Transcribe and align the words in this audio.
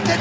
tête 0.00 0.20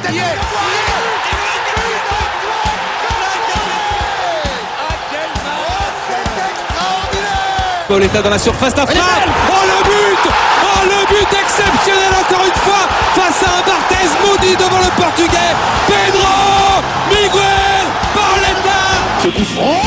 Pauletta 7.87 8.21
dans 8.21 8.29
la 8.29 8.37
surface, 8.37 8.75
la 8.75 8.85
frappe. 8.85 8.99
Oh 9.49 9.53
le 9.65 9.83
but. 9.85 10.31
Oh 10.61 10.83
le 10.83 11.05
but 11.07 11.39
exceptionnel 11.39 12.11
encore 12.19 12.45
une 12.45 12.59
fois 12.61 12.83
face 13.15 13.43
à 13.43 13.57
un 13.57 13.61
Barthez 13.65 14.09
maudit 14.25 14.55
devant 14.57 14.79
le 14.79 15.01
portugais. 15.01 15.55
Pedro 15.87 16.83
Miguel 17.09 17.87
Pauletta 18.13 18.81
Ce 19.23 19.27
coup 19.29 19.45
franc. 19.55 19.81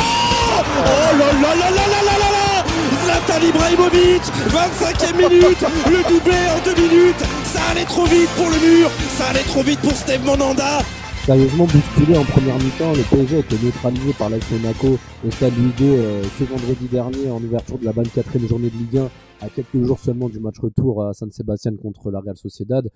Oh 0.78 1.18
là 1.18 1.26
là 1.26 1.54
là 1.54 1.70
là 1.70 1.86
là 1.86 2.02
là 2.02 2.18
là. 2.18 2.30
Là 2.32 2.64
Zlatan 3.04 3.46
Ibrahimovic 3.46 4.22
25e 4.48 5.16
minute. 5.16 5.64
Le 5.86 6.02
doublé 6.08 6.36
en 6.56 6.58
deux 6.64 6.80
minutes 6.80 7.24
allait 7.70 7.84
trop 7.84 8.04
vite 8.04 8.28
pour 8.36 8.50
le 8.50 8.58
mur 8.58 8.90
Ça 9.16 9.26
allait 9.28 9.44
trop 9.44 9.62
vite 9.62 9.80
pour 9.80 9.92
Steve 9.92 10.24
Monanda 10.24 10.80
Sérieusement 11.24 11.66
bousculé 11.66 12.16
en 12.16 12.24
première 12.24 12.56
mi-temps, 12.58 12.92
le 12.92 13.02
PSG 13.02 13.36
a 13.36 13.38
été 13.40 13.56
neutralisé 13.62 14.12
par 14.14 14.30
l'AS 14.30 14.40
Monaco 14.50 14.98
au 15.24 15.30
stade 15.30 15.52
Hugo 15.56 15.84
euh, 15.84 16.24
ce 16.38 16.44
vendredi 16.44 16.88
dernier 16.90 17.30
en 17.30 17.36
ouverture 17.36 17.78
de 17.78 17.84
la 17.84 17.92
24e 17.92 18.48
journée 18.48 18.70
de 18.70 18.76
Ligue 18.76 18.98
1 18.98 19.46
à 19.46 19.48
quelques 19.50 19.84
jours 19.84 19.98
seulement 20.00 20.28
du 20.28 20.40
match 20.40 20.58
retour 20.58 21.04
à 21.04 21.12
San 21.12 21.30
Sebastian 21.30 21.76
contre 21.80 22.10
la 22.10 22.20
Real 22.20 22.36
Sociedad. 22.36 22.88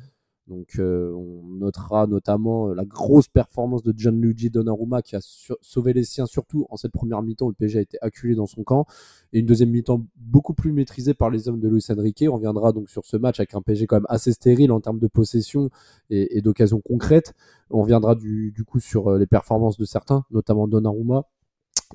Donc 0.47 0.79
euh, 0.79 1.11
on 1.15 1.43
notera 1.57 2.07
notamment 2.07 2.69
euh, 2.69 2.75
la 2.75 2.85
grosse 2.85 3.29
performance 3.29 3.83
de 3.83 3.95
Gianluigi 3.97 4.51
Donnarumma 4.51 5.01
qui 5.01 5.17
a 5.17 5.21
sauvé 5.23 5.95
les 5.95 6.05
siens, 6.05 6.27
surtout 6.27 6.67
en 6.69 6.77
cette 6.77 6.93
première 6.93 7.23
mi-temps 7.23 7.47
où 7.47 7.51
le 7.51 7.55
PSG 7.55 7.79
a 7.79 7.83
été 7.83 7.99
acculé 8.03 8.35
dans 8.35 8.47
son 8.47 8.63
camp, 8.63 8.87
et 9.33 9.41
une 9.41 9.47
deuxième 9.47 9.71
mi-temps 9.71 10.05
beaucoup 10.17 10.53
plus 10.53 10.73
maîtrisée 10.73 11.15
par 11.15 11.31
les 11.31 11.49
hommes 11.49 11.61
de 11.61 11.69
Luis 11.69 11.85
Enrique. 11.91 12.25
On 12.29 12.35
reviendra 12.35 12.73
donc 12.73 12.91
sur 12.91 13.07
ce 13.07 13.17
match 13.17 13.41
avec 13.41 13.55
un 13.55 13.63
PSG 13.63 13.87
quand 13.87 13.97
même 13.97 14.07
assez 14.11 14.33
stérile 14.33 14.71
en 14.71 14.81
termes 14.81 14.99
de 14.99 15.09
possession 15.09 15.71
et, 16.11 16.37
et 16.37 16.43
d'occasion 16.43 16.81
concrète. 16.81 17.33
On 17.71 17.81
reviendra 17.81 18.15
du, 18.15 18.53
coup 18.67 18.81
sur 18.81 19.09
euh, 19.09 19.19
les 19.19 19.27
performances 19.27 19.79
de 19.79 19.87
certains, 19.87 20.25
notamment 20.31 20.69
Donnarumma, 20.69 21.25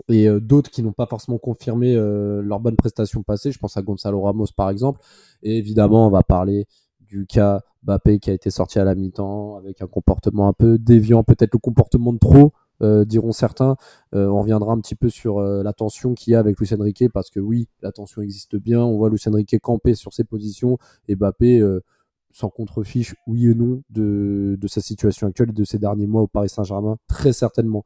et 0.07 0.27
d'autres 0.39 0.71
qui 0.71 0.81
n'ont 0.81 0.93
pas 0.93 1.05
forcément 1.05 1.37
confirmé 1.37 1.95
euh, 1.95 2.41
leur 2.41 2.59
bonne 2.59 2.75
prestation 2.75 3.21
passée. 3.21 3.51
Je 3.51 3.59
pense 3.59 3.77
à 3.77 3.81
Gonzalo 3.81 4.21
Ramos 4.21 4.47
par 4.55 4.69
exemple. 4.69 5.01
Et 5.43 5.57
évidemment, 5.57 6.07
on 6.07 6.09
va 6.09 6.23
parler 6.23 6.65
du 7.01 7.25
cas 7.25 7.61
Bappé 7.83 8.19
qui 8.19 8.29
a 8.29 8.33
été 8.33 8.49
sorti 8.49 8.79
à 8.79 8.83
la 8.83 8.95
mi-temps 8.95 9.57
avec 9.57 9.81
un 9.81 9.87
comportement 9.87 10.47
un 10.47 10.53
peu 10.53 10.77
déviant, 10.77 11.23
peut-être 11.23 11.53
le 11.53 11.59
comportement 11.59 12.13
de 12.13 12.19
trop, 12.19 12.53
euh, 12.81 13.03
diront 13.03 13.33
certains. 13.33 13.75
Euh, 14.15 14.27
on 14.27 14.39
reviendra 14.39 14.71
un 14.71 14.79
petit 14.79 14.95
peu 14.95 15.09
sur 15.09 15.39
euh, 15.39 15.63
la 15.63 15.73
tension 15.73 16.13
qu'il 16.13 16.31
y 16.31 16.35
a 16.35 16.39
avec 16.39 16.57
Luis 16.59 16.69
Enrique 16.73 17.09
parce 17.13 17.29
que 17.29 17.39
oui, 17.39 17.67
la 17.81 17.91
tension 17.91 18.21
existe 18.21 18.55
bien. 18.55 18.79
On 18.79 18.97
voit 18.97 19.09
Luis 19.09 19.21
Enrique 19.27 19.59
camper 19.59 19.95
sur 19.95 20.13
ses 20.13 20.23
positions 20.23 20.77
et 21.07 21.15
Bappé 21.15 21.61
sans 22.31 22.49
contrefiche, 22.49 23.15
oui 23.27 23.47
et 23.47 23.55
non, 23.55 23.81
de, 23.89 24.57
sa 24.67 24.81
situation 24.81 25.27
actuelle 25.27 25.49
et 25.49 25.53
de 25.53 25.63
ces 25.63 25.79
derniers 25.79 26.07
mois 26.07 26.21
au 26.21 26.27
Paris 26.27 26.49
Saint-Germain, 26.49 26.97
très 27.07 27.33
certainement. 27.33 27.83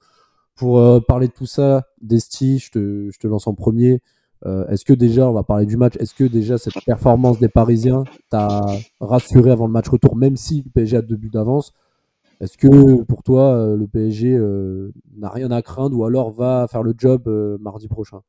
Pour 0.55 1.03
parler 1.05 1.27
de 1.27 1.33
tout 1.33 1.45
ça, 1.45 1.87
Desti, 2.01 2.59
je 2.59 2.69
te 3.17 3.27
lance 3.27 3.47
en 3.47 3.55
premier. 3.55 4.01
Euh, 4.45 4.67
est-ce 4.67 4.83
que 4.83 4.93
déjà, 4.93 5.29
on 5.29 5.33
va 5.33 5.43
parler 5.43 5.65
du 5.65 5.77
match, 5.77 5.95
est-ce 5.99 6.13
que 6.13 6.25
déjà 6.25 6.57
cette 6.57 6.73
performance 6.85 7.39
des 7.39 7.47
Parisiens 7.47 8.03
t'a 8.29 8.65
rassuré 8.99 9.51
avant 9.51 9.67
le 9.67 9.71
match 9.71 9.87
retour, 9.87 10.15
même 10.15 10.35
si 10.35 10.63
le 10.65 10.69
PSG 10.71 10.97
a 10.97 11.01
deux 11.01 11.15
buts 11.15 11.29
d'avance 11.29 11.73
Est-ce 12.41 12.57
que 12.57 13.03
pour 13.03 13.23
toi, 13.23 13.53
euh, 13.53 13.77
le 13.77 13.87
PSG 13.87 14.35
euh, 14.35 14.91
n'a 15.17 15.29
rien 15.29 15.49
à 15.51 15.61
craindre 15.61 15.97
ou 15.97 16.05
alors 16.05 16.31
va 16.31 16.67
faire 16.69 16.83
le 16.83 16.93
job 16.97 17.27
mardi 17.61 17.87
prochain? 17.87 18.21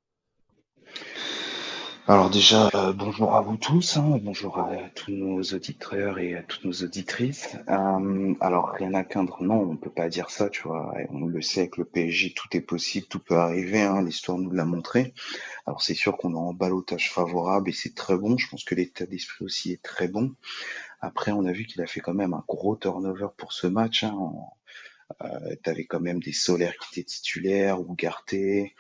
Alors 2.06 2.28
déjà, 2.28 2.69
euh, 2.74 2.92
bonjour 2.92 3.34
à 3.34 3.41
vous 3.41 3.56
tous, 3.56 3.97
hein, 3.97 4.19
bonjour 4.20 4.58
à 4.58 4.70
tous 4.94 5.10
nos 5.10 5.41
auditeurs 5.41 6.19
et 6.19 6.36
à 6.36 6.42
toutes 6.42 6.64
nos 6.66 6.84
auditrices. 6.84 7.56
Euh, 7.70 8.34
alors 8.41 8.72
rien 8.72 8.92
à 8.92 9.05
craindre, 9.05 9.42
non, 9.42 9.70
on 9.70 9.77
peut 9.78 9.88
pas 9.88 10.11
dire 10.11 10.28
ça, 10.28 10.50
tu 10.50 10.62
vois. 10.64 10.92
On 11.08 11.24
le 11.24 11.41
sait 11.41 11.61
avec 11.61 11.78
le 11.78 11.86
PSG, 11.86 12.34
tout 12.34 12.55
est 12.55 12.61
possible, 12.61 13.06
tout 13.06 13.20
peut 13.20 13.36
arriver. 13.38 13.80
Hein, 13.80 14.02
L'histoire 14.02 14.36
nous 14.36 14.50
l'a 14.50 14.66
montré. 14.66 15.14
Alors 15.67 15.80
c'est 15.80 15.95
sûr 15.95 16.18
qu'on 16.18 16.34
est 16.34 16.39
en 16.39 16.52
balotage 16.52 17.11
favorable 17.11 17.70
et 17.70 17.73
c'est 17.73 17.95
très 17.95 18.18
bon. 18.18 18.36
Je 18.36 18.48
pense 18.51 18.64
que 18.64 18.74
l'état 18.74 19.07
d'esprit 19.07 19.46
aussi 19.46 19.73
est 19.73 19.83
très 19.83 20.07
bon. 20.07 20.34
Après, 21.01 21.33
on 21.33 21.46
a 21.46 21.52
vu 21.52 21.64
qu'il 21.64 21.80
a 21.80 21.86
fait 21.86 22.01
quand 22.01 22.14
même 22.14 22.34
un 22.34 22.45
gros 22.46 22.77
turnover 22.77 23.28
pour 23.39 23.55
ce 23.55 23.67
match. 23.67 24.05
Hein, 24.05 24.14
euh, 25.22 25.54
t'avais 25.62 25.84
quand 25.84 26.00
même 26.00 26.20
des 26.20 26.32
solaires 26.32 26.76
qui 26.78 27.00
étaient 27.00 27.08
titulaires, 27.08 27.80
ou 27.80 27.94
Garté. 27.94 28.74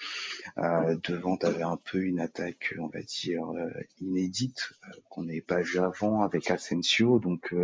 Euh, 0.58 0.96
devant, 1.02 1.36
t'avais 1.36 1.62
un 1.62 1.76
peu 1.76 2.02
une 2.02 2.20
attaque, 2.20 2.74
on 2.78 2.88
va 2.88 3.02
dire, 3.02 3.44
euh, 3.50 3.70
inédite, 4.00 4.72
euh, 4.84 4.92
qu'on 5.08 5.24
n'avait 5.24 5.40
pas 5.40 5.60
vu 5.60 5.78
avant 5.78 6.22
avec 6.22 6.50
Asensio. 6.50 7.18
Donc, 7.18 7.54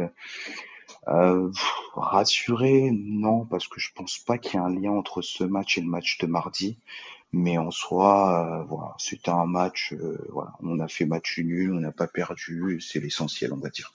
euh, 1.09 1.51
rassuré, 1.95 2.91
non, 2.93 3.47
parce 3.47 3.69
que 3.69 3.81
je 3.81 3.91
pense 3.95 4.19
pas 4.19 4.39
qu'il 4.39 4.55
y 4.55 4.63
ait 4.63 4.67
un 4.67 4.71
lien 4.75 4.93
entre 4.93 5.23
ce 5.23 5.45
match 5.45 5.79
et 5.79 5.81
le 5.81 5.89
match 5.89 6.19
de 6.19 6.27
mardi. 6.27 6.79
Mais 7.33 7.59
en 7.59 7.71
soi, 7.71 8.67
voilà, 8.69 8.95
c'était 8.99 9.31
un 9.31 9.47
match, 9.47 9.95
voilà, 10.31 10.53
on 10.61 10.81
a 10.81 10.89
fait 10.89 11.07
match 11.07 11.39
nul, 11.39 11.73
on 11.73 11.79
n'a 11.79 11.93
pas 11.93 12.09
perdu, 12.09 12.81
c'est 12.81 12.99
l'essentiel, 12.99 13.53
on 13.53 13.59
va 13.59 13.71
dire. 13.71 13.95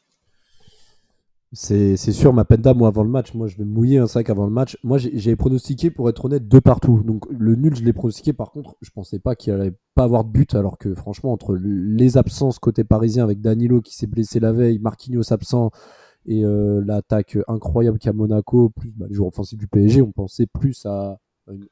C'est 1.54 1.96
sûr, 1.96 2.34
ma 2.34 2.44
penda, 2.44 2.74
moi, 2.74 2.90
avant 2.90 3.04
le 3.04 3.10
match, 3.10 3.34
moi, 3.34 3.48
je 3.48 3.56
vais 3.56 3.64
mouiller 3.64 3.98
un 3.98 4.08
sac 4.08 4.30
avant 4.30 4.46
le 4.46 4.52
match. 4.52 4.78
Moi, 4.84 4.98
j'ai 4.98 5.36
pronostiqué, 5.38 5.90
pour 5.90 6.10
être 6.10 6.26
honnête, 6.26 6.48
deux 6.48 6.60
partout. 6.60 7.02
Donc, 7.04 7.26
le 7.30 7.56
nul, 7.56 7.74
je 7.76 7.84
l'ai 7.84 7.94
pronostiqué. 7.94 8.34
Par 8.34 8.52
contre, 8.52 8.76
je 8.82 8.90
pensais 8.90 9.20
pas 9.20 9.36
qu'il 9.36 9.54
allait 9.54 9.74
pas 9.94 10.04
avoir 10.04 10.26
de 10.26 10.32
but, 10.32 10.54
alors 10.54 10.78
que, 10.78 10.94
franchement, 10.96 11.32
entre 11.32 11.56
les 11.56 12.18
absences 12.18 12.60
côté 12.60 12.84
parisien 12.84 13.24
avec 13.24 13.40
Danilo 13.40 13.82
qui 13.82 13.96
s'est 13.96 14.08
blessé 14.08 14.42
la 14.42 14.52
veille, 14.52 14.80
Marquinhos 14.80 15.32
absent 15.32 15.72
et 16.26 16.44
euh, 16.44 16.84
l'attaque 16.86 17.38
incroyable 17.48 18.00
qu'a 18.00 18.12
Monaco, 18.12 18.70
plus 18.70 18.92
bah, 18.92 19.06
les 19.08 19.16
joueurs 19.16 19.30
offensifs 19.30 19.58
du 19.58 19.68
PSG, 19.68 20.02
on 20.02 20.12
pensait 20.12 20.48
plus 20.48 20.86
à 20.86 21.20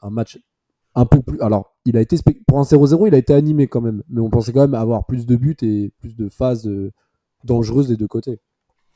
un 0.01 0.09
match 0.09 0.39
un 0.95 1.05
peu 1.05 1.21
plus. 1.21 1.41
Alors, 1.41 1.75
il 1.85 1.97
a 1.97 2.01
été 2.01 2.17
pour 2.47 2.59
un 2.59 2.63
0-0, 2.63 3.07
il 3.07 3.15
a 3.15 3.17
été 3.17 3.33
animé 3.33 3.67
quand 3.67 3.81
même, 3.81 4.03
mais 4.09 4.21
on 4.21 4.29
pensait 4.29 4.53
quand 4.53 4.61
même 4.61 4.75
avoir 4.75 5.05
plus 5.05 5.25
de 5.25 5.35
buts 5.35 5.57
et 5.61 5.91
plus 5.99 6.15
de 6.15 6.29
phases 6.29 6.67
euh, 6.67 6.91
dangereuses 7.43 7.87
des 7.87 7.97
deux 7.97 8.07
côtés. 8.07 8.39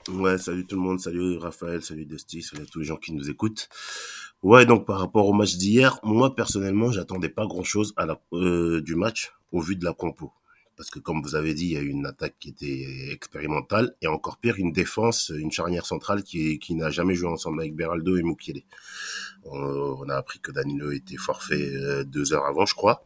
Ouais, 0.10 0.38
salut 0.38 0.66
tout 0.66 0.78
le 0.78 0.82
monde, 0.82 1.02
salut 1.02 1.38
Raphaël, 1.38 1.82
salut 1.82 2.06
Dusty, 2.06 2.42
salut 2.42 2.64
à 2.64 2.66
tous 2.66 2.80
les 2.80 2.86
gens 2.86 2.96
qui 2.96 3.12
nous 3.12 3.30
écoutent. 3.30 3.68
Ouais, 4.42 4.66
donc 4.66 4.86
par 4.86 5.00
rapport 5.00 5.28
au 5.28 5.34
match 5.34 5.58
d'hier, 5.58 6.00
moi 6.02 6.34
personnellement, 6.34 6.92
j'attendais 6.92 7.28
pas 7.28 7.46
grand-chose 7.46 7.94
à 7.98 8.06
la, 8.06 8.22
euh, 8.32 8.80
du 8.82 8.96
match 8.96 9.34
au 9.52 9.60
vu 9.60 9.76
de 9.76 9.84
la 9.84 9.94
compo. 9.94 10.32
Parce 10.78 10.90
que 10.90 11.00
comme 11.00 11.22
vous 11.22 11.36
avez 11.36 11.54
dit, 11.54 11.66
il 11.66 11.72
y 11.74 11.78
a 11.78 11.82
eu 11.82 11.90
une 11.90 12.06
attaque 12.06 12.36
qui 12.40 12.50
était 12.50 13.12
expérimentale 13.12 13.96
et 14.02 14.08
encore 14.08 14.38
pire, 14.38 14.56
une 14.58 14.72
défense, 14.72 15.30
une 15.36 15.52
charnière 15.52 15.86
centrale 15.86 16.24
qui, 16.24 16.58
qui 16.60 16.76
n'a 16.76 16.90
jamais 16.90 17.16
joué 17.16 17.28
ensemble 17.28 17.60
avec 17.60 17.76
Beraldo 17.76 18.16
et 18.16 18.24
Mukiele. 18.24 18.62
On, 19.44 20.08
a 20.08 20.16
appris 20.16 20.40
que 20.40 20.52
Danilo 20.52 20.92
était 20.92 21.18
forfait 21.18 21.76
euh, 21.76 22.04
deux 22.06 22.32
heures 22.32 22.46
avant, 22.46 22.66
je 22.66 22.76
crois. 22.76 23.04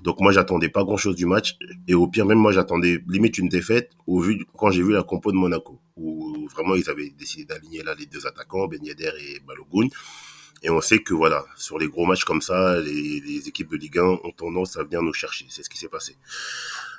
Donc 0.00 0.20
moi 0.20 0.32
j'attendais 0.32 0.68
pas 0.68 0.84
grand 0.84 0.96
chose 0.96 1.16
du 1.16 1.26
match. 1.26 1.56
Et 1.86 1.94
au 1.94 2.06
pire 2.08 2.26
même 2.26 2.38
moi 2.38 2.52
j'attendais 2.52 3.02
limite 3.08 3.38
une 3.38 3.48
défaite 3.48 3.90
au 4.06 4.20
vu 4.20 4.44
quand 4.56 4.70
j'ai 4.70 4.82
vu 4.82 4.92
la 4.92 5.02
compo 5.02 5.32
de 5.32 5.36
Monaco 5.36 5.80
où 5.96 6.48
vraiment 6.48 6.74
ils 6.74 6.88
avaient 6.88 7.10
décidé 7.10 7.44
d'aligner 7.44 7.82
là 7.82 7.94
les 7.98 8.06
deux 8.06 8.26
attaquants 8.26 8.66
Ben 8.66 8.82
Yedder 8.84 9.12
et 9.20 9.40
Balogun. 9.40 9.88
Et 10.64 10.70
on 10.70 10.80
sait 10.80 11.00
que 11.00 11.12
voilà 11.12 11.44
sur 11.56 11.78
les 11.78 11.88
gros 11.88 12.06
matchs 12.06 12.24
comme 12.24 12.40
ça 12.40 12.80
les, 12.80 13.20
les 13.20 13.48
équipes 13.48 13.70
de 13.70 13.76
Ligue 13.76 13.98
1 13.98 14.02
ont 14.02 14.32
tendance 14.36 14.76
à 14.76 14.84
venir 14.84 15.02
nous 15.02 15.12
chercher. 15.12 15.46
C'est 15.50 15.62
ce 15.62 15.70
qui 15.70 15.78
s'est 15.78 15.88
passé. 15.88 16.16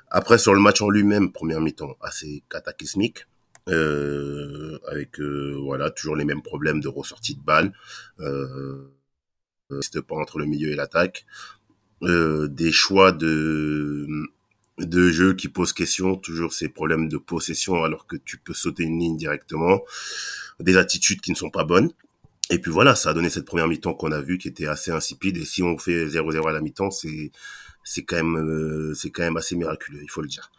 Après 0.10 0.38
sur 0.38 0.54
le 0.54 0.60
match 0.60 0.82
en 0.82 0.90
lui-même 0.90 1.32
première 1.32 1.62
mi-temps 1.62 1.98
assez 2.02 2.44
cataclysmique 2.50 3.26
euh, 3.70 4.78
avec 4.88 5.20
euh, 5.22 5.58
voilà 5.64 5.90
toujours 5.90 6.18
les 6.18 6.26
mêmes 6.26 6.42
problèmes 6.42 6.82
de 6.82 6.90
ressortie 6.90 7.36
de 7.36 7.42
balles 7.42 7.72
euh, 8.20 8.92
pas 10.06 10.16
entre 10.16 10.38
le 10.38 10.46
milieu 10.46 10.72
et 10.72 10.76
l'attaque 10.76 11.26
euh, 12.04 12.48
des 12.48 12.72
choix 12.72 13.12
de 13.12 14.08
de 14.80 15.10
jeu 15.10 15.34
qui 15.36 15.50
posent 15.50 15.74
question, 15.74 16.16
toujours 16.16 16.54
ces 16.54 16.68
problèmes 16.68 17.08
de 17.08 17.18
possession 17.18 17.84
alors 17.84 18.08
que 18.08 18.16
tu 18.16 18.38
peux 18.38 18.54
sauter 18.54 18.84
une 18.84 19.00
ligne 19.00 19.18
directement, 19.18 19.82
des 20.60 20.78
attitudes 20.78 21.22
qui 21.22 21.32
ne 21.32 21.36
sont 21.36 21.52
pas 21.52 21.64
bonnes. 21.64 21.92
Et 22.50 22.60
puis 22.60 22.72
voilà, 22.72 22.96
ça 22.96 23.12
a 23.12 23.14
donné 23.14 23.30
cette 23.30 23.46
première 23.46 23.68
mi-temps 23.68 23.94
qu'on 23.94 24.12
a 24.12 24.22
vu 24.22 24.38
qui 24.38 24.48
était 24.48 24.68
assez 24.68 24.92
insipide. 24.92 25.38
Et 25.38 25.46
si 25.46 25.64
on 25.64 25.78
fait 25.78 26.08
0-0 26.08 26.50
à 26.50 26.52
la 26.52 26.62
mi-temps, 26.62 26.92
c'est 26.92 27.32
c'est 27.84 28.04
quand 28.04 28.16
même 28.16 28.38
euh, 28.38 28.94
c'est 28.96 29.12
quand 29.12 29.24
même 29.24 29.38
assez 29.38 29.56
miraculeux, 29.56 30.00
il 30.02 30.10
faut 30.10 30.22
le 30.22 30.28
dire. 30.28 30.52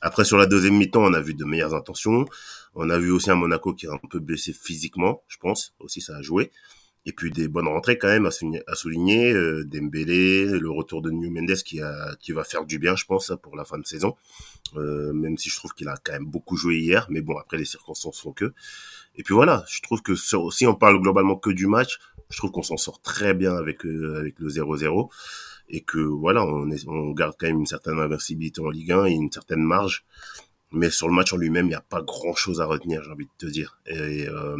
Après 0.00 0.24
sur 0.24 0.36
la 0.36 0.46
deuxième 0.46 0.76
mi-temps, 0.76 1.02
on 1.02 1.14
a 1.14 1.20
vu 1.20 1.34
de 1.34 1.44
meilleures 1.44 1.74
intentions. 1.74 2.26
On 2.74 2.90
a 2.90 2.98
vu 2.98 3.10
aussi 3.10 3.30
un 3.30 3.36
Monaco 3.36 3.74
qui 3.74 3.86
est 3.86 3.90
un 3.90 4.00
peu 4.10 4.18
blessé 4.18 4.52
physiquement, 4.52 5.22
je 5.28 5.36
pense. 5.38 5.74
Aussi 5.80 6.00
ça 6.00 6.16
a 6.16 6.22
joué. 6.22 6.50
Et 7.04 7.12
puis 7.12 7.32
des 7.32 7.48
bonnes 7.48 7.66
rentrées 7.66 7.98
quand 7.98 8.08
même 8.08 8.26
à 8.26 8.30
souligner, 8.30 8.62
à 8.66 8.74
souligner 8.74 9.32
euh, 9.32 9.64
Dembélé, 9.64 10.46
le 10.46 10.70
retour 10.70 11.02
de 11.02 11.10
New 11.10 11.30
Mendes 11.30 11.56
qui 11.64 11.80
a 11.80 12.14
qui 12.20 12.32
va 12.32 12.44
faire 12.44 12.64
du 12.64 12.78
bien, 12.78 12.94
je 12.94 13.04
pense, 13.04 13.32
pour 13.42 13.56
la 13.56 13.64
fin 13.64 13.78
de 13.78 13.86
saison. 13.86 14.14
Euh, 14.76 15.12
même 15.12 15.36
si 15.36 15.50
je 15.50 15.56
trouve 15.56 15.74
qu'il 15.74 15.88
a 15.88 15.96
quand 16.02 16.12
même 16.12 16.26
beaucoup 16.26 16.56
joué 16.56 16.78
hier, 16.78 17.06
mais 17.10 17.20
bon 17.20 17.36
après 17.36 17.56
les 17.58 17.64
circonstances 17.64 18.20
font 18.20 18.32
que. 18.32 18.52
Et 19.16 19.22
puis 19.22 19.34
voilà, 19.34 19.64
je 19.68 19.80
trouve 19.82 20.00
que 20.02 20.14
si 20.14 20.66
on 20.66 20.74
parle 20.74 21.00
globalement 21.00 21.36
que 21.36 21.50
du 21.50 21.66
match, 21.66 21.98
je 22.30 22.38
trouve 22.38 22.52
qu'on 22.52 22.62
s'en 22.62 22.76
sort 22.76 23.00
très 23.02 23.34
bien 23.34 23.54
avec 23.56 23.84
euh, 23.84 24.18
avec 24.18 24.38
le 24.38 24.48
0-0 24.48 25.10
et 25.68 25.80
que 25.82 25.98
voilà, 25.98 26.44
on, 26.44 26.70
est, 26.70 26.86
on 26.86 27.10
garde 27.12 27.34
quand 27.38 27.46
même 27.46 27.60
une 27.60 27.66
certaine 27.66 27.98
invincibilité 27.98 28.60
en 28.60 28.70
Ligue 28.70 28.92
1 28.92 29.06
et 29.06 29.12
une 29.12 29.32
certaine 29.32 29.62
marge. 29.62 30.04
Mais 30.70 30.90
sur 30.90 31.08
le 31.08 31.14
match 31.14 31.32
en 31.32 31.36
lui-même, 31.36 31.66
il 31.66 31.70
n'y 31.70 31.74
a 31.74 31.82
pas 31.82 32.00
grand-chose 32.02 32.60
à 32.60 32.66
retenir, 32.66 33.02
j'ai 33.02 33.10
envie 33.10 33.26
de 33.26 33.30
te 33.36 33.46
dire. 33.46 33.78
Et 33.86 34.26
euh, 34.28 34.56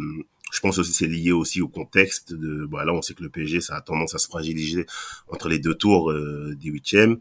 je 0.53 0.59
pense 0.59 0.77
aussi 0.77 0.93
c'est 0.93 1.07
lié 1.07 1.31
aussi 1.31 1.61
au 1.61 1.67
contexte 1.67 2.31
de. 2.31 2.67
Bah, 2.67 2.85
là, 2.85 2.93
on 2.93 3.01
sait 3.01 3.15
que 3.15 3.23
le 3.23 3.29
PSG, 3.29 3.59
ça 3.59 3.75
a 3.75 3.81
tendance 3.81 4.13
à 4.13 4.19
se 4.19 4.27
fragiliser 4.27 4.85
entre 5.27 5.49
les 5.49 5.57
deux 5.57 5.73
tours 5.73 6.11
euh, 6.11 6.55
des 6.61 6.69
huitièmes, 6.69 7.17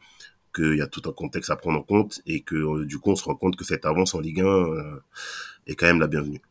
qu'il 0.54 0.76
y 0.76 0.82
a 0.82 0.86
tout 0.86 1.00
un 1.08 1.12
contexte 1.12 1.50
à 1.50 1.56
prendre 1.56 1.78
en 1.78 1.82
compte 1.82 2.20
et 2.26 2.42
que 2.42 2.54
euh, 2.54 2.84
du 2.84 2.98
coup, 2.98 3.10
on 3.10 3.16
se 3.16 3.24
rend 3.24 3.34
compte 3.34 3.56
que 3.56 3.64
cette 3.64 3.86
avance 3.86 4.14
en 4.14 4.20
Ligue 4.20 4.40
1 4.40 4.44
euh, 4.44 5.00
est 5.66 5.74
quand 5.74 5.86
même 5.86 6.00
la 6.00 6.08
bienvenue. 6.08 6.42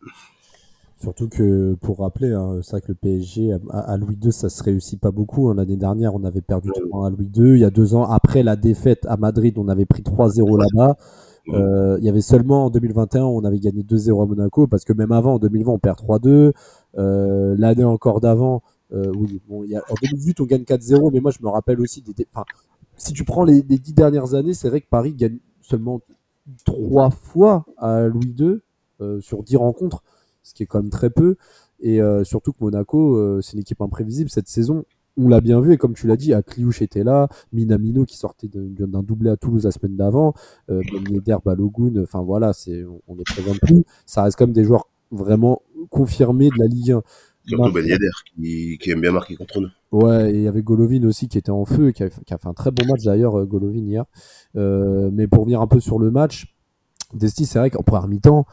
Surtout 1.00 1.30
que, 1.30 1.76
pour 1.82 2.00
rappeler, 2.00 2.32
hein, 2.32 2.62
c'est 2.64 2.72
vrai 2.72 2.82
que 2.82 2.88
le 2.90 2.96
PSG 2.96 3.52
à, 3.72 3.98
Louis 3.98 4.18
II, 4.20 4.32
ça 4.32 4.50
se 4.50 4.64
réussit 4.64 5.00
pas 5.00 5.12
beaucoup. 5.12 5.50
Hein. 5.50 5.56
L'année 5.56 5.78
dernière, 5.78 6.16
on 6.16 6.24
avait 6.24 6.42
perdu 6.42 6.70
3 6.90 7.08
à 7.08 7.10
Louis 7.12 7.30
II. 7.36 7.54
Il 7.54 7.60
y 7.60 7.66
a 7.66 7.70
deux 7.70 7.94
ans, 7.94 8.10
après 8.10 8.42
la 8.42 8.56
défaite 8.56 9.06
à 9.08 9.18
Madrid, 9.18 9.56
on 9.58 9.68
avait 9.68 9.86
pris 9.86 10.02
3-0 10.02 10.60
là-bas. 10.60 10.98
Euh, 11.50 11.98
il 12.00 12.06
y 12.06 12.10
avait 12.10 12.22
seulement 12.22 12.66
en 12.66 12.70
2021, 12.70 13.24
on 13.24 13.44
avait 13.44 13.60
gagné 13.60 13.84
2-0 13.84 14.22
à 14.22 14.26
Monaco, 14.26 14.68
parce 14.68 14.84
que 14.84 14.94
même 14.94 15.12
avant, 15.12 15.36
en 15.36 15.40
2020, 15.40 15.72
on 15.72 15.80
perd 15.80 15.98
3-2. 15.98 16.54
Euh, 16.98 17.56
L'année 17.58 17.84
encore 17.84 18.22
d'avant, 18.22 18.62
euh, 18.94 19.12
oui, 19.16 19.42
en 19.50 19.94
2018, 20.02 20.42
on 20.42 20.46
gagne 20.46 20.64
4-0, 20.64 21.12
mais 21.12 21.20
moi, 21.20 21.32
je 21.32 21.44
me 21.44 21.50
rappelle 21.50 21.80
aussi 21.82 22.02
des. 22.02 22.28
Si 22.98 23.14
tu 23.14 23.24
prends 23.24 23.44
les, 23.44 23.64
les 23.64 23.80
dix 23.80 23.94
dernières 23.94 24.36
années, 24.36 24.54
c'est 24.54 24.70
vrai 24.70 24.82
que 24.82 24.88
Paris 24.90 25.14
gagne 25.14 25.40
seulement 25.62 26.02
trois 26.66 27.10
fois 27.10 27.66
à 27.78 28.08
Louis 28.08 28.36
II 28.38 28.60
sur 29.22 29.42
10 29.42 29.58
rencontres 29.58 30.04
ce 30.44 30.54
qui 30.54 30.64
est 30.64 30.66
quand 30.68 30.82
même 30.82 30.92
très 30.92 31.10
peu. 31.10 31.36
Et 31.80 32.00
surtout 32.24 32.52
que 32.52 32.58
Monaco, 32.64 33.42
c'est 33.42 33.54
une 33.54 33.60
équipe 33.62 33.82
imprévisible 33.82 34.30
cette 34.30 34.48
saison. 34.48 34.86
On 35.18 35.28
l'a 35.28 35.42
bien 35.42 35.60
vu, 35.60 35.74
et 35.74 35.78
comme 35.78 35.94
tu 35.94 36.08
l'as 36.08 36.16
dit, 36.16 36.34
Akliouche 36.34 36.82
était 36.82 37.04
là, 37.04 37.28
Minamino 37.52 38.06
qui 38.06 38.18
sortait 38.18 38.48
d'un 38.48 39.04
doublé 39.04 39.30
à 39.30 39.38
Toulouse 39.38 39.66
la 39.66 39.72
semaine 39.72 39.98
d'avant, 39.98 40.34
euh, 40.70 40.82
ben 41.26 41.38
Balogun, 41.44 42.02
enfin 42.02 42.22
voilà, 42.22 42.54
c'est, 42.54 42.84
on 43.08 43.16
ne 43.16 43.24
présente 43.24 43.60
plus. 43.60 43.84
Ça 44.06 44.24
reste 44.24 44.38
comme 44.38 44.54
des 44.54 44.64
joueurs 44.64 44.88
vraiment 45.12 45.62
confirmés 45.90 46.50
de 46.50 46.60
la 46.60 46.68
Ligue 46.68 46.92
1. 46.92 47.02
Surtout 47.46 47.72
Ben 47.74 47.86
qui, 48.36 48.78
qui, 48.80 48.92
aime 48.92 49.02
bien 49.02 49.12
marquer 49.12 49.36
contre 49.36 49.62
nous. 49.62 49.70
Ouais, 49.92 50.32
et 50.32 50.36
il 50.36 50.44
y 50.44 50.48
avait 50.48 50.62
Golovin 50.62 51.04
aussi 51.06 51.28
qui 51.28 51.38
était 51.38 51.52
en 51.52 51.66
feu, 51.66 51.90
et 51.90 51.94
qui 51.94 52.04
a, 52.04 52.10
qui 52.10 52.34
a 52.34 52.38
fait 52.38 52.48
un 52.48 52.54
très 52.54 52.72
bon 52.72 52.86
match 52.86 53.04
d'ailleurs, 53.04 53.40
euh, 53.40 53.46
Golovin 53.46 53.80
hier. 53.80 54.06
Euh, 54.56 55.10
mais 55.12 55.28
pour 55.28 55.44
venir 55.44 55.60
un 55.62 55.68
peu 55.68 55.80
sur 55.80 56.00
le 56.00 56.12
match, 56.12 56.56
Desti, 57.14 57.46
c'est 57.46 57.60
vrai 57.60 57.70
qu'en 57.70 57.84
première 57.84 58.08
mi-temps, 58.08 58.46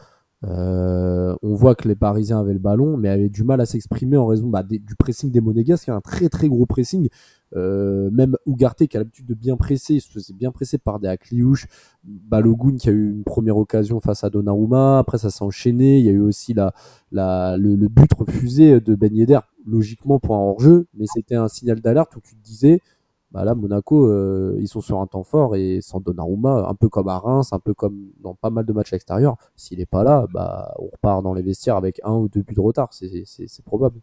euh, 0.45 1.35
on 1.41 1.53
voit 1.53 1.75
que 1.75 1.87
les 1.87 1.95
Parisiens 1.95 2.39
avaient 2.39 2.53
le 2.53 2.59
ballon, 2.59 2.95
mais 2.95 3.09
avaient 3.09 3.29
du 3.29 3.43
mal 3.43 3.59
à 3.59 3.65
s'exprimer 3.65 4.15
en 4.15 4.25
raison 4.25 4.47
bah, 4.47 4.63
du 4.63 4.95
pressing 4.97 5.31
des 5.31 5.41
Monégasques, 5.41 5.85
qui 5.85 5.91
a 5.91 5.95
un 5.95 6.01
très 6.01 6.29
très 6.29 6.47
gros 6.47 6.65
pressing. 6.65 7.09
Euh, 7.55 8.11
même 8.11 8.37
Ougarté 8.45 8.87
qui 8.87 8.95
a 8.95 8.99
l'habitude 8.99 9.25
de 9.25 9.33
bien 9.33 9.57
presser, 9.57 9.95
il 9.95 10.01
se 10.01 10.09
faisait 10.09 10.33
bien 10.33 10.51
presser 10.51 10.77
par 10.77 10.99
des 10.99 11.07
Akliouche, 11.07 11.65
Balogun 12.03 12.77
qui 12.77 12.89
a 12.89 12.91
eu 12.91 13.09
une 13.09 13.23
première 13.23 13.57
occasion 13.57 13.99
face 13.99 14.23
à 14.23 14.29
Donnarumma, 14.29 14.99
après 14.99 15.17
ça 15.17 15.31
s'est 15.31 15.43
enchaîné, 15.43 15.97
il 15.97 16.05
y 16.05 16.09
a 16.09 16.11
eu 16.11 16.21
aussi 16.21 16.53
la, 16.53 16.73
la, 17.11 17.57
le, 17.57 17.75
but 17.87 18.13
refusé 18.13 18.79
de 18.79 18.93
Ben 18.93 19.13
Yedder, 19.15 19.39
logiquement 19.65 20.19
pour 20.19 20.35
un 20.35 20.39
hors-jeu, 20.39 20.85
mais 20.93 21.05
c'était 21.11 21.35
un 21.35 21.47
signal 21.47 21.81
d'alerte 21.81 22.15
où 22.15 22.21
tu 22.21 22.35
te 22.35 22.43
disais, 22.43 22.81
bah 23.31 23.45
là 23.45 23.55
Monaco 23.55 24.07
euh, 24.07 24.57
ils 24.59 24.67
sont 24.67 24.81
sur 24.81 24.99
un 24.99 25.07
temps 25.07 25.23
fort 25.23 25.55
et 25.55 25.81
sans 25.81 25.99
Donnarumma 25.99 26.67
un 26.67 26.73
peu 26.75 26.89
comme 26.89 27.09
à 27.09 27.19
Reims 27.19 27.53
un 27.53 27.59
peu 27.59 27.73
comme 27.73 28.11
dans 28.21 28.33
pas 28.33 28.49
mal 28.49 28.65
de 28.65 28.73
matchs 28.73 28.93
extérieurs 28.93 29.37
s'il 29.55 29.79
est 29.79 29.85
pas 29.85 30.03
là 30.03 30.25
bah 30.33 30.73
on 30.79 30.87
repart 30.87 31.23
dans 31.23 31.33
les 31.33 31.43
vestiaires 31.43 31.75
avec 31.75 32.01
un 32.03 32.13
ou 32.13 32.27
deux 32.29 32.41
buts 32.41 32.55
de 32.55 32.61
retard. 32.61 32.89
C'est 32.93 33.65
probable 33.65 34.01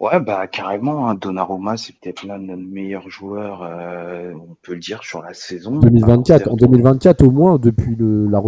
Ouais, 0.00 0.18
bah 0.18 0.46
carrément, 0.46 1.10
hein, 1.10 1.14
Donnarumma, 1.14 1.76
c'est 1.76 1.92
peut-être 1.92 2.26
l'un 2.26 2.38
de 2.38 2.44
nos 2.44 2.56
meilleurs 2.56 3.10
joueurs, 3.10 3.62
euh, 3.62 4.32
on 4.32 4.56
peut 4.62 4.72
le 4.72 4.80
dire, 4.80 5.04
sur 5.04 5.20
la 5.20 5.34
saison. 5.34 5.78
2024, 5.78 6.50
en 6.50 6.56
2024 6.56 7.22
au 7.22 7.30
moins, 7.30 7.58
depuis 7.58 7.96
le, 7.96 8.26
la, 8.26 8.40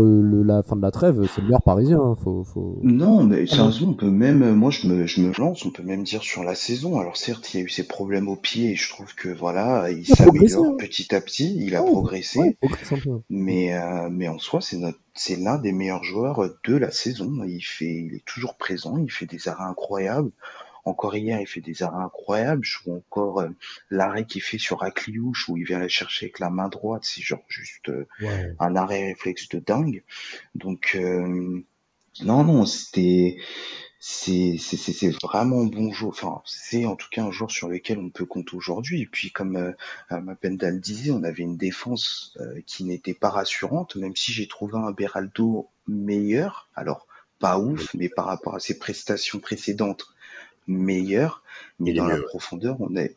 la 0.47 0.63
fin 0.63 0.77
de 0.77 0.81
la 0.81 0.91
trêve, 0.91 1.29
c'est 1.35 1.43
le 1.43 1.49
meilleur 1.49 1.61
parisien. 1.61 2.01
Hein, 2.01 2.15
faut, 2.25 2.43
faut... 2.43 2.79
Non, 2.83 3.23
mais 3.23 3.47
sérieusement, 3.47 3.91
on 3.91 3.95
peut 3.95 4.11
même, 4.11 4.55
moi 4.55 4.71
je 4.71 4.87
me, 4.87 5.07
je 5.07 5.21
me 5.21 5.31
lance, 5.39 5.67
on 5.67 5.71
peut 5.71 5.83
même 5.83 6.05
dire 6.05 6.23
sur 6.23 6.43
la 6.43 6.55
saison. 6.55 6.99
Alors 6.99 7.19
certes, 7.19 7.53
il 7.53 7.61
y 7.61 7.63
a 7.63 7.67
eu 7.67 7.69
ses 7.69 7.87
problèmes 7.87 8.29
au 8.29 8.37
pied 8.37 8.71
et 8.71 8.77
je 8.77 8.89
trouve 8.89 9.15
que 9.15 9.29
voilà, 9.29 9.91
il, 9.91 10.07
s'améliore 10.07 10.65
hein. 10.65 10.77
petit 10.79 11.15
à 11.15 11.21
petit, 11.21 11.55
il 11.61 11.77
a 11.77 11.83
progressé. 11.83 12.57
mais, 13.29 13.75
euh, 13.75 14.09
mais 14.11 14.27
en 14.27 14.39
soi, 14.39 14.63
c'est 14.63 14.79
notre 14.79 14.99
c'est 15.15 15.37
l'un 15.37 15.59
des 15.59 15.73
meilleurs 15.73 16.05
joueurs 16.05 16.43
de 16.65 16.75
la 16.75 16.91
saison. 16.91 17.45
Il 17.47 17.61
fait, 17.61 17.93
il 17.93 18.15
est 18.15 18.25
toujours 18.25 18.55
présent, 18.55 18.97
il 18.97 19.11
fait 19.11 19.27
des 19.27 19.49
arrêts 19.49 19.65
incroyables. 19.65 20.31
Encore 20.85 21.15
hier, 21.15 21.41
il 21.41 21.47
fait 21.47 21.61
des 21.61 21.83
arrêts 21.83 22.03
incroyables. 22.03 22.65
Je 22.65 22.79
vois 22.85 22.97
encore 22.97 23.41
euh, 23.41 23.49
l'arrêt 23.91 24.25
qu'il 24.25 24.43
fait 24.43 24.59
sur 24.59 24.83
Akliouche 24.83 25.49
où 25.49 25.57
il 25.57 25.65
vient 25.65 25.79
la 25.79 25.89
chercher 25.89 26.27
avec 26.27 26.41
la 26.41 26.51
main 26.51 26.69
droite. 26.69 27.05
C'est 27.05 27.23
genre 27.23 27.45
juste 27.49 27.89
euh, 27.89 28.07
un 28.59 28.75
arrêt 28.75 29.05
réflexe 29.05 29.49
de 29.49 29.61
dingue. 29.61 30.03
Donc 30.57 30.93
euh, 30.97 31.63
non, 32.23 32.45
non, 32.45 32.67
c'était 32.67 33.37
c'est 34.01 34.57
c'est 34.59 35.11
vraiment 35.23 35.61
un 35.61 35.67
bon 35.67 35.93
joueur. 35.93 36.11
Enfin, 36.11 36.43
c'est 36.45 36.85
en 36.85 36.97
tout 36.97 37.09
cas 37.13 37.23
un 37.23 37.31
joueur 37.31 37.53
sur 37.53 37.69
lequel 37.69 37.99
on 37.99 38.11
peut 38.11 38.27
compter 38.27 38.57
aujourd'hui. 38.57 39.03
Et 39.03 39.07
puis, 39.07 39.31
comme 39.31 39.57
euh, 39.57 39.73
Mapendal 40.11 40.81
disait, 40.81 41.13
on 41.13 41.23
avait 41.23 41.45
une 41.45 41.57
défense 41.57 42.37
qui 42.67 42.83
n'était 42.83 43.15
pas 43.15 43.31
rassurante, 43.31 43.95
même 43.95 44.17
si 44.17 44.33
j'ai 44.33 44.49
trouvé 44.49 44.77
un 44.77 44.91
Beraldo 44.91 45.69
meilleur. 45.87 46.69
Alors, 46.75 47.07
pas 47.39 47.59
ouf, 47.59 47.95
mais 47.95 48.09
par 48.09 48.27
rapport 48.27 48.57
à 48.57 48.61
ses 48.61 48.79
prestations 48.79 49.39
précédentes, 49.39 50.07
meilleur, 50.67 51.43
mais 51.79 51.93
dans 51.93 52.07
la 52.07 52.21
profondeur, 52.21 52.81
on 52.81 52.97
est. 52.97 53.17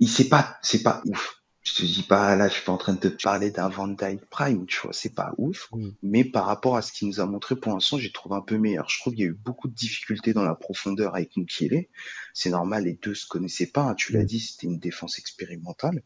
Il, 0.00 0.08
sait 0.08 0.28
pas, 0.28 0.58
c'est 0.62 0.82
pas 0.82 1.02
ouf. 1.06 1.42
Je 1.62 1.74
te 1.74 1.82
dis 1.82 2.02
pas, 2.02 2.34
là, 2.34 2.48
je 2.48 2.54
suis 2.54 2.64
pas 2.64 2.72
en 2.72 2.76
train 2.76 2.94
de 2.94 2.98
te 2.98 3.22
parler 3.22 3.52
d'un 3.52 3.68
Van 3.68 3.86
Dyke 3.86 4.24
Prime, 4.30 4.66
tu 4.66 4.80
vois, 4.80 4.92
c'est 4.92 5.14
pas 5.14 5.32
ouf. 5.38 5.70
Mais 6.02 6.24
par 6.24 6.46
rapport 6.46 6.76
à 6.76 6.82
ce 6.82 6.92
qu'il 6.92 7.06
nous 7.06 7.20
a 7.20 7.26
montré 7.26 7.54
pour 7.54 7.72
l'instant, 7.72 7.98
j'ai 7.98 8.10
trouvé 8.10 8.34
un 8.34 8.40
peu 8.40 8.58
meilleur. 8.58 8.88
Je 8.88 8.98
trouve 8.98 9.12
qu'il 9.12 9.22
y 9.22 9.26
a 9.26 9.30
eu 9.30 9.38
beaucoup 9.44 9.68
de 9.68 9.74
difficultés 9.74 10.32
dans 10.32 10.42
la 10.42 10.56
profondeur 10.56 11.14
avec 11.14 11.36
Mukele. 11.36 11.86
C'est 12.34 12.50
normal, 12.50 12.84
les 12.84 12.94
deux 12.94 13.14
se 13.14 13.28
connaissaient 13.28 13.70
pas. 13.70 13.82
Hein, 13.82 13.94
tu 13.94 14.12
l'as 14.12 14.24
dit, 14.24 14.40
c'était 14.40 14.66
une 14.66 14.80
défense 14.80 15.20
expérimentale. 15.20 16.02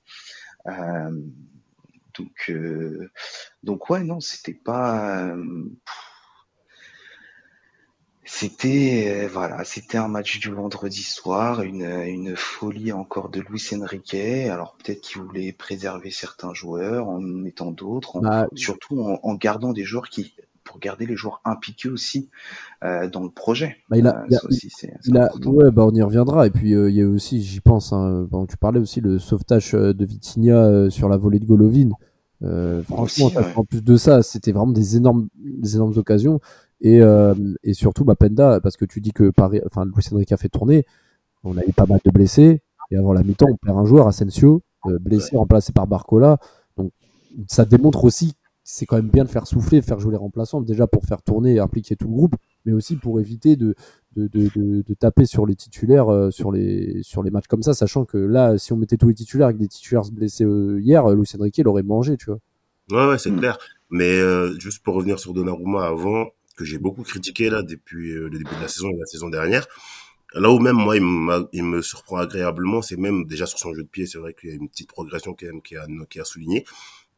Euh, 0.66 1.22
donc, 2.18 2.50
euh, 2.50 3.10
donc 3.62 3.88
ouais, 3.90 4.04
non, 4.04 4.20
c'était 4.20 4.54
pas. 4.54 5.28
Euh, 5.28 5.70
c'était 8.28 9.24
euh, 9.24 9.28
voilà, 9.32 9.62
c'était 9.64 9.98
un 9.98 10.08
match 10.08 10.40
du 10.40 10.50
vendredi 10.50 11.02
soir, 11.02 11.62
une, 11.62 11.84
une 11.84 12.34
folie 12.34 12.92
encore 12.92 13.28
de 13.28 13.40
Luis 13.40 13.70
Enrique. 13.72 14.14
Alors 14.50 14.76
peut-être 14.76 15.00
qu'il 15.00 15.22
voulait 15.22 15.52
préserver 15.52 16.10
certains 16.10 16.52
joueurs 16.52 17.08
en 17.08 17.20
mettant 17.20 17.70
d'autres, 17.70 18.20
bah, 18.20 18.48
surtout 18.56 19.00
en, 19.00 19.34
gardant 19.34 19.72
des 19.72 19.84
joueurs 19.84 20.08
qui 20.08 20.34
pour 20.64 20.80
garder 20.80 21.06
les 21.06 21.14
joueurs 21.14 21.40
impliqués 21.44 21.88
aussi 21.88 22.28
euh, 22.82 23.08
dans 23.08 23.22
le 23.22 23.30
projet. 23.30 23.76
Bah, 23.88 23.96
il 23.96 24.08
a, 24.08 24.24
ouais, 24.26 25.70
bah 25.70 25.86
on 25.86 25.94
y 25.94 26.02
reviendra. 26.02 26.48
Et 26.48 26.50
puis 26.50 26.74
euh, 26.74 26.90
il 26.90 26.96
y 26.96 27.02
a 27.02 27.06
aussi, 27.06 27.40
j'y 27.40 27.60
pense, 27.60 27.92
hein, 27.92 28.26
tu 28.50 28.56
parlais 28.56 28.80
aussi 28.80 29.00
le 29.00 29.20
sauvetage 29.20 29.70
de 29.70 30.04
Vitinha 30.04 30.90
sur 30.90 31.08
la 31.08 31.16
volée 31.16 31.38
de 31.38 31.44
Golovin. 31.44 31.90
franchement, 32.82 33.30
en 33.54 33.64
plus 33.64 33.84
de 33.84 33.96
ça, 33.96 34.24
c'était 34.24 34.50
vraiment 34.50 34.72
des 34.72 34.96
énormes, 34.96 35.28
des 35.36 35.76
énormes 35.76 35.96
occasions. 35.96 36.40
Et, 36.80 37.00
euh, 37.00 37.34
et 37.62 37.74
surtout, 37.74 38.04
bah, 38.04 38.14
Penda, 38.14 38.60
parce 38.60 38.76
que 38.76 38.84
tu 38.84 39.00
dis 39.00 39.12
que 39.12 39.30
Paris, 39.30 39.60
enfin, 39.66 39.84
Luis 39.84 40.04
Enrique 40.12 40.32
a 40.32 40.36
fait 40.36 40.48
tourner, 40.48 40.84
on 41.44 41.56
a 41.56 41.64
eu 41.64 41.72
pas 41.72 41.86
mal 41.86 42.00
de 42.04 42.10
blessés. 42.10 42.62
Et 42.90 42.96
avant 42.96 43.12
la 43.12 43.22
mi-temps, 43.22 43.46
on 43.50 43.56
perd 43.56 43.78
un 43.78 43.84
joueur, 43.84 44.06
Asensio, 44.06 44.62
euh, 44.86 44.98
blessé, 44.98 45.36
remplacé 45.36 45.72
par 45.72 45.86
Barcola. 45.86 46.38
Donc, 46.76 46.92
ça 47.48 47.64
démontre 47.64 48.04
aussi 48.04 48.34
c'est 48.68 48.84
quand 48.84 48.96
même 48.96 49.10
bien 49.10 49.22
de 49.22 49.28
faire 49.28 49.46
souffler, 49.46 49.80
faire 49.80 50.00
jouer 50.00 50.10
les 50.10 50.16
remplaçants, 50.16 50.60
déjà 50.60 50.88
pour 50.88 51.04
faire 51.04 51.22
tourner 51.22 51.54
et 51.54 51.60
impliquer 51.60 51.94
tout 51.94 52.08
le 52.08 52.14
groupe, 52.14 52.34
mais 52.64 52.72
aussi 52.72 52.96
pour 52.96 53.20
éviter 53.20 53.54
de, 53.54 53.76
de, 54.16 54.26
de, 54.26 54.50
de, 54.82 54.94
taper 54.94 55.24
sur 55.24 55.46
les 55.46 55.54
titulaires 55.54 56.08
euh, 56.12 56.32
sur, 56.32 56.50
les, 56.50 57.00
sur 57.04 57.22
les 57.22 57.30
matchs 57.30 57.46
comme 57.46 57.62
ça, 57.62 57.74
sachant 57.74 58.04
que 58.04 58.18
là, 58.18 58.58
si 58.58 58.72
on 58.72 58.76
mettait 58.76 58.96
tous 58.96 59.06
les 59.06 59.14
titulaires 59.14 59.46
avec 59.46 59.58
des 59.58 59.68
titulaires 59.68 60.02
blessés 60.10 60.44
hier, 60.80 61.08
Luis 61.10 61.28
Enrique 61.38 61.58
l'aurait 61.58 61.84
mangé, 61.84 62.16
tu 62.16 62.26
vois. 62.26 62.40
Ouais, 62.90 63.08
ouais, 63.10 63.18
c'est 63.18 63.30
clair. 63.30 63.56
Mais 63.90 64.18
juste 64.58 64.82
pour 64.82 64.96
revenir 64.96 65.20
sur 65.20 65.32
Donnarumma 65.32 65.86
avant, 65.86 66.26
que 66.56 66.64
j'ai 66.64 66.78
beaucoup 66.78 67.02
critiqué 67.02 67.50
là 67.50 67.62
depuis 67.62 68.12
euh, 68.12 68.28
le 68.28 68.38
début 68.38 68.54
de 68.54 68.62
la 68.62 68.68
saison 68.68 68.90
et 68.90 68.96
la 68.98 69.06
saison 69.06 69.28
dernière. 69.28 69.66
Là 70.34 70.50
où 70.50 70.58
même 70.58 70.76
moi 70.76 70.96
il, 70.96 71.02
il 71.52 71.64
me 71.64 71.82
surprend 71.82 72.16
agréablement, 72.16 72.82
c'est 72.82 72.96
même 72.96 73.24
déjà 73.26 73.46
sur 73.46 73.58
son 73.58 73.72
jeu 73.74 73.82
de 73.82 73.88
pied, 73.88 74.06
c'est 74.06 74.18
vrai 74.18 74.34
qu'il 74.34 74.50
y 74.50 74.52
a 74.52 74.56
une 74.56 74.68
petite 74.68 74.88
progression 74.88 75.34
quand 75.38 75.46
même 75.46 75.62
qui 75.62 75.76
a, 75.76 75.86
qui 76.10 76.20
a 76.20 76.24
souligné. 76.24 76.64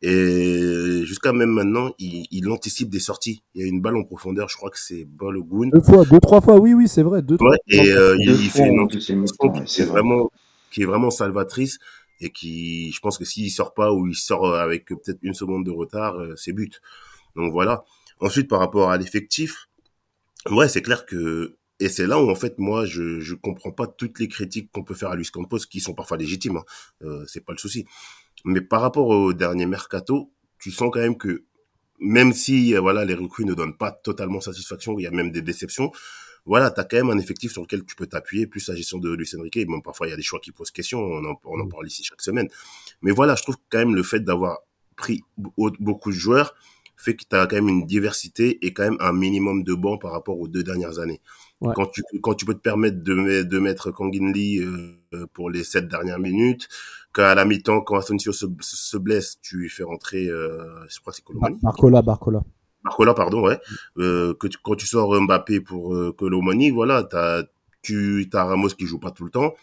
Et 0.01 1.03
jusqu'à 1.05 1.33
même 1.33 1.51
maintenant, 1.51 1.91
il, 1.99 2.27
il, 2.31 2.49
anticipe 2.51 2.89
des 2.89 3.01
sorties. 3.01 3.43
Il 3.55 3.63
y 3.63 3.65
a 3.65 3.67
une 3.67 3.81
balle 3.81 3.97
en 3.97 4.05
profondeur, 4.05 4.49
je 4.49 4.57
crois 4.57 4.71
que 4.71 4.79
c'est 4.79 5.05
Balogun. 5.05 5.71
Deux 5.73 5.81
fois, 5.81 6.05
deux 6.05 6.21
trois 6.21 6.41
fois, 6.41 6.61
oui 6.61 6.73
oui 6.73 6.87
c'est 6.87 7.03
vrai. 7.03 7.21
Deux, 7.23 7.37
ouais, 7.41 7.57
et 7.67 7.91
euh, 7.91 8.17
il, 8.21 8.31
il 8.31 8.51
fait 8.51 8.69
une 8.69 8.79
anticipation 8.79 9.51
qui 9.67 9.83
est 9.83 9.85
vraiment 9.85 10.31
qui 10.71 10.83
est 10.83 10.87
vraiment 10.87 11.11
salvatrice 11.11 11.79
et 12.21 12.31
qui, 12.31 12.93
je 12.93 13.01
pense 13.01 13.19
que 13.19 13.25
s'il 13.25 13.51
sort 13.51 13.75
pas 13.75 13.93
ou 13.93 14.07
il 14.07 14.15
sort 14.15 14.55
avec 14.55 14.87
peut-être 14.87 15.19
une 15.23 15.35
seconde 15.35 15.65
de 15.65 15.71
retard, 15.71 16.17
euh, 16.17 16.35
c'est 16.37 16.53
but. 16.53 16.81
Donc 17.37 17.53
voilà. 17.53 17.85
Ensuite, 18.21 18.49
par 18.49 18.59
rapport 18.59 18.91
à 18.91 18.99
l'effectif, 18.99 19.69
ouais, 20.51 20.69
c'est 20.69 20.83
clair 20.83 21.07
que 21.07 21.57
et 21.81 21.89
c'est 21.89 22.07
là 22.07 22.21
où 22.21 22.29
en 22.29 22.35
fait 22.35 22.59
moi 22.59 22.87
je 22.87 23.21
je 23.21 23.35
comprends 23.35 23.71
pas 23.71 23.87
toutes 23.87 24.19
les 24.19 24.29
critiques 24.29 24.71
qu'on 24.73 24.83
peut 24.83 24.95
faire 24.95 25.11
à 25.11 25.17
Luis 25.17 25.29
Campos 25.31 25.59
qui 25.59 25.81
sont 25.81 25.95
parfois 25.95 26.17
légitimes, 26.17 26.57
hein. 26.57 26.65
euh, 27.03 27.25
c'est 27.27 27.45
pas 27.45 27.53
le 27.53 27.59
souci. 27.59 27.87
Mais 28.45 28.61
par 28.61 28.81
rapport 28.81 29.09
au 29.09 29.33
dernier 29.33 29.67
mercato, 29.67 30.33
tu 30.59 30.71
sens 30.71 30.91
quand 30.93 31.01
même 31.01 31.17
que 31.17 31.45
même 32.01 32.33
si 32.33 32.75
euh, 32.75 32.81
voilà 32.81 33.05
les 33.05 33.15
recrues 33.15 33.45
ne 33.45 33.55
donnent 33.55 33.77
pas 33.77 33.93
totalement 33.93 34.41
satisfaction, 34.41 34.99
il 34.99 35.03
y 35.03 35.07
a 35.07 35.11
même 35.11 35.31
des 35.31 35.43
déceptions. 35.43 35.93
Voilà, 36.47 36.71
tu 36.71 36.81
as 36.81 36.85
quand 36.85 36.97
même 36.97 37.11
un 37.11 37.19
effectif 37.19 37.53
sur 37.53 37.63
lequel 37.63 37.85
tu 37.85 37.95
peux 37.95 38.07
t'appuyer, 38.07 38.47
plus 38.47 38.67
la 38.69 38.75
gestion 38.75 38.99
de 38.99 39.13
Luis 39.15 39.31
Enrique. 39.39 39.69
Même 39.69 39.83
parfois, 39.83 40.07
il 40.07 40.11
y 40.11 40.13
a 40.15 40.17
des 40.17 40.23
choix 40.23 40.41
qui 40.41 40.51
posent 40.51 40.71
question, 40.71 40.99
on 41.01 41.25
en, 41.25 41.39
on 41.45 41.61
en 41.61 41.67
mm. 41.67 41.69
parle 41.69 41.87
ici 41.87 42.03
chaque 42.05 42.23
semaine. 42.23 42.49
Mais 43.03 43.11
voilà, 43.11 43.35
je 43.35 43.43
trouve 43.43 43.57
quand 43.69 43.79
même 43.79 43.95
le 43.95 44.03
fait 44.03 44.21
d'avoir 44.21 44.61
pris 44.97 45.23
beaucoup 45.37 46.11
de 46.11 46.17
joueurs 46.17 46.55
fait 46.99 47.15
que 47.15 47.25
tu 47.29 47.37
as 47.37 47.47
quand 47.47 47.57
même 47.57 47.69
une 47.69 47.87
diversité 47.87 48.65
et 48.67 48.73
quand 48.73 48.83
même 48.83 48.99
un 49.01 49.13
minimum 49.13 49.63
de 49.63 49.75
bancs 49.75 50.01
par 50.01 50.13
rapport 50.13 50.39
aux 50.39 50.49
deux 50.49 50.63
dernières 50.63 50.99
années. 50.99 51.21
Quand, 51.61 51.87
tu, 51.87 52.03
quand 52.23 52.35
tu 52.35 52.45
peux 52.45 52.55
te 52.55 52.61
permettre 52.61 53.03
de, 53.03 53.43
de 53.43 53.59
mettre 53.59 53.91
Kangin 53.91 54.33
Lee 54.33 54.61
euh, 54.61 55.27
pour 55.33 55.51
les 55.51 55.65
sept 55.65 55.89
dernières 55.89 56.21
minutes, 56.21 56.69
qu'à 57.13 57.35
la 57.35 57.45
mi-temps, 57.45 57.81
quand 57.81 57.97
Asensio 57.97 58.33
se, 58.33 58.47
se, 58.61 58.97
blesse, 58.97 59.39
tu 59.41 59.69
fais 59.69 59.83
rentrer, 59.83 60.29
euh, 60.29 60.87
je 60.89 61.01
crois 61.01 61.13
que 61.13 61.17
c'est 61.17 61.25
Colomani. 61.25 61.59
Barcola, 61.63 62.03
Barcola. 62.03 62.43
Barcola, 62.85 63.15
pardon, 63.15 63.43
ouais. 63.43 63.59
Euh, 63.99 64.35
que 64.35 64.47
tu, 64.47 64.59
quand 64.63 64.77
tu 64.77 64.87
sors 64.87 65.21
Mbappé 65.21 65.61
pour 65.61 65.95
euh, 65.95 66.13
Colomani, 66.17 66.71
voilà, 66.71 67.03
t'as, 67.03 67.43
tu 67.83 68.29
as 68.33 68.45
Ramos 68.45 68.69
qui 68.69 68.87
joue 68.87 68.99
pas 68.99 69.11
tout 69.11 69.25
le 69.25 69.31
temps. 69.31 69.55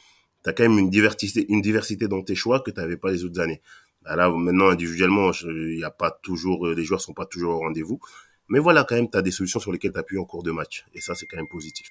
Tu 0.43 0.49
as 0.49 0.53
quand 0.53 0.63
même 0.63 0.79
une 0.79 0.89
diversité, 0.89 1.45
une 1.49 1.61
diversité 1.61 2.07
dans 2.07 2.21
tes 2.21 2.35
choix 2.35 2.59
que 2.59 2.71
tu 2.71 2.79
n'avais 2.79 2.97
pas 2.97 3.11
les 3.11 3.23
autres 3.23 3.39
années. 3.39 3.61
Bah 4.05 4.15
là, 4.15 4.29
maintenant, 4.29 4.69
individuellement, 4.69 5.31
il 5.43 5.79
y 5.79 5.83
a 5.83 5.89
pas 5.89 6.11
toujours, 6.11 6.67
les 6.67 6.83
joueurs 6.83 7.01
sont 7.01 7.13
pas 7.13 7.25
toujours 7.25 7.55
au 7.55 7.59
rendez-vous. 7.59 7.99
Mais 8.47 8.59
voilà, 8.59 8.83
quand 8.83 8.95
même, 8.95 9.09
tu 9.09 9.17
as 9.17 9.21
des 9.21 9.31
solutions 9.31 9.59
sur 9.59 9.71
lesquelles 9.71 9.93
tu 9.93 9.99
appuies 9.99 10.19
en 10.19 10.25
cours 10.25 10.43
de 10.43 10.51
match. 10.51 10.85
Et 10.93 11.01
ça, 11.01 11.15
c'est 11.15 11.25
quand 11.25 11.37
même 11.37 11.47
positif. 11.47 11.87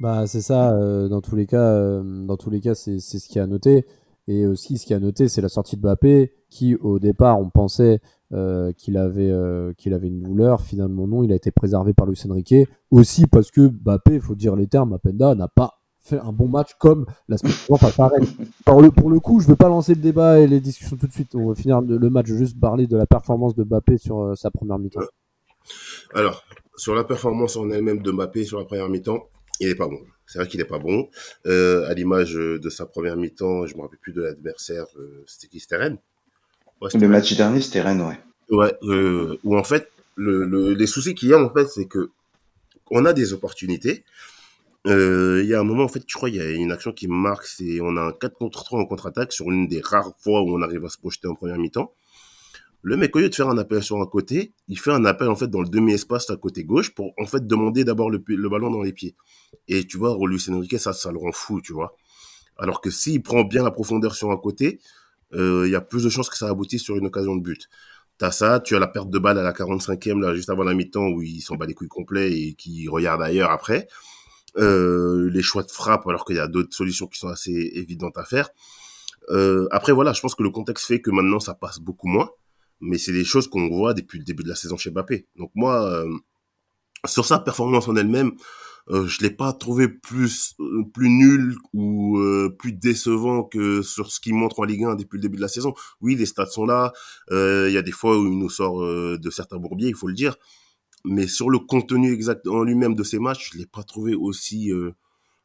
Bah, 0.00 0.26
c'est 0.26 0.40
ça. 0.40 0.72
Euh, 0.72 1.08
dans 1.08 1.20
tous 1.20 1.36
les 1.36 1.46
cas, 1.46 1.60
euh, 1.60 2.24
dans 2.24 2.36
tous 2.36 2.50
les 2.50 2.60
cas, 2.60 2.74
c'est 2.74 3.00
ce 3.00 3.28
qui 3.28 3.38
a 3.38 3.46
noté. 3.46 3.84
Et 4.26 4.46
aussi, 4.46 4.78
ce 4.78 4.86
qui 4.86 4.94
a 4.94 5.00
noté, 5.00 5.28
c'est 5.28 5.40
la 5.40 5.48
sortie 5.48 5.76
de 5.76 5.82
Mbappé, 5.82 6.32
qui 6.50 6.74
au 6.76 6.98
départ, 6.98 7.40
on 7.40 7.48
pensait 7.48 8.00
euh, 8.32 8.72
qu'il 8.72 8.98
avait, 8.98 9.32
qu'il 9.76 9.94
avait 9.94 10.08
une 10.08 10.22
douleur. 10.22 10.60
Finalement, 10.62 11.06
non, 11.06 11.22
il 11.22 11.32
a 11.32 11.34
été 11.34 11.50
préservé 11.50 11.94
par 11.94 12.06
Luis 12.06 12.20
Enrique. 12.28 12.54
Aussi 12.90 13.26
parce 13.26 13.50
que 13.50 13.68
Mbappé, 13.68 14.14
il 14.14 14.20
faut 14.20 14.34
dire 14.34 14.54
les 14.54 14.66
termes, 14.66 14.92
Apenda 14.92 15.34
n'a 15.34 15.48
pas 15.48 15.77
fait 16.08 16.18
un 16.18 16.32
bon 16.32 16.48
match 16.48 16.70
comme 16.78 17.06
la 17.28 17.38
semaine 17.38 17.54
à 17.70 18.10
Pour 18.64 18.82
le, 18.82 18.90
pour 18.90 19.10
le 19.10 19.20
coup, 19.20 19.40
je 19.40 19.46
ne 19.46 19.50
veux 19.50 19.56
pas 19.56 19.68
lancer 19.68 19.94
le 19.94 20.00
débat 20.00 20.40
et 20.40 20.46
les 20.46 20.60
discussions 20.60 20.96
tout 20.96 21.06
de 21.06 21.12
suite. 21.12 21.34
On 21.34 21.48
va 21.48 21.54
finir 21.54 21.80
le 21.80 22.10
match, 22.10 22.26
juste 22.26 22.58
parler 22.58 22.86
de 22.86 22.96
la 22.96 23.06
performance 23.06 23.54
de 23.54 23.64
Mbappé 23.64 23.98
sur 23.98 24.36
sa 24.36 24.50
première 24.50 24.78
mi-temps. 24.78 25.00
Alors, 26.14 26.44
sur 26.76 26.94
la 26.94 27.04
performance 27.04 27.56
en 27.56 27.70
elle-même 27.70 28.02
de 28.02 28.10
Mbappé 28.10 28.44
sur 28.44 28.58
la 28.58 28.64
première 28.64 28.88
mi-temps, 28.88 29.28
il 29.60 29.68
n'est 29.68 29.74
pas 29.74 29.88
bon. 29.88 30.00
C'est 30.26 30.38
vrai 30.38 30.48
qu'il 30.48 30.60
n'est 30.60 30.66
pas 30.66 30.78
bon. 30.78 31.08
Euh, 31.46 31.88
à 31.88 31.94
l'image 31.94 32.34
de 32.34 32.70
sa 32.70 32.86
première 32.86 33.16
mi-temps, 33.16 33.66
je 33.66 33.76
me 33.76 33.82
rappelle 33.82 33.98
plus 33.98 34.12
de 34.12 34.22
l'adversaire, 34.22 34.84
euh, 34.98 35.24
c'était 35.26 35.48
qui? 35.48 35.60
C'était 35.60 35.76
Rennes? 35.76 35.98
Le 36.94 37.08
match 37.08 37.36
dernier, 37.36 37.60
c'était 37.60 37.80
Rennes, 37.80 38.02
ouais. 38.02 38.18
Ouais, 38.50 38.72
euh, 38.82 39.36
où 39.44 39.56
en 39.56 39.64
fait, 39.64 39.90
le, 40.14 40.44
les 40.72 40.86
soucis 40.86 41.14
qu'il 41.14 41.28
y 41.28 41.34
a, 41.34 41.42
en 41.42 41.52
fait, 41.52 41.66
c'est 41.68 41.86
que 41.86 42.10
on 42.90 43.04
a 43.04 43.12
des 43.12 43.32
opportunités. 43.32 44.04
Il 44.84 45.46
y 45.46 45.54
a 45.54 45.60
un 45.60 45.64
moment, 45.64 45.84
en 45.84 45.88
fait, 45.88 46.02
je 46.06 46.14
crois, 46.14 46.30
il 46.30 46.36
y 46.36 46.40
a 46.40 46.50
une 46.50 46.72
action 46.72 46.92
qui 46.92 47.08
marque, 47.08 47.44
c'est 47.46 47.80
on 47.80 47.96
a 47.96 48.02
un 48.02 48.12
4 48.12 48.34
contre 48.38 48.64
3 48.64 48.80
en 48.80 48.86
contre-attaque 48.86 49.32
sur 49.32 49.50
une 49.50 49.68
des 49.68 49.80
rares 49.80 50.12
fois 50.18 50.42
où 50.42 50.56
on 50.56 50.62
arrive 50.62 50.84
à 50.84 50.88
se 50.88 50.98
projeter 50.98 51.28
en 51.28 51.34
première 51.34 51.58
mi-temps. 51.58 51.92
Le 52.82 52.96
mec, 52.96 53.14
au 53.16 53.18
lieu 53.18 53.28
de 53.28 53.34
faire 53.34 53.48
un 53.48 53.58
appel 53.58 53.82
sur 53.82 54.00
un 54.00 54.06
côté, 54.06 54.52
il 54.68 54.78
fait 54.78 54.92
un 54.92 55.04
appel 55.04 55.28
en 55.28 55.34
fait 55.34 55.48
dans 55.48 55.60
le 55.60 55.68
demi-espace 55.68 56.30
à 56.30 56.36
côté 56.36 56.62
gauche 56.62 56.94
pour 56.94 57.12
en 57.18 57.26
fait 57.26 57.44
demander 57.44 57.82
d'abord 57.84 58.08
le, 58.08 58.18
ballon 58.48 58.70
dans 58.70 58.82
les 58.82 58.92
pieds. 58.92 59.16
Et 59.66 59.84
tu 59.84 59.98
vois, 59.98 60.16
Luis 60.26 60.44
Enrique, 60.48 60.78
ça, 60.78 60.92
ça 60.92 61.10
le 61.10 61.18
rend 61.18 61.32
fou, 61.32 61.60
tu 61.60 61.72
vois. 61.72 61.96
Alors 62.56 62.80
que 62.80 62.90
s'il 62.90 63.22
prend 63.22 63.42
bien 63.42 63.64
la 63.64 63.72
profondeur 63.72 64.14
sur 64.14 64.30
un 64.30 64.36
côté, 64.36 64.80
euh, 65.34 65.64
il 65.66 65.72
y 65.72 65.74
a 65.74 65.80
plus 65.80 66.04
de 66.04 66.08
chances 66.08 66.30
que 66.30 66.36
ça 66.36 66.48
aboutisse 66.48 66.82
sur 66.82 66.96
une 66.96 67.06
occasion 67.06 67.34
de 67.34 67.42
but. 67.42 67.68
T'as 68.16 68.30
ça, 68.30 68.60
tu 68.60 68.76
as 68.76 68.78
la 68.78 68.88
perte 68.88 69.10
de 69.10 69.18
balle 69.18 69.38
à 69.38 69.42
la 69.42 69.52
45e, 69.52 70.20
là, 70.20 70.34
juste 70.34 70.50
avant 70.50 70.64
la 70.64 70.74
mi-temps, 70.74 71.08
où 71.08 71.22
il 71.22 71.40
s'en 71.40 71.56
bat 71.56 71.66
les 71.66 71.74
couilles 71.74 71.88
complets 71.88 72.32
et 72.32 72.54
qui 72.54 72.88
regarde 72.88 73.22
ailleurs 73.22 73.50
après. 73.50 73.88
Euh, 74.56 75.30
les 75.30 75.42
choix 75.42 75.62
de 75.62 75.70
frappe, 75.70 76.06
alors 76.06 76.24
qu'il 76.24 76.36
y 76.36 76.40
a 76.40 76.48
d'autres 76.48 76.74
solutions 76.74 77.06
qui 77.06 77.18
sont 77.18 77.28
assez 77.28 77.70
évidentes 77.74 78.16
à 78.16 78.24
faire. 78.24 78.48
Euh, 79.30 79.68
après, 79.70 79.92
voilà, 79.92 80.12
je 80.12 80.20
pense 80.20 80.34
que 80.34 80.42
le 80.42 80.50
contexte 80.50 80.86
fait 80.86 81.00
que 81.00 81.10
maintenant, 81.10 81.38
ça 81.38 81.54
passe 81.54 81.78
beaucoup 81.78 82.08
moins 82.08 82.30
mais 82.80 82.98
c'est 82.98 83.12
des 83.12 83.24
choses 83.24 83.48
qu'on 83.48 83.68
voit 83.68 83.94
depuis 83.94 84.18
le 84.18 84.24
début 84.24 84.42
de 84.42 84.48
la 84.48 84.54
saison 84.54 84.76
chez 84.76 84.90
Mbappé. 84.90 85.26
Donc 85.36 85.50
moi, 85.54 85.84
euh, 85.90 86.08
sur 87.06 87.24
sa 87.24 87.38
performance 87.38 87.88
en 87.88 87.96
elle-même, 87.96 88.32
euh, 88.90 89.06
je 89.06 89.20
l'ai 89.20 89.30
pas 89.30 89.52
trouvé 89.52 89.88
plus 89.88 90.54
euh, 90.60 90.82
plus 90.94 91.10
nul 91.10 91.56
ou 91.74 92.18
euh, 92.18 92.48
plus 92.58 92.72
décevant 92.72 93.42
que 93.44 93.82
sur 93.82 94.10
ce 94.10 94.18
qu'il 94.18 94.34
montre 94.34 94.60
en 94.60 94.64
Ligue 94.64 94.84
1 94.84 94.94
depuis 94.94 95.18
le 95.18 95.22
début 95.22 95.36
de 95.36 95.42
la 95.42 95.48
saison. 95.48 95.74
Oui, 96.00 96.14
les 96.14 96.26
stats 96.26 96.46
sont 96.46 96.64
là. 96.64 96.92
Il 97.30 97.70
y 97.70 97.76
a 97.76 97.82
des 97.82 97.92
fois 97.92 98.18
où 98.18 98.26
il 98.26 98.38
nous 98.38 98.50
sort 98.50 98.80
de 98.80 99.30
certains 99.30 99.58
bourbiers, 99.58 99.88
il 99.88 99.94
faut 99.94 100.08
le 100.08 100.14
dire. 100.14 100.36
Mais 101.04 101.26
sur 101.26 101.50
le 101.50 101.58
contenu 101.58 102.12
exact 102.12 102.46
en 102.48 102.62
lui-même 102.62 102.94
de 102.94 103.04
ces 103.04 103.18
matchs, 103.18 103.50
je 103.52 103.58
l'ai 103.58 103.66
pas 103.66 103.82
trouvé 103.82 104.14
aussi 104.14 104.72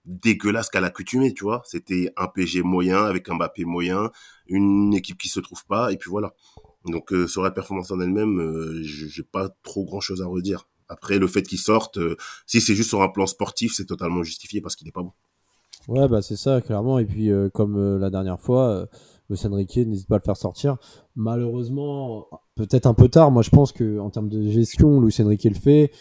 dégueulasse 0.06 0.70
qu'à 0.70 0.82
l'accoutumée, 0.82 1.34
tu 1.34 1.44
vois. 1.44 1.62
C'était 1.66 2.12
un 2.18 2.28
PG 2.28 2.62
moyen 2.64 3.04
avec 3.06 3.30
un 3.30 3.36
Mbappé 3.36 3.66
moyen, 3.66 4.12
une 4.48 4.94
équipe 4.94 5.18
qui 5.18 5.30
se 5.30 5.40
trouve 5.40 5.66
pas, 5.66 5.92
et 5.92 5.98
puis 5.98 6.10
voilà. 6.10 6.34
Donc 6.86 7.14
euh, 7.14 7.28
sur 7.28 7.42
la 7.42 7.52
performance 7.52 7.92
en 7.92 8.00
elle-même, 8.00 8.40
euh, 8.40 8.82
j'ai 8.84 9.24
pas 9.24 9.50
trop 9.64 9.86
grand-chose 9.86 10.22
à 10.22 10.26
redire. 10.26 10.68
Après, 10.90 11.18
le 11.18 11.28
fait 11.28 11.44
qu'il 11.44 11.60
sorte, 11.60 11.98
euh, 11.98 12.18
si 12.46 12.60
c'est 12.60 12.76
juste 12.76 12.90
sur 12.90 13.02
un 13.02 13.08
plan 13.08 13.26
sportif, 13.26 13.74
c'est 13.76 13.86
totalement 13.86 14.24
justifié 14.24 14.62
parce 14.62 14.76
qu'il 14.76 14.86
n'est 14.86 14.92
pas 14.92 15.02
bon. 15.02 15.14
Ouais, 15.88 16.08
bah 16.08 16.22
c'est 16.22 16.36
ça, 16.36 16.62
clairement. 16.62 17.00
Et 17.00 17.06
puis, 17.06 17.30
comme 17.54 17.98
la 17.98 18.10
dernière 18.10 18.40
fois, 18.40 18.88
le 19.30 19.52
Enrique 19.52 19.78
n'hésite 19.78 20.08
pas 20.08 20.16
à 20.16 20.18
le 20.20 20.24
faire 20.24 20.38
sortir. 20.38 20.78
Malheureusement, 21.16 22.28
peut-être 22.56 22.86
un 22.86 22.94
peu 22.94 23.10
tard. 23.10 23.32
Moi, 23.32 23.42
je 23.42 23.50
pense 23.50 23.72
que 23.72 24.00
en 24.00 24.10
termes 24.10 24.30
de 24.30 24.42
gestion, 24.50 25.00
Luis 25.02 25.16
Enrique 25.20 25.46
le 25.46 25.56
fait. 25.56 25.92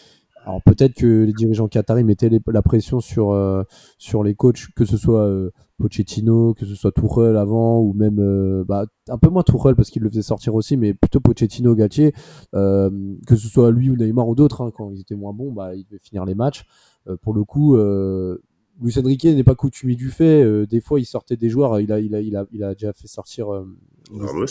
Alors 0.45 0.61
peut-être 0.61 0.93
que 0.93 1.23
les 1.23 1.33
dirigeants 1.33 1.67
qataris 1.67 2.03
mettaient 2.03 2.29
la 2.47 2.61
pression 2.61 2.99
sur, 2.99 3.31
euh, 3.31 3.63
sur 3.97 4.23
les 4.23 4.35
coachs, 4.35 4.67
que 4.75 4.83
ce 4.83 4.97
soit 4.97 5.25
euh, 5.25 5.51
Pochettino, 5.77 6.53
que 6.53 6.65
ce 6.65 6.75
soit 6.75 6.91
Tourelle 6.91 7.37
avant, 7.37 7.79
ou 7.79 7.93
même 7.93 8.19
euh, 8.19 8.65
bah, 8.67 8.85
un 9.07 9.17
peu 9.17 9.29
moins 9.29 9.43
Tourelle 9.43 9.75
parce 9.75 9.89
qu'il 9.89 10.01
le 10.01 10.09
faisait 10.09 10.21
sortir 10.21 10.53
aussi, 10.55 10.75
mais 10.75 10.93
plutôt 10.93 11.21
Pochettino, 11.21 11.75
Gatier, 11.75 12.13
que 12.51 13.35
ce 13.35 13.47
soit 13.47 13.71
lui 13.71 13.89
ou 13.89 13.95
Neymar 13.95 14.27
ou 14.27 14.35
d'autres, 14.35 14.61
hein, 14.61 14.71
quand 14.75 14.91
ils 14.91 14.99
étaient 14.99 15.15
moins 15.15 15.33
bons, 15.33 15.51
bah, 15.51 15.75
ils 15.75 15.85
devaient 15.85 15.99
finir 15.99 16.25
les 16.25 16.35
matchs. 16.35 16.65
pour 17.21 17.33
le 17.33 17.43
coup, 17.45 17.77
Luis 18.83 18.99
Enrique 18.99 19.25
n'est 19.25 19.43
pas 19.43 19.55
coutumier 19.55 19.95
du 19.95 20.11
fait. 20.11 20.67
des 20.67 20.81
fois, 20.81 20.99
il 20.99 21.05
sortait 21.05 21.37
des 21.37 21.49
joueurs. 21.49 21.79
Il 21.79 21.91
a, 21.91 21.99
il 21.99 22.13
a, 22.13 22.21
il 22.21 22.35
a, 22.35 22.45
il 22.51 22.63
a 22.63 22.73
déjà 22.73 22.93
fait 22.93 23.07
sortir. 23.07 23.47
Ramos. 24.11 24.45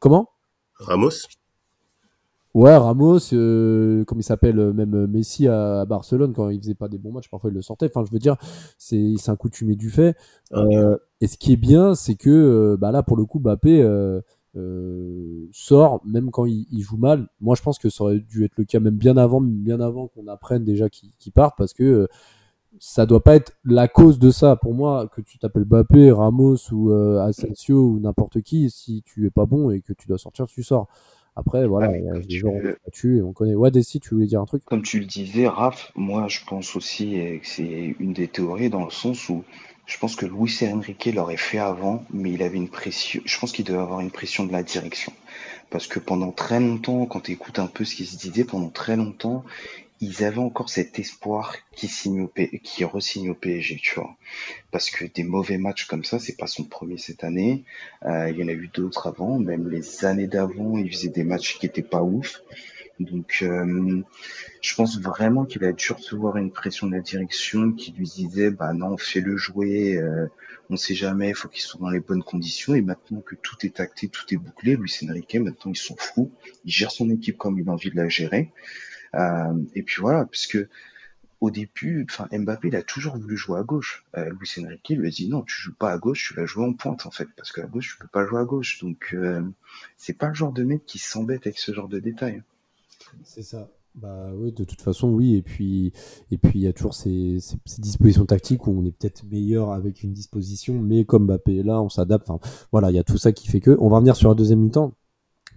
comment? 0.00 0.30
Ramos. 0.78 1.26
Ouais, 2.54 2.76
Ramos, 2.76 3.18
euh, 3.32 4.04
comme 4.04 4.20
il 4.20 4.22
s'appelle, 4.22 4.60
euh, 4.60 4.72
même 4.72 4.94
euh, 4.94 5.06
Messi 5.08 5.48
à, 5.48 5.84
Barcelone, 5.86 6.32
quand 6.32 6.50
il 6.50 6.60
faisait 6.60 6.76
pas 6.76 6.86
des 6.86 6.98
bons 6.98 7.10
matchs, 7.10 7.28
parfois 7.28 7.50
il 7.50 7.54
le 7.54 7.62
sortait. 7.62 7.86
Enfin, 7.86 8.04
je 8.06 8.12
veux 8.12 8.20
dire, 8.20 8.36
c'est 8.78 9.16
un 9.26 9.34
coutumier 9.34 9.74
du 9.74 9.90
fait. 9.90 10.16
et 11.20 11.26
ce 11.26 11.36
qui 11.36 11.52
est 11.52 11.56
bien, 11.56 11.96
c'est 11.96 12.14
que 12.14 12.76
bah 12.80 12.92
là, 12.92 13.02
pour 13.02 13.16
le 13.16 13.24
coup, 13.24 13.40
Mbappé 13.40 13.82
sort, 15.50 16.00
même 16.04 16.30
quand 16.30 16.44
il, 16.46 16.80
joue 16.80 16.96
mal. 16.96 17.26
Moi, 17.40 17.56
je 17.56 17.62
pense 17.62 17.78
que 17.80 17.90
ça 17.90 18.04
aurait 18.04 18.20
dû 18.20 18.44
être 18.44 18.56
le 18.56 18.64
cas 18.64 18.78
même 18.78 18.96
bien 18.96 19.16
avant, 19.16 19.40
bien 19.40 19.80
avant 19.80 20.06
qu'on 20.06 20.28
apprenne 20.28 20.64
déjà 20.64 20.88
qu'il 20.88 21.32
part, 21.32 21.56
parce 21.56 21.72
que 21.72 22.08
ça 22.78 23.06
doit 23.06 23.22
pas 23.22 23.36
être 23.36 23.52
la 23.64 23.88
cause 23.88 24.18
de 24.18 24.30
ça. 24.30 24.56
Pour 24.56 24.74
moi, 24.74 25.08
que 25.14 25.20
tu 25.20 25.38
t'appelles 25.38 25.64
Mbappé, 25.64 26.10
Ramos 26.12 26.56
ou 26.72 26.92
Asensio 26.92 27.76
ou 27.76 28.00
n'importe 28.00 28.40
qui, 28.40 28.70
si 28.70 29.02
tu 29.04 29.26
es 29.26 29.30
pas 29.30 29.46
bon 29.46 29.70
et 29.70 29.80
que 29.80 29.92
tu 29.92 30.08
dois 30.08 30.18
sortir, 30.18 30.46
tu 30.46 30.62
sors. 30.62 30.88
Après, 31.36 31.66
voilà, 31.66 31.88
ah, 31.90 31.96
il 31.96 32.04
y 32.04 32.08
a 32.08 32.18
des 32.20 32.36
gens 32.36 32.52
et 32.52 33.22
on 33.22 33.32
connaît. 33.32 33.56
Ouais, 33.56 33.72
Desi, 33.72 33.98
tu 33.98 34.14
voulais 34.14 34.26
dire 34.26 34.40
un 34.40 34.44
truc? 34.44 34.64
Comme 34.64 34.82
tu 34.82 35.00
le 35.00 35.04
disais, 35.06 35.48
Raph, 35.48 35.90
moi 35.96 36.28
je 36.28 36.38
pense 36.46 36.76
aussi 36.76 37.12
que 37.42 37.48
c'est 37.48 37.96
une 37.98 38.12
des 38.12 38.28
théories 38.28 38.70
dans 38.70 38.84
le 38.84 38.90
sens 38.92 39.28
où 39.28 39.42
je 39.86 39.98
pense 39.98 40.14
que 40.14 40.26
Luis 40.26 40.60
Enrique 40.62 41.10
l'aurait 41.12 41.36
fait 41.36 41.58
avant, 41.58 42.04
mais 42.12 42.30
il 42.30 42.42
avait 42.42 42.56
une 42.56 42.68
pression. 42.68 43.20
Je 43.24 43.38
pense 43.38 43.50
qu'il 43.50 43.64
devait 43.64 43.78
avoir 43.78 44.00
une 44.00 44.12
pression 44.12 44.46
de 44.46 44.52
la 44.52 44.62
direction. 44.62 45.12
Parce 45.70 45.88
que 45.88 45.98
pendant 45.98 46.30
très 46.30 46.60
longtemps, 46.60 47.04
quand 47.06 47.20
tu 47.20 47.32
écoutes 47.32 47.58
un 47.58 47.66
peu 47.66 47.84
ce 47.84 47.96
qui 47.96 48.06
se 48.06 48.16
disait, 48.16 48.44
pendant 48.44 48.68
très 48.68 48.96
longtemps, 48.96 49.42
ils 50.04 50.22
avaient 50.22 50.38
encore 50.38 50.68
cet 50.68 50.98
espoir 50.98 51.56
qui 51.72 51.88
signe 51.88 52.20
au 52.20 52.32
qui 52.62 52.84
re-signe 52.84 53.30
au 53.30 53.34
PSG, 53.34 53.80
tu 53.82 53.94
vois. 53.94 54.16
Parce 54.70 54.90
que 54.90 55.06
des 55.06 55.24
mauvais 55.24 55.56
matchs 55.56 55.86
comme 55.86 56.04
ça, 56.04 56.18
c'est 56.18 56.36
pas 56.36 56.46
son 56.46 56.64
premier 56.64 56.98
cette 56.98 57.24
année. 57.24 57.64
Euh, 58.04 58.28
il 58.30 58.36
y 58.36 58.44
en 58.44 58.48
a 58.48 58.52
eu 58.52 58.68
d'autres 58.68 59.06
avant, 59.06 59.38
même 59.38 59.68
les 59.68 60.04
années 60.04 60.26
d'avant, 60.26 60.76
il 60.76 60.92
faisait 60.92 61.08
des 61.08 61.24
matchs 61.24 61.58
qui 61.58 61.66
étaient 61.66 61.82
pas 61.82 62.02
ouf. 62.02 62.42
Donc, 63.00 63.38
euh, 63.42 64.02
je 64.60 64.74
pense 64.74 65.00
vraiment 65.00 65.46
qu'il 65.46 65.64
a 65.64 65.72
dû 65.72 65.92
recevoir 65.92 66.36
une 66.36 66.52
pression 66.52 66.86
de 66.86 66.92
la 66.92 67.00
direction 67.00 67.72
qui 67.72 67.92
lui 67.92 68.06
disait, 68.06 68.50
bah 68.50 68.72
non, 68.72 68.96
fais-le 68.98 69.36
jouer, 69.36 69.96
euh, 69.96 70.28
on 70.70 70.76
sait 70.76 70.94
jamais, 70.94 71.32
faut 71.32 71.48
qu'il 71.48 71.62
soit 71.62 71.80
dans 71.80 71.90
les 71.90 72.00
bonnes 72.00 72.22
conditions. 72.22 72.74
Et 72.74 72.82
maintenant 72.82 73.20
que 73.20 73.36
tout 73.36 73.56
est 73.62 73.80
acté, 73.80 74.08
tout 74.08 74.26
est 74.32 74.36
bouclé, 74.36 74.76
Luis 74.76 74.98
Enrique, 75.08 75.34
maintenant 75.36 75.72
il 75.72 75.76
s'en 75.76 75.96
fout, 75.96 76.30
il 76.64 76.72
gère 76.72 76.90
son 76.90 77.08
équipe 77.10 77.38
comme 77.38 77.58
il 77.58 77.68
a 77.68 77.72
envie 77.72 77.90
de 77.90 77.96
la 77.96 78.08
gérer. 78.08 78.52
Euh, 79.14 79.54
et 79.74 79.82
puis 79.82 80.00
voilà, 80.00 80.24
puisque 80.26 80.58
au 81.40 81.50
début, 81.50 82.06
enfin 82.08 82.26
Mbappé, 82.32 82.68
il 82.68 82.76
a 82.76 82.82
toujours 82.82 83.16
voulu 83.16 83.36
jouer 83.36 83.58
à 83.58 83.62
gauche. 83.62 84.04
Euh, 84.16 84.30
Luis 84.30 84.50
Enrique 84.58 84.90
lui 84.90 85.08
a 85.08 85.10
dit 85.10 85.28
non, 85.28 85.42
tu 85.42 85.54
joues 85.60 85.74
pas 85.74 85.92
à 85.92 85.98
gauche, 85.98 86.28
tu 86.28 86.34
vas 86.34 86.46
jouer 86.46 86.64
en 86.64 86.72
pointe 86.72 87.06
en 87.06 87.10
fait, 87.10 87.28
parce 87.36 87.52
qu'à 87.52 87.66
gauche 87.66 87.92
tu 87.92 87.98
peux 87.98 88.08
pas 88.08 88.26
jouer 88.26 88.40
à 88.40 88.44
gauche. 88.44 88.80
Donc 88.80 89.10
euh, 89.14 89.42
c'est 89.96 90.14
pas 90.16 90.28
le 90.28 90.34
genre 90.34 90.52
de 90.52 90.64
mec 90.64 90.86
qui 90.86 90.98
s'embête 90.98 91.46
avec 91.46 91.58
ce 91.58 91.72
genre 91.72 91.88
de 91.88 92.00
détails. 92.00 92.42
C'est 93.24 93.42
ça. 93.42 93.68
Bah 93.94 94.32
oui, 94.34 94.50
de 94.50 94.64
toute 94.64 94.80
façon, 94.80 95.08
oui. 95.10 95.36
Et 95.36 95.42
puis, 95.42 95.92
et 96.32 96.38
puis 96.38 96.58
il 96.58 96.62
y 96.62 96.66
a 96.66 96.72
toujours 96.72 96.94
ces 96.94 97.38
dispositions 97.78 98.26
tactiques 98.26 98.66
où 98.66 98.76
on 98.76 98.84
est 98.84 98.90
peut-être 98.90 99.22
meilleur 99.30 99.70
avec 99.70 100.02
une 100.02 100.12
disposition, 100.12 100.80
mais 100.80 101.04
comme 101.04 101.26
Mbappé 101.26 101.58
est 101.58 101.62
là, 101.62 101.80
on 101.80 101.88
s'adapte. 101.88 102.28
Enfin, 102.28 102.44
voilà, 102.72 102.90
il 102.90 102.96
y 102.96 102.98
a 102.98 103.04
tout 103.04 103.18
ça 103.18 103.32
qui 103.32 103.46
fait 103.48 103.60
que. 103.60 103.76
On 103.78 103.88
va 103.88 103.96
revenir 103.96 104.16
sur 104.16 104.30
la 104.30 104.34
deuxième 104.34 104.60
mi-temps, 104.60 104.94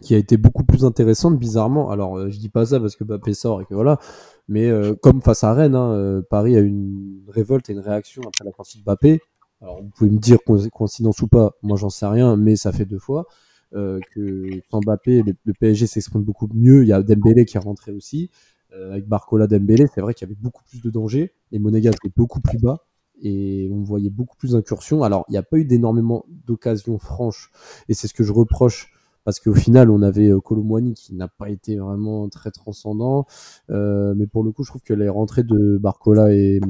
qui 0.01 0.16
a 0.16 0.18
été 0.18 0.38
beaucoup 0.38 0.63
plus 0.63 0.86
intéressante, 0.86 1.39
bizarrement. 1.39 1.89
Alors, 1.89 2.18
euh, 2.18 2.30
je 2.30 2.39
dis 2.39 2.50
pas 2.50 2.66
ça 2.68 2.80
parce 2.80 2.96
que 2.96 3.04
Mbappé 3.04 3.34
sort 3.34 3.62
et 3.62 3.66
que 3.66 3.74
voilà, 3.74 4.00
mais 4.48 4.68
euh, 4.68 4.96
comme 4.96 5.22
face 5.22 5.44
à 5.44 5.54
Rennes, 5.54 5.75
hein, 5.75 5.92
euh, 5.92 6.22
Paris 6.22 6.56
a 6.56 6.60
une 6.60 7.24
révolte 7.27 7.70
et 7.70 7.74
une 7.74 7.80
réaction 7.80 8.22
après 8.27 8.46
la 8.46 8.51
partie 8.51 8.77
de 8.77 8.84
Mbappé. 8.84 9.22
Alors, 9.62 9.82
vous 9.82 9.89
pouvez 9.89 10.10
me 10.12 10.20
dire 10.20 10.38
coïncidence 10.72 11.22
ou 11.22 11.27
pas, 11.27 11.56
moi 11.63 11.77
j'en 11.77 11.89
sais 11.89 12.06
rien, 12.06 12.36
mais 12.36 12.56
ça 12.56 12.72
fait 12.72 12.86
deux 12.86 13.00
fois. 13.00 13.27
Euh, 13.75 14.00
que 14.13 14.50
sans 14.72 14.80
Mbappé, 14.80 15.24
le, 15.24 15.54
PSG 15.54 15.88
s'exprime 15.88 16.24
beaucoup 16.24 16.48
mieux. 16.54 16.84
Il 16.84 16.88
y 16.88 16.94
a 16.94 17.01
Dembélé 17.01 17.46
qui 17.46 17.58
est 17.58 17.60
rentré 17.60 17.92
aussi. 17.92 18.30
Euh, 18.74 18.92
avec 18.92 19.08
Barcola, 19.08 19.48
Dembélé, 19.48 19.88
c'est 19.94 20.01
vrai 20.01 20.13
qu'il 20.13 20.27
y 20.27 20.32
avait 20.32 20.39
beaucoup 20.39 20.63
plus 20.63 20.82
de 20.82 20.89
dangers. 20.89 21.34
Les 21.51 21.60
Monégas 21.60 21.92
étaient 21.92 22.13
beaucoup 22.16 22.39
plus 22.39 22.60
bas 22.60 22.86
et 23.22 23.70
on 23.72 23.82
voyait 23.82 24.10
beaucoup 24.10 24.38
plus 24.38 24.51
d'incursions. 24.51 25.04
Alors, 25.04 25.25
il 25.27 25.34
n'y 25.34 25.38
a 25.38 25.44
pas 25.44 25.58
eu 25.58 25.66
d'énormément 25.66 26.25
d'occasions 26.46 26.98
franches 26.98 27.51
et 27.89 27.94
c'est 27.94 28.08
ce 28.08 28.13
que 28.13 28.24
je 28.24 28.32
reproche 28.32 28.94
parce 29.28 29.42
qu'au 29.42 29.54
final, 29.54 29.90
on 29.90 30.04
avait 30.04 30.30
euh, 30.30 30.40
Colomwani 30.40 30.94
qui 30.94 31.14
n'a 31.14 31.28
pas 31.28 31.50
été 31.50 31.76
vraiment 31.76 32.30
très 32.30 32.50
transcendant. 32.50 33.26
Euh, 33.70 34.14
mais 34.16 34.26
pour 34.26 34.42
le 34.42 34.54
coup, 34.54 34.64
je 34.64 34.70
trouve 34.70 34.84
que 34.84 34.94
les 34.94 35.10
rentrées 35.10 35.44
de 35.44 35.78
Barcola 35.78 36.34
et, 36.34 36.62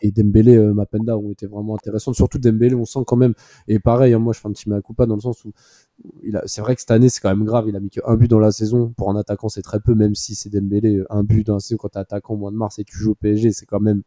et 0.00 0.12
Dembélé, 0.12 0.56
euh, 0.56 0.72
Mapenda 0.72 1.18
ont 1.18 1.30
été 1.30 1.46
vraiment 1.46 1.74
intéressantes. 1.74 2.14
Surtout 2.14 2.38
Dembélé, 2.38 2.74
on 2.74 2.86
sent 2.86 3.00
quand 3.06 3.16
même. 3.16 3.34
Et 3.68 3.80
pareil, 3.80 4.14
hein, 4.14 4.18
moi, 4.18 4.32
je 4.32 4.40
fais 4.40 4.48
un 4.48 4.52
petit 4.52 4.66
mea 4.66 4.80
culpa 4.80 5.04
dans 5.04 5.16
le 5.16 5.20
sens 5.20 5.44
où 5.44 5.52
c'est 6.46 6.62
vrai 6.62 6.74
que 6.74 6.80
cette 6.80 6.90
année, 6.90 7.10
c'est 7.10 7.20
quand 7.20 7.28
même 7.28 7.44
grave. 7.44 7.66
Il 7.68 7.76
a 7.76 7.80
mis 7.80 7.90
qu'un 7.90 8.16
but 8.16 8.28
dans 8.30 8.38
la 8.38 8.50
saison. 8.50 8.94
Pour 8.96 9.10
un 9.10 9.16
attaquant, 9.16 9.50
c'est 9.50 9.60
très 9.60 9.80
peu, 9.80 9.94
même 9.94 10.14
si 10.14 10.34
c'est 10.34 10.48
Dembélé, 10.48 11.02
un 11.10 11.22
but 11.22 11.46
dans 11.46 11.52
la 11.56 11.60
saison 11.60 11.76
quand 11.76 11.90
t'es 11.90 11.98
attaquant 11.98 12.32
au 12.32 12.38
mois 12.38 12.50
de 12.50 12.56
mars 12.56 12.78
et 12.78 12.84
tu 12.84 12.96
joues 12.96 13.10
au 13.10 13.14
PSG, 13.14 13.52
c'est 13.52 13.66
quand 13.66 13.80
même 13.80 14.00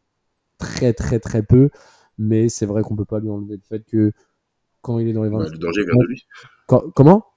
très, 0.58 0.94
très, 0.94 1.20
très 1.20 1.44
peu. 1.44 1.70
Mais 2.18 2.48
c'est 2.48 2.66
vrai 2.66 2.82
qu'on 2.82 2.96
peut 2.96 3.04
pas 3.04 3.20
lui 3.20 3.30
enlever 3.30 3.54
le 3.54 3.62
fait 3.62 3.84
que 3.84 4.10
quand 4.82 4.98
il 4.98 5.06
est 5.06 5.12
dans 5.12 5.22
les 5.22 5.30
20. 5.30 5.38
Ouais, 5.38 5.48
le 5.48 5.58
danger 5.58 5.84
vient 5.84 5.94
de 5.94 6.08
lui. 6.08 6.26
Quand- 6.66 6.90
comment? 6.92 7.29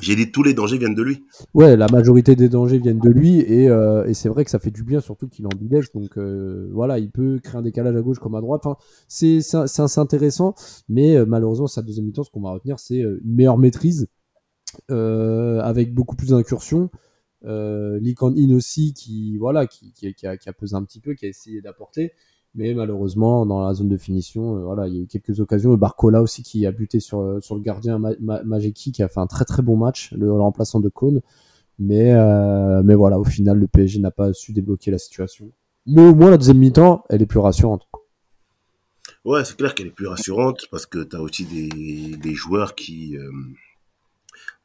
J'ai 0.00 0.16
dit 0.16 0.32
tous 0.32 0.42
les 0.42 0.54
dangers 0.54 0.78
viennent 0.78 0.94
de 0.94 1.02
lui. 1.02 1.24
Ouais, 1.54 1.76
la 1.76 1.86
majorité 1.88 2.34
des 2.34 2.48
dangers 2.48 2.78
viennent 2.78 2.98
de 2.98 3.10
lui 3.10 3.40
et, 3.40 3.68
euh, 3.68 4.06
et 4.06 4.14
c'est 4.14 4.28
vrai 4.28 4.44
que 4.44 4.50
ça 4.50 4.58
fait 4.58 4.70
du 4.70 4.84
bien, 4.84 5.00
surtout 5.00 5.28
qu'il 5.28 5.44
est 5.44 5.54
ambidex. 5.54 5.92
Donc 5.92 6.16
euh, 6.16 6.68
voilà, 6.72 6.98
il 6.98 7.10
peut 7.10 7.38
créer 7.42 7.58
un 7.58 7.62
décalage 7.62 7.96
à 7.96 8.00
gauche 8.00 8.18
comme 8.18 8.34
à 8.34 8.40
droite. 8.40 8.62
Enfin, 8.64 8.76
c'est 9.08 9.98
intéressant, 9.98 10.54
mais 10.88 11.16
euh, 11.16 11.26
malheureusement, 11.26 11.66
sa 11.66 11.82
deuxième 11.82 12.06
mi-temps, 12.06 12.24
ce 12.24 12.30
qu'on 12.30 12.40
va 12.42 12.52
retenir, 12.52 12.78
c'est 12.78 12.98
une 12.98 13.20
meilleure 13.24 13.58
maîtrise 13.58 14.08
avec 14.88 15.92
beaucoup 15.92 16.16
plus 16.16 16.30
d'incursions. 16.30 16.90
Euh, 17.44 17.98
Lee 17.98 18.14
aussi, 18.54 18.94
qui 18.94 19.36
voilà, 19.36 19.66
qui, 19.66 19.92
qui 19.92 20.26
a, 20.26 20.36
qui 20.36 20.48
a 20.48 20.52
pesé 20.52 20.74
un 20.74 20.84
petit 20.84 21.00
peu, 21.00 21.14
qui 21.14 21.26
a 21.26 21.28
essayé 21.28 21.60
d'apporter. 21.60 22.12
Mais 22.54 22.74
malheureusement, 22.74 23.46
dans 23.46 23.66
la 23.66 23.72
zone 23.72 23.88
de 23.88 23.96
finition, 23.96 24.56
euh, 24.56 24.64
voilà, 24.64 24.86
il 24.86 24.94
y 24.94 24.98
a 24.98 25.02
eu 25.02 25.06
quelques 25.06 25.40
occasions. 25.40 25.72
Barcola 25.74 26.20
aussi 26.20 26.42
qui 26.42 26.66
a 26.66 26.72
buté 26.72 27.00
sur, 27.00 27.20
euh, 27.20 27.40
sur 27.40 27.54
le 27.54 27.62
gardien 27.62 27.98
Ma- 27.98 28.12
Ma- 28.20 28.42
Majeki, 28.42 28.92
qui 28.92 29.02
a 29.02 29.08
fait 29.08 29.20
un 29.20 29.26
très 29.26 29.46
très 29.46 29.62
bon 29.62 29.76
match, 29.76 30.12
le, 30.12 30.30
remplaçant 30.32 30.80
de 30.80 30.90
Cône. 30.90 31.22
Mais, 31.78 32.12
euh, 32.12 32.82
mais 32.84 32.94
voilà, 32.94 33.18
au 33.18 33.24
final, 33.24 33.58
le 33.58 33.66
PSG 33.66 34.00
n'a 34.00 34.10
pas 34.10 34.34
su 34.34 34.52
débloquer 34.52 34.90
la 34.90 34.98
situation. 34.98 35.50
Mais 35.86 36.02
au 36.02 36.14
moins, 36.14 36.30
la 36.30 36.36
deuxième 36.36 36.58
mi-temps, 36.58 37.04
elle 37.08 37.22
est 37.22 37.26
plus 37.26 37.38
rassurante. 37.40 37.88
Ouais, 39.24 39.44
c'est 39.44 39.56
clair 39.56 39.74
qu'elle 39.74 39.86
est 39.86 39.90
plus 39.90 40.06
rassurante 40.06 40.66
parce 40.70 40.84
que 40.84 41.02
tu 41.02 41.16
as 41.16 41.20
aussi 41.22 41.44
des, 41.46 42.16
des 42.16 42.34
joueurs 42.34 42.74
qui, 42.74 43.16
euh, 43.16 43.30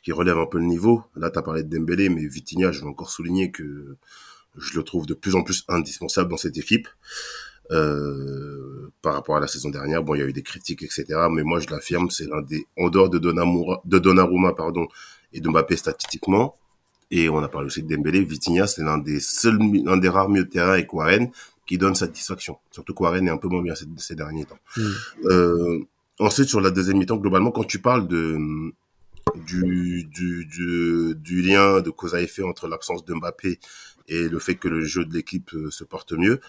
qui 0.04 0.12
relèvent 0.12 0.38
un 0.40 0.46
peu 0.46 0.60
le 0.60 0.66
niveau. 0.66 1.04
Là, 1.16 1.30
tu 1.30 1.40
as 1.40 1.42
parlé 1.42 1.64
de 1.64 1.76
Dembélé, 1.76 2.10
mais 2.10 2.28
Vitinha, 2.28 2.72
je 2.72 2.82
veux 2.82 2.88
encore 2.88 3.10
souligner 3.12 3.52
que 3.52 3.98
je 4.58 4.78
le 4.78 4.84
trouve 4.84 5.06
de 5.06 5.14
plus 5.14 5.36
en 5.36 5.44
plus 5.44 5.64
indispensable 5.70 6.30
dans 6.30 6.38
cette 6.38 6.58
équipe. 6.58 6.88
Euh, 7.72 8.92
par 9.02 9.14
rapport 9.14 9.38
à 9.38 9.40
la 9.40 9.48
saison 9.48 9.70
dernière, 9.70 10.04
bon, 10.04 10.16
il 10.16 10.20
y 10.20 10.22
a 10.22 10.26
eu 10.26 10.34
des 10.34 10.44
critiques, 10.44 10.84
etc. 10.84 11.06
Mais 11.32 11.44
moi, 11.44 11.60
je 11.60 11.70
l'affirme, 11.70 12.10
c'est 12.10 12.28
l'un 12.28 12.42
des, 12.42 12.66
en 12.78 12.90
dehors 12.90 13.10
de 13.10 13.20
Donnarumma, 13.20 13.82
de 13.86 14.00
Donnarumma, 14.00 14.54
pardon, 14.54 14.88
et 15.34 15.40
de 15.40 15.50
Mbappé 15.50 15.76
statistiquement, 15.76 16.56
et 17.10 17.30
on 17.30 17.40
a 17.40 17.48
parlé 17.48 17.68
aussi 17.68 17.84
de 17.84 17.96
Dembélé, 17.96 18.22
Vitinha, 18.24 18.68
c'est 18.68 18.84
l'un 18.84 18.98
des 18.98 19.20
seuls, 19.20 19.58
l'un 19.86 19.98
des 19.98 20.10
rares 20.10 20.30
milieux 20.30 20.44
de 20.44 20.50
terrain 20.50 20.74
avec 20.74 20.92
Warren 20.94 21.30
qui 21.66 21.78
donne 21.78 21.96
satisfaction. 21.96 22.58
Surtout 22.72 22.94
que 22.94 23.04
Warren 23.04 23.28
est 23.28 23.32
un 23.32 23.38
peu 23.38 23.48
moins 23.48 23.62
bien 23.62 23.76
ces, 23.76 23.86
ces 23.98 24.16
derniers 24.16 24.46
temps. 24.46 24.60
Mm. 24.76 24.82
Euh, 25.26 25.80
ensuite, 26.20 26.50
sur 26.50 26.62
la 26.62 26.72
deuxième 26.72 26.98
mi-temps, 26.98 27.18
globalement, 27.18 27.52
quand 27.52 27.64
tu 27.64 27.80
parles 27.80 28.08
de, 28.08 28.38
du, 29.36 30.06
du, 30.06 30.46
du, 30.46 31.16
du 31.16 31.42
lien 31.42 31.82
de 31.82 31.90
cause 31.90 32.14
à 32.14 32.22
effet 32.22 32.44
entre 32.44 32.68
l'absence 32.68 33.06
de 33.06 33.14
Mbappé 33.14 33.60
et 34.08 34.28
le 34.30 34.40
fait 34.40 34.56
que 34.56 34.68
le 34.68 34.84
jeu 34.84 35.06
de 35.06 35.14
l'équipe 35.14 35.54
euh, 35.54 35.70
se 35.72 35.84
porte 35.84 36.14
mieux, 36.14 36.40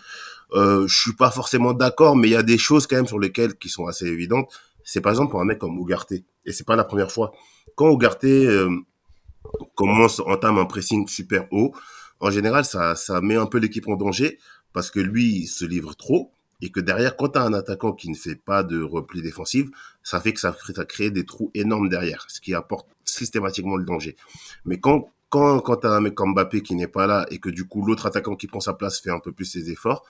euh, 0.52 0.86
je 0.86 1.00
suis 1.00 1.12
pas 1.12 1.30
forcément 1.30 1.72
d'accord, 1.72 2.16
mais 2.16 2.28
il 2.28 2.32
y 2.32 2.36
a 2.36 2.42
des 2.42 2.58
choses 2.58 2.86
quand 2.86 2.96
même 2.96 3.06
sur 3.06 3.18
lesquelles 3.18 3.56
qui 3.56 3.68
sont 3.68 3.86
assez 3.86 4.06
évidentes. 4.06 4.50
C'est 4.84 5.00
par 5.00 5.12
exemple 5.12 5.30
pour 5.30 5.40
un 5.40 5.44
mec 5.44 5.58
comme 5.58 5.78
Ugarte, 5.78 6.12
et 6.12 6.52
c'est 6.52 6.66
pas 6.66 6.76
la 6.76 6.84
première 6.84 7.12
fois. 7.12 7.32
Quand 7.74 7.92
Ugarte 7.92 8.24
euh, 8.24 8.70
commence, 9.74 10.20
entame 10.20 10.58
un 10.58 10.64
pressing 10.64 11.06
super 11.06 11.46
haut, 11.50 11.74
en 12.20 12.30
général, 12.30 12.64
ça, 12.64 12.96
ça 12.96 13.20
met 13.20 13.36
un 13.36 13.46
peu 13.46 13.58
l'équipe 13.58 13.86
en 13.88 13.96
danger 13.96 14.38
parce 14.72 14.90
que 14.90 15.00
lui, 15.00 15.42
il 15.42 15.46
se 15.46 15.64
livre 15.64 15.94
trop 15.94 16.32
et 16.60 16.70
que 16.70 16.80
derrière, 16.80 17.16
quand 17.16 17.30
tu 17.30 17.38
as 17.38 17.42
un 17.42 17.52
attaquant 17.52 17.92
qui 17.92 18.10
ne 18.10 18.16
fait 18.16 18.34
pas 18.34 18.64
de 18.64 18.82
repli 18.82 19.22
défensif, 19.22 19.68
ça 20.02 20.20
fait 20.20 20.32
que 20.32 20.40
ça 20.40 20.52
crée 20.88 21.10
des 21.10 21.24
trous 21.24 21.50
énormes 21.54 21.88
derrière, 21.88 22.24
ce 22.28 22.40
qui 22.40 22.54
apporte 22.54 22.88
systématiquement 23.04 23.76
le 23.76 23.84
danger. 23.84 24.16
Mais 24.64 24.80
quand 24.80 25.10
quand, 25.28 25.60
quand 25.60 25.76
tu 25.76 25.86
as 25.86 25.92
un 25.92 26.00
mec 26.00 26.14
comme 26.14 26.32
Mbappé 26.32 26.62
qui 26.62 26.74
n'est 26.74 26.88
pas 26.88 27.06
là 27.06 27.26
et 27.30 27.38
que 27.38 27.50
du 27.50 27.66
coup 27.66 27.84
l'autre 27.84 28.06
attaquant 28.06 28.36
qui 28.36 28.46
prend 28.46 28.60
sa 28.60 28.74
place 28.74 29.00
fait 29.00 29.10
un 29.10 29.20
peu 29.20 29.32
plus 29.32 29.44
ses 29.44 29.70
efforts, 29.70 30.04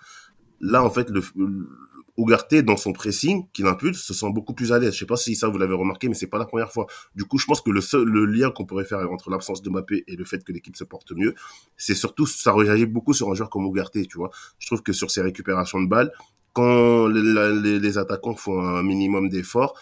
là 0.60 0.82
en 0.82 0.90
fait 0.90 1.10
le, 1.10 1.22
le 1.36 2.62
dans 2.62 2.76
son 2.76 2.92
pressing 2.92 3.46
qu'il 3.52 3.66
impulse 3.66 4.00
se 4.00 4.12
sent 4.12 4.30
beaucoup 4.32 4.52
plus 4.52 4.72
à 4.72 4.78
l'aise. 4.78 4.92
Je 4.92 4.98
sais 4.98 5.06
pas 5.06 5.16
si 5.16 5.36
ça 5.36 5.48
vous 5.48 5.58
l'avez 5.58 5.74
remarqué, 5.74 6.08
mais 6.08 6.14
c'est 6.14 6.26
pas 6.26 6.38
la 6.38 6.46
première 6.46 6.72
fois. 6.72 6.86
Du 7.14 7.24
coup, 7.24 7.38
je 7.38 7.46
pense 7.46 7.60
que 7.60 7.70
le 7.70 7.80
seul 7.80 8.04
le 8.04 8.26
lien 8.26 8.50
qu'on 8.50 8.64
pourrait 8.64 8.84
faire 8.84 9.08
entre 9.10 9.30
l'absence 9.30 9.62
de 9.62 9.70
Mbappé 9.70 10.04
et 10.06 10.16
le 10.16 10.24
fait 10.24 10.42
que 10.42 10.52
l'équipe 10.52 10.76
se 10.76 10.84
porte 10.84 11.12
mieux, 11.12 11.34
c'est 11.76 11.94
surtout 11.94 12.26
ça 12.26 12.52
réagit 12.52 12.86
beaucoup 12.86 13.12
sur 13.12 13.30
un 13.30 13.34
joueur 13.34 13.50
comme 13.50 13.66
Ugarte, 13.66 14.06
tu 14.08 14.18
vois. 14.18 14.30
Je 14.58 14.66
trouve 14.66 14.82
que 14.82 14.92
sur 14.92 15.10
ses 15.10 15.22
récupérations 15.22 15.80
de 15.80 15.88
balles, 15.88 16.12
quand 16.52 17.06
les, 17.06 17.22
les, 17.62 17.78
les 17.78 17.98
attaquants 17.98 18.34
font 18.34 18.60
un 18.60 18.82
minimum 18.82 19.28
d'efforts, 19.28 19.78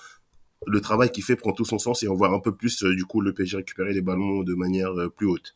le 0.67 0.81
travail 0.81 1.11
qu'il 1.11 1.23
fait 1.23 1.37
prend 1.37 1.53
tout 1.53 1.65
son 1.65 1.79
sens 1.79 2.03
et 2.03 2.09
on 2.09 2.15
voit 2.15 2.31
un 2.31 2.41
peu 2.41 2.55
plus 2.55 2.83
euh, 2.83 2.95
du 2.95 3.05
coup 3.05 3.21
le 3.21 3.35
PSG 3.35 3.59
récupérer 3.59 3.93
les 3.93 4.01
ballons 4.01 4.43
de 4.43 4.55
manière 4.55 4.93
euh, 4.99 5.09
plus 5.09 5.27
haute. 5.27 5.55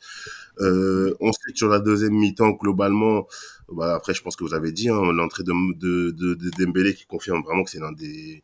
Euh, 0.60 1.14
ensuite 1.20 1.56
sur 1.56 1.68
la 1.68 1.80
deuxième 1.80 2.14
mi-temps 2.14 2.50
globalement, 2.50 3.26
bah, 3.72 3.94
après 3.94 4.14
je 4.14 4.22
pense 4.22 4.36
que 4.36 4.44
vous 4.44 4.54
avez 4.54 4.72
dit 4.72 4.88
hein, 4.88 5.12
l'entrée 5.12 5.42
de, 5.42 5.52
de, 5.78 6.10
de, 6.10 6.34
de 6.34 6.50
Dembélé 6.58 6.94
qui 6.94 7.06
confirme 7.06 7.42
vraiment 7.42 7.64
que 7.64 7.70
c'est 7.70 7.80
l'un 7.80 7.92
des 7.92 8.42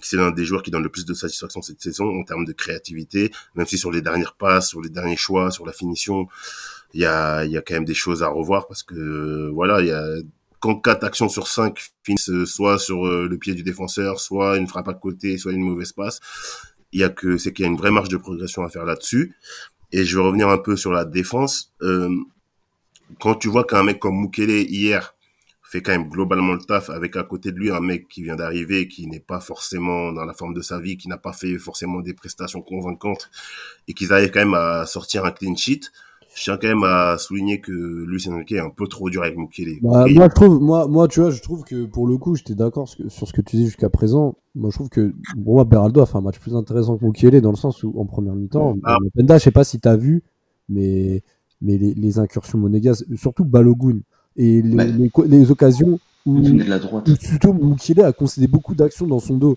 c'est 0.00 0.16
l'un 0.16 0.30
des 0.30 0.44
joueurs 0.44 0.62
qui 0.62 0.70
donne 0.70 0.84
le 0.84 0.90
plus 0.90 1.04
de 1.04 1.14
satisfaction 1.14 1.60
cette 1.60 1.80
saison 1.80 2.20
en 2.20 2.22
termes 2.22 2.44
de 2.44 2.52
créativité, 2.52 3.32
même 3.56 3.66
si 3.66 3.78
sur 3.78 3.90
les 3.90 4.00
dernières 4.00 4.34
passes, 4.34 4.68
sur 4.68 4.80
les 4.80 4.90
derniers 4.90 5.16
choix, 5.16 5.50
sur 5.50 5.66
la 5.66 5.72
finition, 5.72 6.28
il 6.94 7.00
y 7.00 7.04
a, 7.04 7.44
y 7.44 7.56
a 7.56 7.62
quand 7.62 7.74
même 7.74 7.84
des 7.84 7.94
choses 7.94 8.22
à 8.22 8.28
revoir 8.28 8.68
parce 8.68 8.84
que 8.84 9.50
voilà, 9.52 9.80
il 9.80 9.88
y 9.88 9.90
a 9.90 10.06
quand 10.60 10.80
quatre 10.80 11.04
actions 11.04 11.28
sur 11.28 11.46
cinq 11.46 11.78
finissent 12.02 12.44
soit 12.44 12.78
sur 12.78 13.04
le 13.06 13.38
pied 13.38 13.54
du 13.54 13.62
défenseur, 13.62 14.20
soit 14.20 14.56
une 14.56 14.66
frappe 14.66 14.88
à 14.88 14.94
côté, 14.94 15.38
soit 15.38 15.52
une 15.52 15.62
mauvaise 15.62 15.92
passe, 15.92 16.20
il 16.92 17.00
y 17.00 17.04
a 17.04 17.08
que 17.10 17.36
c'est 17.36 17.52
qu'il 17.52 17.64
y 17.64 17.68
a 17.68 17.70
une 17.70 17.76
vraie 17.76 17.90
marge 17.90 18.08
de 18.08 18.16
progression 18.16 18.62
à 18.62 18.68
faire 18.68 18.84
là-dessus. 18.84 19.36
Et 19.92 20.04
je 20.04 20.16
vais 20.16 20.22
revenir 20.22 20.48
un 20.48 20.58
peu 20.58 20.76
sur 20.76 20.92
la 20.92 21.04
défense. 21.04 21.72
Euh, 21.82 22.14
quand 23.20 23.34
tu 23.36 23.48
vois 23.48 23.64
qu'un 23.64 23.82
mec 23.82 23.98
comme 23.98 24.20
Mukele 24.20 24.50
hier 24.50 25.14
fait 25.62 25.82
quand 25.82 25.92
même 25.92 26.08
globalement 26.08 26.54
le 26.54 26.60
taf 26.60 26.88
avec 26.88 27.16
à 27.16 27.24
côté 27.24 27.52
de 27.52 27.58
lui 27.58 27.70
un 27.70 27.80
mec 27.80 28.08
qui 28.08 28.22
vient 28.22 28.36
d'arriver, 28.36 28.88
qui 28.88 29.06
n'est 29.06 29.20
pas 29.20 29.40
forcément 29.40 30.12
dans 30.12 30.24
la 30.24 30.32
forme 30.32 30.54
de 30.54 30.62
sa 30.62 30.80
vie, 30.80 30.96
qui 30.96 31.08
n'a 31.08 31.18
pas 31.18 31.34
fait 31.34 31.58
forcément 31.58 32.00
des 32.00 32.14
prestations 32.14 32.62
convaincantes 32.62 33.30
et 33.86 33.92
qu'ils 33.92 34.12
arrivent 34.12 34.30
quand 34.30 34.40
même 34.40 34.54
à 34.54 34.86
sortir 34.86 35.26
un 35.26 35.30
clean 35.30 35.56
sheet. 35.56 35.90
Je 36.34 36.44
tiens 36.44 36.56
quand 36.60 36.68
même 36.68 36.84
à 36.84 37.16
souligner 37.18 37.60
que 37.60 37.72
Lucien 38.06 38.32
Enrique 38.34 38.52
est 38.52 38.60
un 38.60 38.70
peu 38.70 38.86
trop 38.86 39.10
dur 39.10 39.22
avec 39.22 39.36
Mukele. 39.36 39.78
Bah, 39.82 40.04
moi, 40.08 40.28
je 40.28 40.34
trouve, 40.34 40.60
moi, 40.60 40.86
moi, 40.86 41.08
tu 41.08 41.20
vois, 41.20 41.30
je 41.30 41.40
trouve 41.42 41.64
que 41.64 41.84
pour 41.86 42.06
le 42.06 42.16
coup, 42.16 42.36
j'étais 42.36 42.54
d'accord 42.54 42.88
sur 42.88 43.26
ce 43.26 43.32
que 43.32 43.40
tu 43.40 43.56
dis 43.56 43.64
jusqu'à 43.64 43.88
présent. 43.90 44.36
Moi, 44.54 44.70
je 44.70 44.76
trouve 44.76 44.88
que, 44.88 45.14
bon, 45.36 45.54
moi, 45.54 45.64
Beraldo 45.64 46.00
a 46.00 46.06
fait 46.06 46.16
un 46.16 46.20
match 46.20 46.38
plus 46.38 46.54
intéressant 46.54 46.96
que 46.96 47.04
Mukele 47.04 47.40
dans 47.40 47.50
le 47.50 47.56
sens 47.56 47.82
où, 47.82 47.92
en 47.98 48.04
première 48.06 48.34
mi-temps, 48.34 48.76
Ah. 48.84 48.98
Penda, 49.16 49.38
je 49.38 49.44
sais 49.44 49.50
pas 49.50 49.64
si 49.64 49.80
t'as 49.80 49.96
vu, 49.96 50.22
mais, 50.68 51.22
mais 51.60 51.76
les, 51.78 51.94
les 51.94 52.18
incursions 52.18 52.58
monégasques, 52.58 53.06
surtout 53.16 53.44
Balogun, 53.44 54.00
et 54.36 54.62
les, 54.62 54.76
Bah. 54.76 54.84
les, 54.84 55.10
les 55.26 55.50
occasions 55.50 55.98
où, 56.26 56.38
où 56.38 56.42
plutôt 57.28 57.52
Mukele 57.54 58.02
a 58.02 58.12
concédé 58.12 58.46
beaucoup 58.46 58.74
d'actions 58.74 59.06
dans 59.06 59.18
son 59.18 59.36
dos. 59.36 59.56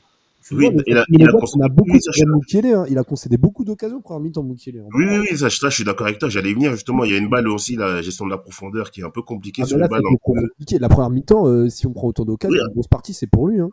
Oui, 0.51 0.69
vois, 0.71 0.84
il 0.88 0.97
a- 0.97 1.06
il 1.10 1.23
a 1.23 1.30
a 1.30 1.69
beaucoup 1.69 1.91
de 1.91 2.73
hein, 2.73 2.86
il 2.89 2.97
a 2.97 3.04
concédé 3.04 3.38
beaucoup 3.38 3.63
d'occasions 3.63 3.97
en 3.97 4.01
première 4.01 4.21
mi-temps, 4.21 4.43
hein. 4.43 4.88
Oui, 4.93 5.06
oui, 5.08 5.27
oui, 5.32 5.38
ça, 5.38 5.49
ça, 5.49 5.69
je 5.69 5.75
suis 5.75 5.84
d'accord 5.84 6.08
avec 6.08 6.19
toi. 6.19 6.30
J'allais 6.30 6.54
venir 6.54 6.71
justement. 6.71 7.04
Il 7.04 7.12
y 7.12 7.15
a 7.15 7.17
une 7.17 7.30
balle 7.30 7.47
aussi, 7.47 7.75
la 7.75 8.01
gestion 8.01 8.25
de 8.25 8.32
la 8.32 8.38
profondeur, 8.38 8.89
qui 8.91 9.01
est 9.01 9.04
un 9.04 9.10
peu 9.12 9.21
compliquée 9.21 9.62
Ah, 9.63 9.67
sur 9.67 9.77
là, 9.77 9.88
en- 9.91 10.17
compliqué. 10.21 10.80
La 10.80 10.89
première 10.89 11.10
mi-temps, 11.12 11.47
euh, 11.47 11.69
si 11.69 11.86
on 11.88 11.93
prend 11.93 12.08
autant 12.08 12.25
d'occasions, 12.25 12.54
Oui. 12.54 12.60
la 12.65 12.73
grosse 12.73 12.88
partie, 12.88 13.13
c'est 13.13 13.27
pour 13.27 13.47
lui. 13.47 13.60
Hein. 13.60 13.69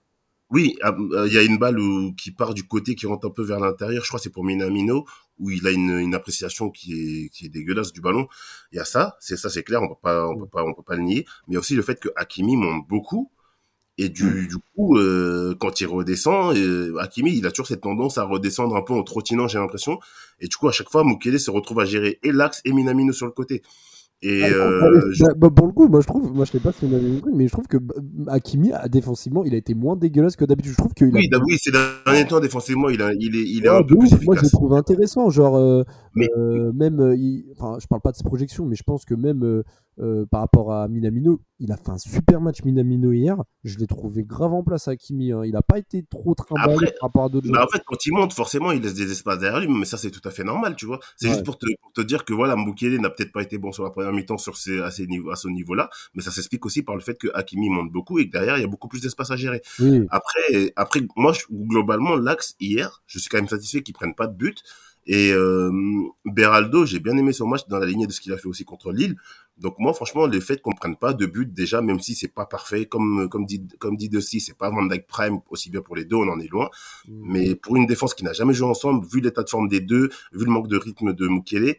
Oui, 0.50 0.76
ah, 0.82 0.94
euh, 1.12 1.26
il 1.26 1.34
y 1.34 1.38
a 1.38 1.42
une 1.42 1.58
balle 1.58 1.78
où, 1.78 2.14
qui 2.14 2.30
part 2.30 2.54
du 2.54 2.64
côté, 2.66 2.94
qui 2.94 3.06
rentre 3.06 3.26
un 3.26 3.30
peu 3.30 3.42
vers 3.42 3.60
l'intérieur. 3.60 4.02
Je 4.02 4.08
crois 4.08 4.18
que 4.18 4.24
c'est 4.24 4.30
pour 4.32 4.44
Minamino, 4.44 5.04
où 5.38 5.50
il 5.50 5.66
a 5.66 5.70
une, 5.70 5.90
une 5.98 6.14
appréciation 6.14 6.70
qui 6.70 6.92
est, 6.94 7.28
qui 7.28 7.46
est 7.46 7.48
dégueulasse 7.50 7.92
du 7.92 8.00
ballon. 8.00 8.26
Il 8.72 8.76
y 8.76 8.78
a 8.78 8.84
ça, 8.86 9.16
c'est 9.20 9.36
ça, 9.36 9.50
c'est 9.50 9.62
clair, 9.62 9.82
on 9.82 9.88
peut 9.88 9.94
pas, 10.02 10.26
on 10.26 10.36
peut 10.38 10.46
pas, 10.46 10.64
on 10.64 10.72
peut 10.72 10.82
pas 10.82 10.96
le 10.96 11.02
nier. 11.02 11.26
Mais 11.48 11.58
aussi 11.58 11.74
le 11.74 11.82
fait 11.82 12.00
que 12.00 12.08
Hakimi 12.16 12.56
monte 12.56 12.86
beaucoup. 12.88 13.30
Et 14.00 14.08
du, 14.08 14.24
Mm. 14.24 14.46
du 14.46 14.56
coup, 14.76 14.96
euh, 14.96 15.54
quand 15.58 15.80
il 15.80 15.86
redescend, 15.88 16.56
euh, 16.56 16.94
Hakimi, 17.00 17.36
il 17.36 17.44
a 17.46 17.50
toujours 17.50 17.66
cette 17.66 17.80
tendance 17.80 18.16
à 18.16 18.22
redescendre 18.24 18.76
un 18.76 18.82
peu 18.82 18.92
en 18.94 19.02
trottinant, 19.02 19.48
j'ai 19.48 19.58
l'impression. 19.58 19.98
Et 20.40 20.46
du 20.46 20.56
coup, 20.56 20.68
à 20.68 20.72
chaque 20.72 20.88
fois, 20.88 21.02
Mukele 21.04 21.40
se 21.40 21.50
retrouve 21.50 21.80
à 21.80 21.84
gérer 21.84 22.18
et 22.22 22.30
l'axe 22.30 22.60
et 22.64 22.72
Minamino 22.72 23.12
sur 23.12 23.26
le 23.26 23.32
côté. 23.32 23.62
Et 24.20 24.42
Ah, 24.42 24.48
euh, 24.48 25.10
je- 25.12 25.24
bah, 25.36 25.48
pour 25.48 25.66
le 25.68 25.72
coup, 25.72 25.86
moi 25.86 26.00
je 26.00 26.06
trouve, 26.08 26.32
moi 26.34 26.44
je 26.44 26.50
sais 26.50 26.58
pas 26.58 26.72
si 26.72 26.84
on 26.84 26.92
avait 26.92 27.08
compris, 27.20 27.32
mais 27.36 27.46
je 27.46 27.52
trouve 27.52 27.68
que 27.68 27.76
bah, 27.76 27.94
Hakimi, 28.28 28.70
ah, 28.74 28.88
défensivement, 28.88 29.44
il 29.44 29.54
a 29.54 29.56
été 29.56 29.74
moins 29.74 29.94
dégueulasse 29.94 30.34
que 30.34 30.44
d'habitude. 30.44 30.72
Je 30.72 30.76
trouve 30.76 30.92
a 30.92 31.04
oui, 31.04 31.28
d'ab- 31.28 31.42
oui, 31.46 31.56
ces 31.56 31.70
derniers 31.70 32.26
temps, 32.26 32.40
défensivement, 32.40 32.88
il, 32.88 33.00
a, 33.00 33.12
il 33.14 33.36
est, 33.36 33.44
il 33.48 33.64
est 33.64 33.68
Ouais, 33.68 33.76
un 33.76 33.82
peu 33.84 33.96
plus 33.96 34.12
ouf. 34.12 34.24
Moi, 34.24 34.34
je 34.34 34.40
le 34.40 34.46
efficace. 34.46 34.50
trouve 34.50 34.74
intéressant. 34.74 35.30
Genre, 35.30 35.56
euh, 35.56 35.84
Mais- 36.16 36.28
euh, 36.36 36.72
même, 36.72 37.14
il- 37.16 37.44
enfin, 37.56 37.78
je 37.80 37.86
parle 37.86 38.00
pas 38.02 38.10
de 38.10 38.16
ses 38.16 38.24
projections, 38.24 38.64
mais 38.66 38.74
je 38.74 38.82
pense 38.82 39.04
que 39.04 39.14
même 39.14 39.62
euh, 40.00 40.26
par 40.30 40.40
rapport 40.40 40.72
à 40.72 40.86
Minamino, 40.88 41.40
il 41.58 41.72
a 41.72 41.76
fait 41.76 41.90
un 41.90 41.98
super 41.98 42.40
match 42.40 42.62
Minamino 42.64 43.12
hier. 43.12 43.36
Je 43.64 43.78
l'ai 43.78 43.86
trouvé 43.86 44.22
grave 44.24 44.52
en 44.54 44.62
place, 44.62 44.86
Hakimi. 44.88 45.32
hein. 45.32 45.42
Il 45.44 45.56
a 45.56 45.62
pas 45.62 45.78
été 45.78 46.04
trop 46.08 46.34
trimballé 46.34 46.72
Après, 46.74 46.86
par 47.00 47.08
rapport 47.08 47.24
à 47.24 47.28
d'autres 47.28 47.50
Bah, 47.50 47.64
en 47.64 47.68
fait, 47.68 47.82
quand 47.84 48.06
il 48.06 48.12
monte, 48.12 48.32
forcément, 48.32 48.70
il 48.70 48.80
laisse 48.82 48.94
des 48.94 49.10
espaces 49.10 49.38
derrière 49.38 49.60
lui, 49.60 49.68
mais 49.68 49.84
ça, 49.84 49.96
c'est 49.96 50.10
tout 50.10 50.26
à 50.26 50.30
fait 50.30 50.44
normal, 50.44 50.76
tu 50.76 50.86
vois. 50.86 51.00
C'est 51.16 51.26
Ouais. 51.26 51.32
juste 51.32 51.44
pour 51.44 51.58
te, 51.58 51.66
pour 51.82 51.92
te 51.92 52.00
dire 52.00 52.24
que 52.24 52.32
voilà, 52.32 52.54
Mukele 52.56 53.00
n'a 53.00 53.10
peut-être 53.10 53.32
pas 53.32 53.42
été 53.42 53.58
bon 53.58 53.72
sur 53.72 53.82
la 53.84 53.90
première 53.90 54.12
mi-temps 54.12 54.38
sur 54.38 54.54
à, 54.84 54.90
niveaux, 55.06 55.30
à 55.30 55.36
ce 55.36 55.48
niveau-là, 55.48 55.90
mais 56.14 56.22
ça 56.22 56.30
s'explique 56.30 56.64
aussi 56.64 56.82
par 56.82 56.94
le 56.94 57.00
fait 57.00 57.18
que 57.18 57.28
Hakimi 57.34 57.68
monte 57.68 57.90
beaucoup 57.90 58.18
et 58.18 58.26
que 58.26 58.32
derrière, 58.32 58.56
il 58.56 58.60
y 58.60 58.64
a 58.64 58.68
beaucoup 58.68 58.88
plus 58.88 59.00
d'espace 59.02 59.30
à 59.30 59.36
gérer. 59.36 59.62
Oui, 59.80 60.06
Après, 60.10 60.72
après, 60.76 61.00
moi, 61.16 61.32
je- 61.32 61.44
globalement, 61.50 62.16
l'axe 62.16 62.54
hier, 62.60 63.02
je 63.06 63.18
suis 63.18 63.28
quand 63.28 63.38
même 63.38 63.48
satisfait 63.48 63.82
qu'ils 63.82 63.94
prennent 63.94 64.14
pas 64.14 64.26
de 64.28 64.34
but. 64.36 64.62
Et 65.10 65.32
euh, 65.32 65.72
Beraldo, 66.26 66.84
j'ai 66.84 67.00
bien 67.00 67.16
aimé 67.16 67.32
son 67.32 67.46
match 67.46 67.62
dans 67.66 67.78
la 67.78 67.86
lignée 67.86 68.06
de 68.06 68.12
ce 68.12 68.20
qu'il 68.20 68.30
a 68.34 68.36
fait 68.36 68.46
aussi 68.46 68.66
contre 68.66 68.92
Lille. 68.92 69.16
Donc 69.56 69.76
moi, 69.78 69.94
franchement, 69.94 70.26
le 70.26 70.38
fait 70.38 70.60
qu'on 70.60 70.72
prenne 70.72 70.96
pas 70.96 71.14
de 71.14 71.24
but 71.24 71.50
déjà, 71.50 71.80
même 71.80 71.98
si 71.98 72.14
c'est 72.14 72.28
pas 72.28 72.44
parfait, 72.44 72.84
comme 72.84 73.26
comme 73.30 73.46
dit 73.46 73.66
comme 73.78 73.96
dit 73.96 74.10
Dusty, 74.10 74.40
c'est 74.40 74.56
pas 74.56 74.68
Van 74.68 74.84
Dijk 74.84 75.06
Prime 75.06 75.40
aussi 75.48 75.70
bien 75.70 75.80
pour 75.80 75.96
les 75.96 76.04
deux, 76.04 76.16
on 76.16 76.28
en 76.28 76.38
est 76.38 76.48
loin. 76.48 76.68
Mais 77.08 77.54
pour 77.54 77.76
une 77.76 77.86
défense 77.86 78.12
qui 78.12 78.22
n'a 78.22 78.34
jamais 78.34 78.52
joué 78.52 78.68
ensemble, 78.68 79.06
vu 79.06 79.20
l'état 79.20 79.42
de 79.42 79.48
forme 79.48 79.68
des 79.68 79.80
deux, 79.80 80.10
vu 80.32 80.44
le 80.44 80.50
manque 80.50 80.68
de 80.68 80.76
rythme 80.76 81.14
de 81.14 81.26
Mukele, 81.26 81.76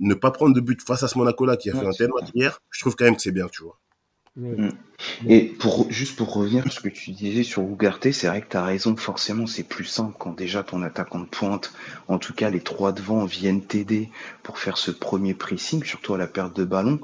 ne 0.00 0.14
pas 0.14 0.30
prendre 0.30 0.54
de 0.54 0.60
but 0.60 0.80
face 0.82 1.02
à 1.02 1.08
ce 1.08 1.18
Monaco-là 1.18 1.58
qui 1.58 1.68
a 1.68 1.74
Ouais, 1.74 1.80
fait 1.80 1.86
un 1.86 1.92
tel 1.92 2.10
match 2.18 2.30
hier, 2.34 2.58
je 2.70 2.80
trouve 2.80 2.96
quand 2.96 3.04
même 3.04 3.16
que 3.16 3.22
c'est 3.22 3.32
bien, 3.32 3.48
tu 3.48 3.62
vois. 3.62 3.78
Ouais. 4.36 4.56
Mm. 4.56 4.70
Et 5.28 5.44
pour 5.44 5.90
juste 5.90 6.16
pour 6.16 6.32
revenir 6.32 6.62
sur 6.62 6.72
ce 6.72 6.80
que 6.80 6.88
tu 6.88 7.10
disais 7.10 7.42
sur 7.42 7.62
Ugarte, 7.62 8.12
c'est 8.12 8.28
vrai 8.28 8.40
que 8.40 8.48
tu 8.48 8.56
as 8.56 8.64
raison, 8.64 8.96
forcément 8.96 9.46
c'est 9.46 9.62
plus 9.62 9.84
simple 9.84 10.14
quand 10.18 10.32
déjà 10.32 10.62
ton 10.62 10.82
attaquant 10.82 11.20
de 11.20 11.26
pointe, 11.26 11.72
en 12.08 12.18
tout 12.18 12.32
cas 12.32 12.48
les 12.48 12.60
trois 12.60 12.92
devant 12.92 13.24
viennent 13.26 13.62
t'aider 13.62 14.10
pour 14.42 14.58
faire 14.58 14.78
ce 14.78 14.90
premier 14.90 15.34
pressing, 15.34 15.84
surtout 15.84 16.14
à 16.14 16.18
la 16.18 16.26
perte 16.26 16.56
de 16.56 16.64
ballon. 16.64 17.00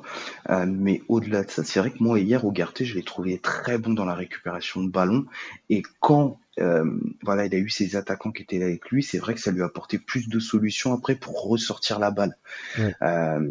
Euh, 0.49 0.65
mais 0.67 1.03
au-delà 1.09 1.45
de 1.45 1.51
ça, 1.51 1.65
c'est 1.65 1.81
vrai 1.81 1.91
que 1.91 2.03
moi 2.03 2.19
hier 2.19 2.45
Ugarte, 2.47 2.85
je 2.85 2.95
l'ai 2.95 3.03
trouvé 3.03 3.39
très 3.39 3.77
bon 3.77 3.93
dans 3.93 4.07
la 4.07 4.15
récupération 4.15 4.83
de 4.83 4.89
ballon 4.89 5.27
et 5.69 5.83
quand 6.01 6.41
euh, 6.61 6.85
voilà, 7.23 7.47
il 7.47 7.55
a 7.55 7.59
eu 7.59 7.69
ses 7.69 7.95
attaquants 7.95 8.33
qui 8.33 8.43
étaient 8.43 8.59
là 8.59 8.67
avec 8.67 8.89
lui, 8.91 9.03
c'est 9.03 9.19
vrai 9.19 9.35
que 9.35 9.41
ça 9.41 9.51
lui 9.51 9.63
a 9.63 9.67
apporté 9.67 9.99
plus 9.99 10.29
de 10.29 10.41
solutions 10.41 10.93
après 10.93 11.15
pour 11.15 11.45
ressortir 11.45 11.99
la 11.99 12.11
balle. 12.11 12.37
Ouais. 12.79 12.95
Euh, 13.03 13.51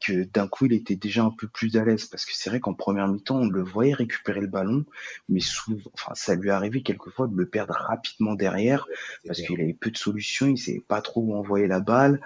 que 0.00 0.24
d'un 0.24 0.48
coup 0.48 0.66
il 0.66 0.72
était 0.72 0.96
déjà 0.96 1.24
un 1.24 1.30
peu 1.30 1.46
plus 1.46 1.76
à 1.76 1.84
l'aise 1.84 2.06
parce 2.06 2.24
que 2.24 2.32
c'est 2.34 2.50
vrai 2.50 2.60
qu'en 2.60 2.74
première 2.74 3.08
mi-temps 3.08 3.40
on 3.40 3.48
le 3.48 3.62
voyait 3.62 3.94
récupérer 3.94 4.40
le 4.40 4.46
ballon 4.46 4.84
mais 5.28 5.40
souvent 5.40 5.78
enfin 5.92 6.12
ça 6.14 6.34
lui 6.34 6.50
arrivait 6.50 6.82
quelquefois 6.82 7.26
de 7.26 7.36
le 7.36 7.46
perdre 7.46 7.74
rapidement 7.74 8.34
derrière 8.34 8.86
parce 9.26 9.40
qu'il 9.40 9.60
avait 9.60 9.74
peu 9.74 9.90
de 9.90 9.96
solutions 9.96 10.46
il 10.46 10.58
savait 10.58 10.80
pas 10.80 11.02
trop 11.02 11.20
où 11.22 11.34
envoyer 11.34 11.66
la 11.66 11.80
balle 11.80 12.20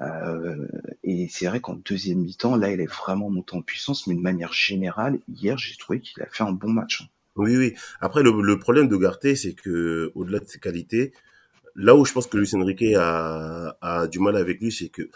euh, 0.00 0.66
et 1.04 1.28
c'est 1.30 1.46
vrai 1.46 1.60
qu'en 1.60 1.74
deuxième 1.74 2.18
mi-temps 2.18 2.56
là 2.56 2.72
il 2.72 2.80
est 2.80 2.90
vraiment 2.90 3.30
monté 3.30 3.56
en 3.56 3.62
puissance 3.62 4.06
mais 4.06 4.14
de 4.14 4.20
manière 4.20 4.52
générale 4.52 5.18
hier 5.28 5.56
j'ai 5.58 5.76
trouvé 5.76 6.00
qu'il 6.00 6.22
a 6.22 6.26
fait 6.26 6.44
un 6.44 6.52
bon 6.52 6.70
match 6.70 7.02
hein. 7.02 7.06
Oui, 7.36 7.56
oui. 7.56 7.74
Après, 8.00 8.22
le, 8.24 8.42
le 8.42 8.58
problème 8.58 8.88
de 8.88 8.96
Garté, 8.96 9.36
c'est 9.36 9.54
que 9.54 10.10
au-delà 10.14 10.40
de 10.40 10.46
ses 10.46 10.58
qualités, 10.58 11.12
là 11.74 11.94
où 11.94 12.04
je 12.04 12.12
pense 12.12 12.26
que 12.26 12.36
Luis 12.36 12.54
Enrique 12.54 12.94
a, 12.96 13.76
a 13.80 14.06
du 14.08 14.18
mal 14.18 14.36
avec 14.36 14.60
lui, 14.60 14.72
c'est 14.72 14.88
que 14.88 15.08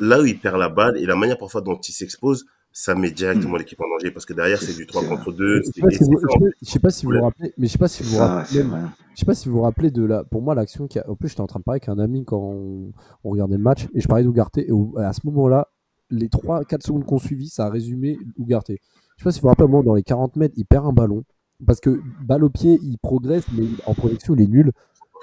là 0.00 0.20
où 0.20 0.26
il 0.26 0.38
perd 0.38 0.56
la 0.58 0.68
balle 0.68 0.96
et 0.98 1.06
la 1.06 1.16
manière 1.16 1.38
parfois 1.38 1.60
dont 1.60 1.76
il 1.76 1.92
s'expose, 1.92 2.44
ça 2.72 2.94
met 2.96 3.10
directement 3.12 3.56
l'équipe 3.56 3.80
en 3.80 3.88
danger 3.88 4.10
parce 4.10 4.26
que 4.26 4.32
derrière 4.32 4.58
C'est- 4.60 4.74
du 4.76 4.86
3 4.86 5.02
c'est 5.02 5.08
contre 5.08 5.32
2. 5.32 5.62
Je 5.64 5.70
sais 5.72 5.80
pas 5.80 5.90
si 5.90 5.98
vous- 6.04 6.18
je 6.60 6.68
sais- 6.70 6.78
pas 6.80 6.90
si 6.90 7.06
vous 7.06 7.12
vous 7.12 7.22
rappelez, 7.22 7.54
mais 7.56 7.66
je 7.68 7.72
sais 7.72 7.78
pas 7.78 7.88
si 7.88 8.02
vous 8.02 8.16
rappelez. 8.18 8.62
Je 9.14 9.20
sais 9.20 9.26
pas 9.26 9.34
si 9.34 9.48
vous 9.48 9.54
vous 9.56 9.62
rappelez 9.62 9.90
de 9.92 10.04
la. 10.04 10.24
Pour 10.24 10.42
moi, 10.42 10.54
l'action 10.56 10.88
qui 10.88 10.98
a. 10.98 11.08
En 11.08 11.14
plus, 11.14 11.28
j'étais 11.28 11.40
en 11.40 11.46
train 11.46 11.60
de 11.60 11.64
parler 11.64 11.80
avec 11.84 11.88
un 11.88 12.00
ami 12.02 12.24
quand 12.24 12.36
on, 12.38 12.90
on 13.22 13.30
regardait 13.30 13.56
le 13.56 13.62
match 13.62 13.86
et 13.94 14.00
je 14.00 14.08
parlais 14.08 14.24
d'Ugarte. 14.24 14.58
Et 14.58 14.72
au- 14.72 14.94
à 14.98 15.12
ce 15.12 15.20
moment-là, 15.24 15.68
les 16.10 16.28
3-4 16.28 16.82
secondes 16.84 17.04
qu'on 17.04 17.18
suivi, 17.18 17.48
ça 17.48 17.66
a 17.66 17.70
résumé 17.70 18.18
Ugarte. 18.38 18.70
Je 18.70 18.74
sais 18.74 19.24
pas 19.24 19.30
si 19.30 19.38
vous 19.38 19.42
vous 19.42 19.48
rappelez, 19.50 19.68
moment, 19.68 19.84
dans 19.84 19.94
les 19.94 20.02
40 20.02 20.34
mètres, 20.34 20.54
il 20.56 20.64
perd 20.66 20.84
un 20.86 20.92
ballon. 20.92 21.22
Parce 21.64 21.78
que 21.78 22.00
balle 22.24 22.42
au 22.42 22.50
pied, 22.50 22.80
il 22.82 22.98
progresse, 22.98 23.44
mais 23.56 23.62
en 23.86 23.94
projection, 23.94 24.34
il 24.34 24.42
est 24.42 24.46
nul. 24.48 24.72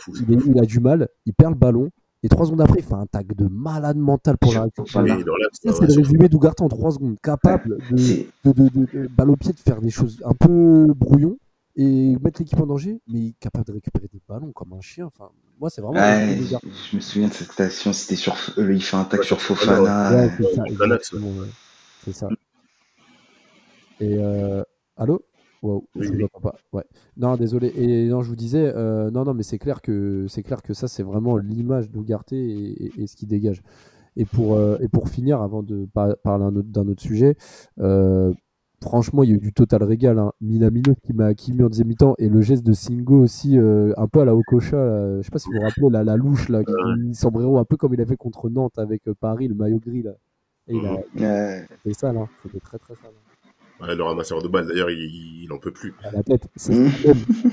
Il, 0.08 0.34
est- 0.34 0.46
il 0.48 0.58
a 0.58 0.66
du 0.66 0.80
mal, 0.80 1.10
il 1.26 1.34
perd 1.34 1.52
le 1.52 1.58
ballon. 1.60 1.90
Et 2.24 2.30
3 2.30 2.46
secondes 2.46 2.62
après, 2.62 2.80
il 2.80 2.86
fait 2.86 2.94
un 2.94 3.08
tag 3.08 3.34
de 3.36 3.48
malade 3.48 3.98
mental 3.98 4.38
pour 4.38 4.54
la 4.54 4.68
Ça, 4.76 5.02
ouais, 5.02 5.74
c'est 5.74 5.88
le 5.88 5.94
résumé 6.02 6.30
d'Ugarte 6.30 6.62
en 6.62 6.68
3 6.70 6.92
secondes. 6.92 7.18
Capable 7.22 7.80
de, 7.90 7.98
de, 8.46 8.52
de, 8.52 8.70
de- 8.70 8.86
de- 8.94 9.08
balle 9.08 9.32
au 9.32 9.36
pied, 9.36 9.54
de 9.54 9.60
faire 9.60 9.82
des 9.82 9.90
choses 9.90 10.22
un 10.24 10.34
peu 10.34 10.86
brouillon 10.94 11.38
et 11.76 12.16
mettre 12.22 12.42
l'équipe 12.42 12.60
en 12.60 12.68
danger, 12.68 13.02
mais 13.08 13.34
capable 13.40 13.66
de 13.66 13.72
récupérer 13.74 14.08
des 14.12 14.22
ballons 14.28 14.52
comme 14.52 14.74
un 14.74 14.82
chien. 14.82 15.06
Enfin, 15.08 15.32
moi, 15.60 15.70
c'est 15.72 15.82
vraiment. 15.82 16.00
Ouais, 16.00 16.38
je, 16.92 16.96
me 16.96 17.02
souviens 17.02 17.28
de 17.28 17.34
cette 17.34 17.52
station, 17.52 17.92
c'était 17.94 18.16
sur, 18.16 18.36
euh, 18.58 18.74
il 18.74 18.84
fait 18.84 18.98
un 18.98 19.06
tag 19.06 19.22
Ouais, 19.22 19.26
sur 19.26 19.42
Fofana, 19.42 19.78
Fofana. 19.78 20.16
Ouais, 20.16 20.32
c'est 20.38 20.56
ça, 20.56 20.62
en 20.62 20.76
plein 20.76 20.92
axe, 20.92 21.14
exactement, 21.14 21.40
ouais. 21.42 21.48
C'est 22.06 22.14
ça. 22.14 22.30
Et 24.00 24.18
euh, 24.18 24.64
allô? 24.98 25.24
Wow, 25.62 25.86
Oui, 25.96 26.08
je 26.08 26.12
oui. 26.14 26.26
pas. 26.42 26.56
Ouais. 26.74 26.84
Non, 27.18 27.36
désolé. 27.38 27.72
Et 27.76 28.08
non, 28.08 28.22
je 28.22 28.30
vous 28.30 28.36
disais, 28.36 28.72
euh, 28.76 29.12
non, 29.12 29.24
non, 29.26 29.34
mais 29.36 29.44
c'est 29.44 29.60
clair 29.60 29.82
que 29.82 30.26
c'est 30.28 30.42
clair 30.44 30.62
que 30.64 30.74
ça, 30.74 30.88
c'est 30.88 31.04
vraiment 31.04 31.38
l'image 31.38 31.92
d'Ougarté 31.92 32.36
et, 32.38 32.86
et, 32.86 33.04
et 33.04 33.08
ce 33.08 33.16
qui 33.16 33.28
dégage. 33.28 33.62
Et 34.18 34.26
pour 34.26 34.56
euh, 34.56 34.78
et 34.82 34.88
pour 34.88 35.08
finir, 35.08 35.42
avant 35.42 35.62
de 35.64 35.86
par- 35.94 36.18
parler 36.24 36.46
autre- 36.46 36.64
d'un 36.68 36.88
autre 36.88 37.02
sujet, 37.02 37.36
euh, 37.80 38.34
franchement, 38.84 39.22
il 39.24 39.30
y 39.30 39.34
a 39.34 39.36
eu 39.36 39.40
du 39.40 39.54
total 39.54 39.84
régal. 39.84 40.18
Hein. 40.20 40.32
Minamino 40.42 40.96
qui 41.04 41.14
m'a 41.14 41.34
qui 41.36 41.54
mis 41.54 41.62
en 41.64 41.68
deuxième 41.68 41.88
mi-temps 41.90 42.16
et 42.18 42.28
le 42.28 42.42
geste 42.42 42.66
de 42.66 42.74
Singo 42.74 43.22
aussi, 43.22 43.58
euh, 43.60 43.94
un 43.98 44.08
peu 44.08 44.20
à 44.22 44.26
la 44.26 44.36
Okocha. 44.36 44.76
là. 44.78 45.18
Je 45.18 45.22
sais 45.22 45.30
pas 45.32 45.38
si 45.40 45.48
vous 45.50 45.56
vous 45.60 45.62
rappelez 45.64 45.90
la, 45.92 46.04
la 46.04 46.18
louche 46.18 46.50
là, 46.50 46.64
qui 46.64 47.14
sombrero 47.14 47.58
un 47.60 47.66
peu 47.66 47.78
comme 47.78 47.94
il 47.94 48.02
a 48.02 48.06
fait 48.06 48.18
contre 48.18 48.50
Nantes 48.50 48.78
avec 48.80 49.04
Paris, 49.20 49.48
le 49.48 49.54
maillot 49.56 49.80
gris 49.80 50.02
là. 50.02 50.14
Et 50.68 50.76
il 50.76 50.86
a. 50.86 50.94
Ouais. 51.20 51.66
c'était 51.84 51.94
sale, 51.94 52.18
hein. 52.18 52.28
c'était 52.44 52.60
très 52.60 52.80
très 52.80 52.96
sale. 52.96 53.12
Ouais, 53.82 53.96
le 53.96 54.04
ramasseur 54.04 54.42
de 54.42 54.48
balles, 54.48 54.68
d'ailleurs, 54.68 54.90
il, 54.90 55.44
il 55.44 55.52
en 55.52 55.58
peut 55.58 55.72
plus. 55.72 55.94
À 56.04 56.12
la 56.12 56.24
tête, 56.24 56.48
c'est 56.56 56.74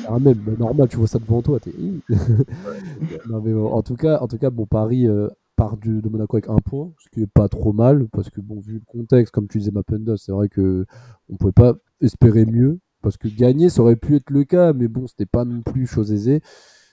un 0.08 0.18
même. 0.18 0.42
Mais 0.46 0.56
normal, 0.56 0.88
tu 0.88 0.96
vois 0.96 1.06
ça 1.06 1.18
devant 1.18 1.42
toi, 1.42 1.58
t'es. 1.58 1.72
non, 3.28 3.40
mais 3.40 3.52
bon, 3.52 3.72
en 3.72 3.82
tout 3.82 3.96
cas, 3.96 4.18
en 4.20 4.28
tout 4.28 4.38
cas, 4.38 4.50
bon 4.50 4.66
Paris 4.66 5.06
euh, 5.06 5.28
part 5.58 5.76
du, 5.76 6.00
de 6.00 6.08
Monaco 6.08 6.36
avec 6.36 6.48
un 6.48 6.56
point, 6.56 6.92
ce 6.98 7.10
qui 7.10 7.22
est 7.22 7.26
pas 7.26 7.48
trop 7.48 7.72
mal 7.72 8.08
parce 8.12 8.30
que 8.30 8.40
bon 8.40 8.60
vu 8.60 8.74
le 8.74 8.84
contexte, 8.86 9.34
comme 9.34 9.48
tu 9.48 9.58
disais 9.58 9.72
Mapenda, 9.72 10.16
c'est 10.16 10.32
vrai 10.32 10.48
que 10.48 10.86
on 11.28 11.36
pouvait 11.36 11.52
pas 11.52 11.74
espérer 12.00 12.46
mieux 12.46 12.78
parce 13.02 13.16
que 13.16 13.26
gagner 13.28 13.68
ça 13.68 13.82
aurait 13.82 13.96
pu 13.96 14.14
être 14.16 14.30
le 14.30 14.44
cas, 14.44 14.72
mais 14.72 14.86
bon 14.86 15.08
c'était 15.08 15.26
pas 15.26 15.44
non 15.44 15.60
plus 15.62 15.86
chose 15.86 16.12
aisée. 16.12 16.40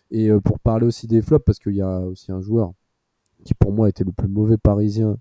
Et 0.10 0.30
euh, 0.30 0.40
pour 0.40 0.60
parler 0.60 0.88
aussi 0.88 1.08
des 1.08 1.22
flops, 1.22 1.46
parce 1.46 1.60
qu'il 1.60 1.76
y 1.76 1.82
a 1.82 2.00
aussi 2.02 2.32
un 2.32 2.42
joueur 2.42 2.74
qui 3.44 3.54
pour 3.54 3.72
moi 3.72 3.88
était 3.88 4.04
le 4.04 4.12
plus 4.12 4.28
mauvais 4.28 4.58
parisien 4.58 5.18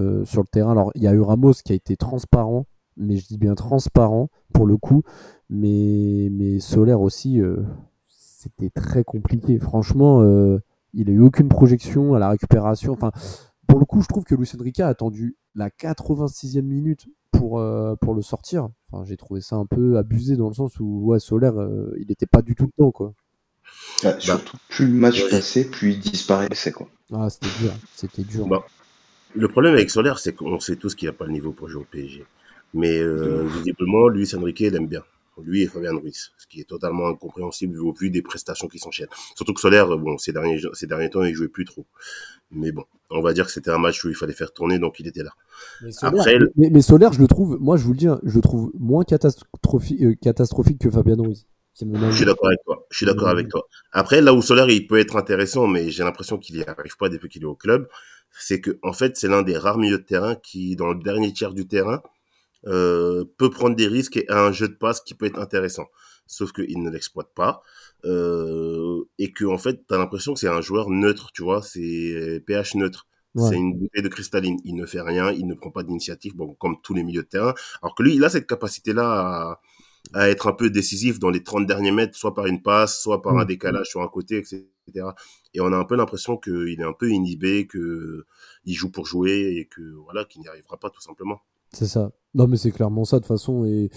euh, 0.00 0.24
sur 0.24 0.42
le 0.42 0.48
terrain. 0.48 0.72
Alors 0.72 0.90
il 0.96 1.02
y 1.02 1.06
a 1.06 1.12
eu 1.12 1.20
Ramos 1.20 1.54
qui 1.64 1.72
a 1.72 1.76
été 1.76 1.96
transparent, 1.96 2.66
mais 2.96 3.16
je 3.16 3.26
dis 3.26 3.38
bien 3.38 3.54
transparent 3.54 4.28
pour 4.52 4.66
le 4.66 4.76
coup, 4.76 5.02
mais, 5.50 6.28
mais 6.30 6.60
Solaire 6.60 7.00
aussi, 7.00 7.40
euh, 7.40 7.62
c'était 8.08 8.70
très 8.70 9.04
compliqué. 9.04 9.58
Franchement, 9.58 10.22
euh, 10.22 10.58
il 10.94 11.08
a 11.08 11.12
eu 11.12 11.20
aucune 11.20 11.48
projection 11.48 12.14
à 12.14 12.18
la 12.18 12.30
récupération. 12.30 12.92
Enfin, 12.92 13.12
pour 13.66 13.78
le 13.78 13.84
coup, 13.84 14.02
je 14.02 14.08
trouve 14.08 14.24
que 14.24 14.34
Luis 14.34 14.50
Enrique 14.58 14.80
a 14.80 14.88
attendu 14.88 15.36
la 15.54 15.70
86e 15.70 16.62
minute 16.62 17.06
pour, 17.30 17.58
euh, 17.58 17.94
pour 17.96 18.14
le 18.14 18.22
sortir. 18.22 18.68
Enfin, 18.90 19.04
j'ai 19.04 19.16
trouvé 19.16 19.40
ça 19.40 19.56
un 19.56 19.66
peu 19.66 19.96
abusé 19.96 20.36
dans 20.36 20.48
le 20.48 20.54
sens 20.54 20.78
où 20.80 21.06
ouais, 21.06 21.20
Solaire, 21.20 21.58
euh, 21.58 21.94
il 21.98 22.06
n'était 22.08 22.26
pas 22.26 22.42
du 22.42 22.54
tout 22.54 22.68
dedans, 22.76 22.90
quoi. 22.90 23.14
Ouais, 24.04 24.14
surtout, 24.18 24.56
plus 24.68 24.86
le 24.86 24.94
match 24.94 25.22
ouais. 25.22 25.30
passait, 25.30 25.64
plus 25.64 25.92
il 25.92 26.00
disparaissait, 26.00 26.72
quoi. 26.72 26.88
Ah, 27.12 27.30
c'était 27.30 27.48
dur, 27.60 27.72
c'était 27.94 28.22
dur. 28.22 28.46
Bah, 28.46 28.64
le 29.34 29.48
problème 29.48 29.74
avec 29.74 29.90
Solaire, 29.90 30.18
c'est 30.18 30.34
qu'on 30.34 30.60
sait 30.60 30.76
tous 30.76 30.94
qu'il 30.94 31.08
n'a 31.08 31.12
pas 31.12 31.24
le 31.24 31.32
niveau 31.32 31.52
pour 31.52 31.68
jouer 31.68 31.82
au 31.82 31.86
PSG. 31.90 32.24
Mais 32.74 32.98
euh, 32.98 33.44
visiblement, 33.56 34.08
Luis 34.08 34.34
Enrique 34.34 34.60
l'aime 34.60 34.86
bien. 34.86 35.02
Lui 35.40 35.62
et 35.62 35.66
Fabien 35.66 35.96
Ruiz, 35.96 36.30
ce 36.36 36.46
qui 36.46 36.60
est 36.60 36.68
totalement 36.68 37.08
incompréhensible 37.08 37.80
au 37.80 37.92
vu 37.92 38.10
des 38.10 38.22
prestations 38.22 38.68
qui 38.68 38.78
s'enchaînent. 38.78 39.08
Surtout 39.34 39.54
que 39.54 39.60
Solaire, 39.60 39.96
bon, 39.96 40.18
ces 40.18 40.32
derniers, 40.32 40.60
ces 40.74 40.86
derniers 40.86 41.08
temps, 41.08 41.24
il 41.24 41.34
jouait 41.34 41.48
plus 41.48 41.64
trop. 41.64 41.86
Mais 42.50 42.70
bon, 42.70 42.84
on 43.10 43.22
va 43.22 43.32
dire 43.32 43.46
que 43.46 43.52
c'était 43.52 43.70
un 43.70 43.78
match 43.78 44.04
où 44.04 44.08
il 44.08 44.14
fallait 44.14 44.34
faire 44.34 44.52
tourner, 44.52 44.78
donc 44.78 45.00
il 45.00 45.06
était 45.06 45.22
là. 45.22 45.30
Mais 45.82 45.90
Solaire, 45.90 46.20
Après, 46.20 46.38
mais, 46.56 46.68
mais 46.70 46.82
Solaire, 46.82 47.12
je 47.12 47.20
le 47.20 47.26
trouve, 47.26 47.56
moi 47.60 47.78
je 47.78 47.84
vous 47.84 47.92
le 47.92 47.98
dis, 47.98 48.08
hein, 48.08 48.20
je 48.24 48.34
le 48.34 48.42
trouve 48.42 48.70
moins 48.78 49.04
catastrophique, 49.04 50.02
euh, 50.02 50.14
catastrophique 50.20 50.78
que 50.78 50.90
Fabien 50.90 51.16
Ruiz. 51.16 51.46
Je 51.74 51.86
suis 52.14 52.26
d'accord 52.26 52.48
avec 52.48 52.62
toi. 52.66 52.86
Je 52.90 52.96
suis 52.98 53.06
d'accord 53.06 53.28
avec 53.28 53.48
toi. 53.48 53.66
Après, 53.92 54.20
là 54.20 54.34
où 54.34 54.42
Solaire, 54.42 54.68
il 54.68 54.86
peut 54.86 54.98
être 54.98 55.16
intéressant, 55.16 55.66
mais 55.66 55.90
j'ai 55.90 56.04
l'impression 56.04 56.36
qu'il 56.36 56.56
n'y 56.56 56.62
arrive 56.62 56.98
pas 56.98 57.08
depuis 57.08 57.30
qu'il 57.30 57.42
est 57.42 57.46
au 57.46 57.54
club, 57.54 57.88
c'est 58.30 58.60
que 58.60 58.78
en 58.82 58.92
fait, 58.92 59.16
c'est 59.16 59.28
l'un 59.28 59.42
des 59.42 59.56
rares 59.56 59.78
milieux 59.78 59.98
de 59.98 60.02
terrain 60.02 60.34
qui, 60.34 60.76
dans 60.76 60.92
le 60.92 61.02
dernier 61.02 61.32
tiers 61.32 61.54
du 61.54 61.66
terrain, 61.66 62.02
euh, 62.66 63.24
peut 63.38 63.50
prendre 63.50 63.76
des 63.76 63.86
risques 63.86 64.16
et 64.16 64.28
a 64.28 64.44
un 64.46 64.52
jeu 64.52 64.68
de 64.68 64.74
passe 64.74 65.00
qui 65.00 65.14
peut 65.14 65.26
être 65.26 65.38
intéressant. 65.38 65.86
Sauf 66.26 66.52
qu'il 66.52 66.82
ne 66.82 66.90
l'exploite 66.90 67.34
pas. 67.34 67.62
Euh, 68.04 69.02
et 69.18 69.32
que 69.32 69.44
en 69.44 69.58
fait, 69.58 69.86
tu 69.86 69.94
as 69.94 69.98
l'impression 69.98 70.34
que 70.34 70.40
c'est 70.40 70.48
un 70.48 70.60
joueur 70.60 70.90
neutre, 70.90 71.30
tu 71.32 71.42
vois, 71.42 71.62
c'est 71.62 72.42
pH 72.46 72.74
neutre. 72.74 73.06
C'est 73.34 73.56
une 73.56 73.78
bouteille 73.78 74.02
de 74.02 74.08
cristalline. 74.08 74.58
Il 74.62 74.74
ne 74.74 74.84
fait 74.84 75.00
rien, 75.00 75.30
il 75.32 75.46
ne 75.46 75.54
prend 75.54 75.70
pas 75.70 75.82
d'initiative, 75.82 76.36
bon, 76.36 76.54
comme 76.54 76.76
tous 76.82 76.92
les 76.92 77.02
milieux 77.02 77.22
de 77.22 77.28
terrain. 77.28 77.54
Alors 77.80 77.94
que 77.94 78.02
lui, 78.02 78.14
il 78.14 78.22
a 78.24 78.28
cette 78.28 78.46
capacité-là 78.46 79.04
à, 79.04 79.60
à 80.14 80.28
être 80.28 80.46
un 80.48 80.52
peu 80.52 80.70
décisif 80.70 81.18
dans 81.18 81.30
les 81.30 81.42
30 81.42 81.66
derniers 81.66 81.92
mètres, 81.92 82.16
soit 82.16 82.34
par 82.34 82.46
une 82.46 82.62
passe, 82.62 83.00
soit 83.00 83.22
par 83.22 83.38
un 83.38 83.44
mm. 83.44 83.48
décalage 83.48 83.88
sur 83.88 84.02
un 84.02 84.08
côté, 84.08 84.36
etc. 84.38 84.62
Et 85.54 85.60
on 85.60 85.72
a 85.72 85.76
un 85.76 85.84
peu 85.84 85.96
l'impression 85.96 86.36
qu'il 86.36 86.78
est 86.78 86.84
un 86.84 86.92
peu 86.92 87.10
inhibé, 87.10 87.66
que 87.66 88.26
il 88.64 88.74
joue 88.74 88.90
pour 88.90 89.06
jouer 89.06 89.56
et 89.56 89.66
que 89.66 89.80
voilà, 90.04 90.24
qu'il 90.24 90.40
n'y 90.42 90.48
arrivera 90.48 90.76
pas 90.78 90.90
tout 90.90 91.00
simplement. 91.00 91.40
C'est 91.72 91.86
ça. 91.86 92.12
Non, 92.34 92.46
mais 92.46 92.56
c'est 92.56 92.70
clairement 92.70 93.04
ça 93.04 93.16
de 93.16 93.22
toute 93.22 93.28
façon. 93.28 93.64
Et 93.64 93.90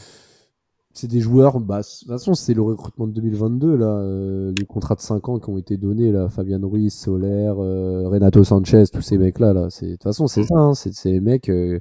c'est 0.95 1.07
des 1.07 1.19
joueurs, 1.19 1.59
bah, 1.59 1.81
de 1.81 1.83
toute 1.83 2.07
façon, 2.07 2.33
c'est 2.33 2.53
le 2.53 2.61
recrutement 2.61 3.05
de 3.05 3.11
2022, 3.11 3.75
là, 3.75 3.85
euh, 3.85 4.53
les 4.57 4.65
contrats 4.65 4.95
de 4.95 5.01
5 5.01 5.27
ans 5.27 5.39
qui 5.39 5.49
ont 5.49 5.57
été 5.57 5.75
donnés, 5.75 6.11
là, 6.11 6.29
Fabian 6.29 6.59
Ruiz, 6.63 6.93
Soler, 6.93 7.51
euh, 7.57 8.07
Renato 8.07 8.45
Sanchez, 8.45 8.85
tous 8.91 9.01
ces 9.01 9.17
mecs-là, 9.17 9.51
là, 9.53 9.69
c'est, 9.69 9.87
de 9.87 9.91
toute 9.91 10.03
façon, 10.03 10.27
c'est 10.27 10.43
ça, 10.43 10.55
hein, 10.55 10.73
c'est, 10.73 11.11
les 11.11 11.19
mecs, 11.19 11.49
euh, 11.49 11.79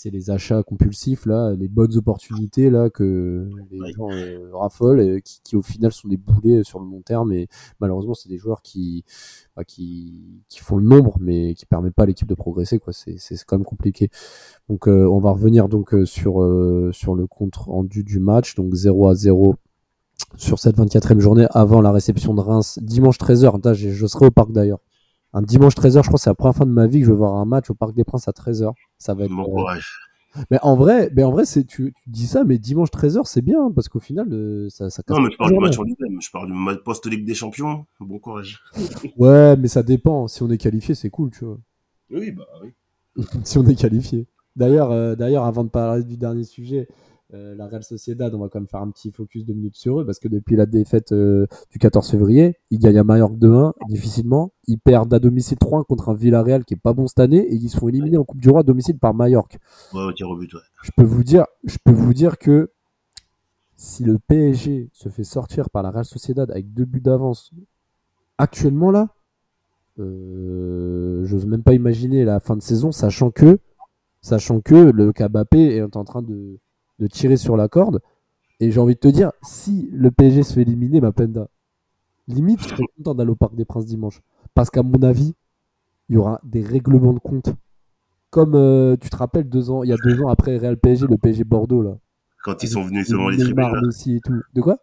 c'est 0.00 0.10
les 0.10 0.30
achats 0.30 0.62
compulsifs, 0.62 1.26
là, 1.26 1.54
les 1.54 1.68
bonnes 1.68 1.94
opportunités, 1.96 2.70
là, 2.70 2.88
que 2.88 3.50
les 3.70 3.92
gens 3.92 4.08
raffolent, 4.52 5.20
qui, 5.22 5.40
qui, 5.42 5.56
au 5.56 5.62
final 5.62 5.92
sont 5.92 6.08
des 6.08 6.16
boulets 6.16 6.64
sur 6.64 6.80
le 6.80 6.86
long 6.86 7.02
terme, 7.02 7.32
et 7.32 7.48
malheureusement, 7.80 8.14
c'est 8.14 8.28
des 8.28 8.38
joueurs 8.38 8.62
qui, 8.62 9.04
bah, 9.56 9.64
qui, 9.64 10.42
qui, 10.48 10.60
font 10.60 10.78
le 10.78 10.84
nombre, 10.84 11.18
mais 11.20 11.54
qui 11.54 11.66
permettent 11.66 11.94
pas 11.94 12.04
à 12.04 12.06
l'équipe 12.06 12.28
de 12.28 12.34
progresser, 12.34 12.78
quoi, 12.78 12.92
c'est, 12.94 13.16
c'est 13.18 13.36
quand 13.44 13.58
même 13.58 13.64
compliqué. 13.64 14.08
Donc, 14.70 14.86
on 14.86 15.18
va 15.18 15.32
revenir 15.32 15.68
donc 15.68 15.94
sur, 16.04 16.34
sur 16.92 17.14
le 17.14 17.26
compte 17.26 17.56
rendu 17.56 18.02
du 18.02 18.20
match 18.20 18.54
donc 18.54 18.74
0 18.74 19.08
à 19.08 19.14
0 19.14 19.56
sur 20.36 20.58
cette 20.58 20.76
24e 20.76 21.18
journée 21.18 21.46
avant 21.50 21.80
la 21.80 21.92
réception 21.92 22.34
de 22.34 22.40
Reims, 22.40 22.78
dimanche 22.80 23.18
13h. 23.18 23.74
Je, 23.74 24.06
serai 24.06 24.26
au 24.26 24.30
parc 24.30 24.52
d'ailleurs. 24.52 24.78
Un 25.32 25.42
dimanche 25.42 25.74
13h, 25.74 26.02
je 26.02 26.08
crois 26.08 26.14
que 26.14 26.20
c'est 26.20 26.30
la 26.30 26.34
première 26.34 26.56
fois 26.56 26.66
de 26.66 26.70
ma 26.72 26.86
vie 26.86 27.00
que 27.00 27.06
je 27.06 27.12
vais 27.12 27.16
voir 27.16 27.34
un 27.34 27.44
match 27.44 27.70
au 27.70 27.74
Parc 27.74 27.94
des 27.94 28.04
Princes 28.04 28.26
à 28.28 28.32
13h. 28.32 28.72
Ça 28.98 29.14
va 29.14 29.24
être. 29.24 29.30
Bon 29.30 29.44
courage. 29.44 29.92
Mais 30.50 30.58
en 30.62 30.76
vrai, 30.76 31.10
mais 31.14 31.24
en 31.24 31.32
vrai, 31.32 31.44
c'est 31.44 31.64
tu, 31.64 31.92
dis 32.06 32.26
ça, 32.26 32.44
mais 32.44 32.58
dimanche 32.58 32.90
13h, 32.90 33.22
c'est 33.24 33.42
bien 33.42 33.70
parce 33.72 33.88
qu'au 33.88 33.98
final, 33.98 34.28
euh, 34.32 34.68
ça, 34.68 34.88
ça 34.88 35.02
casse 35.02 35.16
Non, 35.16 35.24
mais 35.24 35.30
je 35.32 35.36
parle 35.36 35.52
du 35.52 35.58
match 35.58 35.78
en 35.78 35.82
lui-même. 35.82 36.20
Je 36.20 36.30
parle 36.30 36.46
du 36.46 36.52
match 36.52 36.78
post-Ligue 36.84 37.24
des 37.24 37.34
Champions. 37.34 37.86
Bon 37.98 38.18
courage. 38.18 38.62
ouais, 39.18 39.56
mais 39.56 39.68
ça 39.68 39.82
dépend. 39.82 40.28
Si 40.28 40.42
on 40.42 40.50
est 40.50 40.58
qualifié, 40.58 40.94
c'est 40.94 41.10
cool, 41.10 41.30
tu 41.30 41.44
vois. 41.44 41.58
Oui, 42.10 42.30
bah 42.30 42.46
oui. 42.62 43.24
si 43.44 43.58
on 43.58 43.66
est 43.66 43.74
qualifié. 43.74 44.26
D'ailleurs, 44.56 44.90
euh, 44.92 45.16
d'ailleurs, 45.16 45.44
avant 45.44 45.64
de 45.64 45.68
parler 45.68 46.04
du 46.04 46.16
dernier 46.16 46.44
sujet, 46.44 46.86
euh, 47.32 47.54
la 47.54 47.68
Real 47.68 47.82
Sociedad, 47.82 48.34
on 48.34 48.38
va 48.38 48.48
quand 48.48 48.58
même 48.58 48.68
faire 48.68 48.80
un 48.80 48.90
petit 48.90 49.10
focus 49.12 49.44
de 49.44 49.52
minutes 49.52 49.76
sur 49.76 50.00
eux 50.00 50.06
parce 50.06 50.18
que 50.18 50.26
depuis 50.26 50.56
la 50.56 50.66
défaite 50.66 51.12
euh, 51.12 51.46
du 51.70 51.78
14 51.78 52.10
février, 52.10 52.56
ils 52.70 52.78
gagnent 52.78 52.98
à 52.98 53.04
Mallorca 53.04 53.36
2-1 53.36 53.72
difficilement. 53.88 54.52
Ils 54.66 54.78
perdent 54.78 55.14
à 55.14 55.18
domicile 55.18 55.58
3 55.58 55.84
contre 55.84 56.08
un 56.08 56.14
Villarreal 56.14 56.64
qui 56.64 56.74
est 56.74 56.80
pas 56.80 56.92
bon 56.92 57.06
cette 57.06 57.20
année 57.20 57.38
et 57.38 57.54
ils 57.54 57.68
se 57.68 57.76
font 57.76 57.88
éliminer 57.88 58.16
en 58.16 58.24
Coupe 58.24 58.40
du 58.40 58.50
Roi 58.50 58.60
à 58.60 58.62
domicile 58.62 58.98
par 58.98 59.14
Mallorca. 59.14 59.58
Ouais, 59.94 60.00
au 60.00 60.36
but, 60.36 60.52
ouais. 60.54 60.60
Je 60.82 60.90
peux 60.96 61.04
vous 61.04 61.22
dire, 61.22 61.46
je 61.64 61.78
peux 61.84 61.92
vous 61.92 62.14
dire 62.14 62.38
que 62.38 62.70
si 63.76 64.04
le 64.04 64.18
PSG 64.18 64.90
se 64.92 65.08
fait 65.08 65.24
sortir 65.24 65.70
par 65.70 65.82
la 65.82 65.90
Real 65.90 66.04
Sociedad 66.04 66.50
avec 66.50 66.72
deux 66.74 66.84
buts 66.84 67.00
d'avance 67.00 67.52
actuellement 68.38 68.90
là, 68.90 69.08
euh, 69.98 71.24
j'ose 71.24 71.46
même 71.46 71.62
pas 71.62 71.74
imaginer 71.74 72.24
la 72.24 72.40
fin 72.40 72.56
de 72.56 72.62
saison, 72.62 72.92
sachant 72.92 73.30
que, 73.30 73.58
sachant 74.20 74.60
que 74.60 74.74
le 74.74 75.12
Kabapé 75.12 75.76
est 75.76 75.96
en 75.96 76.04
train 76.04 76.22
de 76.22 76.58
de 77.00 77.06
tirer 77.06 77.36
sur 77.36 77.56
la 77.56 77.68
corde. 77.68 78.00
Et 78.60 78.70
j'ai 78.70 78.78
envie 78.78 78.94
de 78.94 79.00
te 79.00 79.08
dire, 79.08 79.32
si 79.42 79.88
le 79.92 80.10
PSG 80.10 80.42
se 80.42 80.52
fait 80.52 80.62
éliminer, 80.62 81.00
ma 81.00 81.12
penda, 81.12 81.48
limite, 82.28 82.60
je 82.62 82.68
serais 82.68 82.84
content 82.96 83.14
d'aller 83.14 83.30
au 83.30 83.36
Parc 83.36 83.54
des 83.54 83.64
Princes 83.64 83.86
dimanche. 83.86 84.20
Parce 84.54 84.70
qu'à 84.70 84.82
mon 84.82 85.02
avis, 85.02 85.34
il 86.08 86.16
y 86.16 86.18
aura 86.18 86.40
des 86.44 86.62
règlements 86.62 87.14
de 87.14 87.18
compte. 87.18 87.54
Comme 88.28 88.54
euh, 88.54 88.96
tu 89.00 89.08
te 89.08 89.16
rappelles, 89.16 89.48
deux 89.48 89.70
ans, 89.70 89.82
il 89.82 89.90
y 89.90 89.92
a 89.92 89.96
deux 89.96 90.22
ans 90.22 90.28
après 90.28 90.56
Real 90.58 90.76
PSG, 90.76 91.06
le 91.08 91.16
PSG 91.16 91.44
Bordeaux, 91.44 91.82
là. 91.82 91.96
Quand 92.44 92.62
ils 92.62 92.68
sont 92.68 92.82
venus 92.82 93.08
devant 93.08 93.28
les 93.28 93.38
tribunes. 93.38 93.86
Aussi 93.86 94.20
tout. 94.24 94.40
De 94.54 94.60
quoi? 94.60 94.78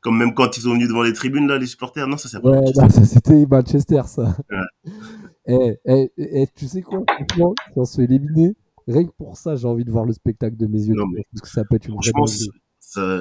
Comme 0.00 0.18
même 0.18 0.34
quand 0.34 0.56
ils 0.56 0.60
sont 0.60 0.74
venus 0.74 0.88
devant 0.88 1.02
les 1.02 1.12
tribunes, 1.12 1.48
là, 1.48 1.58
les 1.58 1.66
supporters. 1.66 2.06
Non, 2.06 2.16
ça, 2.16 2.28
c'est 2.28 2.38
ouais, 2.44 2.72
bah, 2.76 2.88
c'était 2.90 3.46
Manchester, 3.46 4.02
ça. 4.06 4.36
Eh, 5.50 5.78
eh, 5.86 6.12
eh, 6.18 6.46
tu 6.54 6.66
sais 6.66 6.82
quoi 6.82 7.04
Franchement, 7.08 7.54
si 7.72 7.78
on 7.78 7.84
se 7.86 7.96
fait 7.96 8.04
éliminer, 8.04 8.54
Rien 8.88 9.04
que 9.04 9.12
pour 9.12 9.36
ça, 9.36 9.54
j'ai 9.54 9.66
envie 9.68 9.84
de 9.84 9.90
voir 9.90 10.06
le 10.06 10.14
spectacle 10.14 10.56
de 10.56 10.66
mes 10.66 10.82
yeux. 10.82 10.94
parce 11.32 11.42
que 11.42 11.48
ça 11.48 11.62
peut 11.64 11.76
être 11.76 11.88
une 11.88 11.94
franchement, 11.94 12.26
ça, 12.80 13.20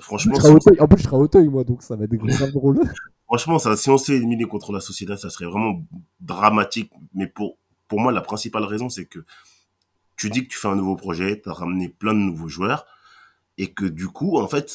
franchement, 0.00 0.34
en 0.36 0.86
plus, 0.86 0.98
je 0.98 1.02
serai 1.02 1.16
à 1.16 1.18
Auteuil, 1.18 1.48
moi, 1.48 1.64
donc 1.64 1.82
ça 1.82 1.96
va 1.96 2.04
être 2.04 2.14
grave 2.14 2.52
drôle. 2.52 2.80
franchement, 3.26 3.58
ça, 3.58 3.76
si 3.76 3.90
on 3.90 3.98
s'est 3.98 4.14
éliminé 4.14 4.44
contre 4.44 4.72
la 4.72 4.80
société, 4.80 5.16
ça 5.16 5.28
serait 5.28 5.46
vraiment 5.46 5.82
dramatique. 6.20 6.92
Mais 7.14 7.26
pour, 7.26 7.58
pour 7.88 7.98
moi, 7.98 8.12
la 8.12 8.20
principale 8.20 8.62
raison, 8.62 8.88
c'est 8.88 9.06
que 9.06 9.24
tu 10.16 10.30
dis 10.30 10.44
que 10.44 10.52
tu 10.52 10.58
fais 10.58 10.68
un 10.68 10.76
nouveau 10.76 10.94
projet, 10.94 11.40
tu 11.40 11.48
as 11.48 11.52
ramené 11.52 11.88
plein 11.88 12.14
de 12.14 12.20
nouveaux 12.20 12.48
joueurs, 12.48 12.86
et 13.58 13.72
que 13.72 13.86
du 13.86 14.06
coup, 14.06 14.38
en 14.38 14.46
fait, 14.46 14.72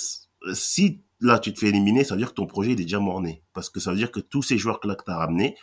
si 0.54 1.02
là, 1.22 1.40
tu 1.40 1.54
te 1.54 1.60
fais 1.60 1.70
éliminer, 1.70 2.04
ça 2.04 2.16
veut 2.16 2.20
dire 2.20 2.30
que 2.30 2.36
ton 2.36 2.48
projet 2.48 2.74
est 2.74 2.76
déjà 2.76 3.00
morné. 3.00 3.44
Parce 3.54 3.70
que 3.70 3.80
ça 3.80 3.92
veut 3.92 3.98
dire 3.98 4.12
que 4.12 4.20
tous 4.20 4.42
ces 4.42 4.58
joueurs-là 4.58 4.96
que 4.96 5.06
tu 5.06 5.12
as 5.12 5.18
ramenés, 5.18 5.56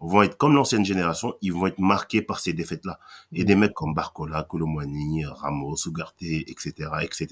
vont 0.00 0.22
être 0.22 0.36
comme 0.36 0.54
l'ancienne 0.54 0.84
génération, 0.84 1.34
ils 1.42 1.52
vont 1.52 1.66
être 1.66 1.78
marqués 1.78 2.22
par 2.22 2.40
ces 2.40 2.52
défaites-là. 2.52 2.98
Et 3.32 3.44
des 3.44 3.54
mecs 3.54 3.74
comme 3.74 3.94
Barcola, 3.94 4.42
Colomani, 4.42 5.24
Ramos, 5.26 5.76
Ugarte, 5.86 6.22
etc., 6.22 6.72
etc. 7.02 7.28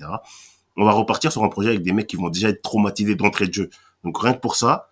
On 0.76 0.84
va 0.84 0.92
repartir 0.92 1.32
sur 1.32 1.42
un 1.42 1.48
projet 1.48 1.70
avec 1.70 1.82
des 1.82 1.92
mecs 1.92 2.06
qui 2.06 2.16
vont 2.16 2.28
déjà 2.28 2.50
être 2.50 2.62
traumatisés 2.62 3.14
d'entrée 3.14 3.48
de 3.48 3.54
jeu. 3.54 3.70
Donc 4.04 4.20
rien 4.22 4.34
que 4.34 4.40
pour 4.40 4.54
ça, 4.54 4.90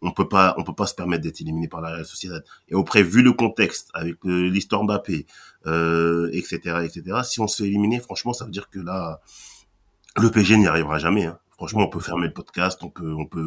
on 0.00 0.10
peut 0.10 0.28
pas, 0.28 0.54
on 0.58 0.64
peut 0.64 0.74
pas 0.74 0.86
se 0.86 0.94
permettre 0.94 1.22
d'être 1.22 1.40
éliminé 1.40 1.68
par 1.68 1.80
la 1.80 1.90
Real 1.90 2.04
Sociedad. 2.04 2.44
Et 2.68 2.76
après, 2.76 3.02
vu 3.02 3.22
le 3.22 3.32
contexte 3.32 3.90
avec 3.94 4.16
l'histoire 4.24 4.84
Mbappé, 4.84 5.26
euh, 5.66 6.30
etc., 6.32 6.56
etc. 6.84 7.20
Si 7.24 7.40
on 7.40 7.46
se 7.46 7.62
fait 7.62 7.68
éliminer, 7.68 8.00
franchement, 8.00 8.32
ça 8.32 8.44
veut 8.44 8.50
dire 8.50 8.70
que 8.70 8.78
là, 8.78 9.20
le 10.16 10.30
PG 10.30 10.56
n'y 10.56 10.66
arrivera 10.66 10.98
jamais. 10.98 11.26
Hein 11.26 11.38
franchement, 11.58 11.82
on 11.82 11.90
peut 11.90 12.00
fermer 12.00 12.28
le 12.28 12.32
podcast, 12.32 12.82
on 12.82 12.88
peut, 12.88 13.12
on 13.12 13.26
peut, 13.26 13.46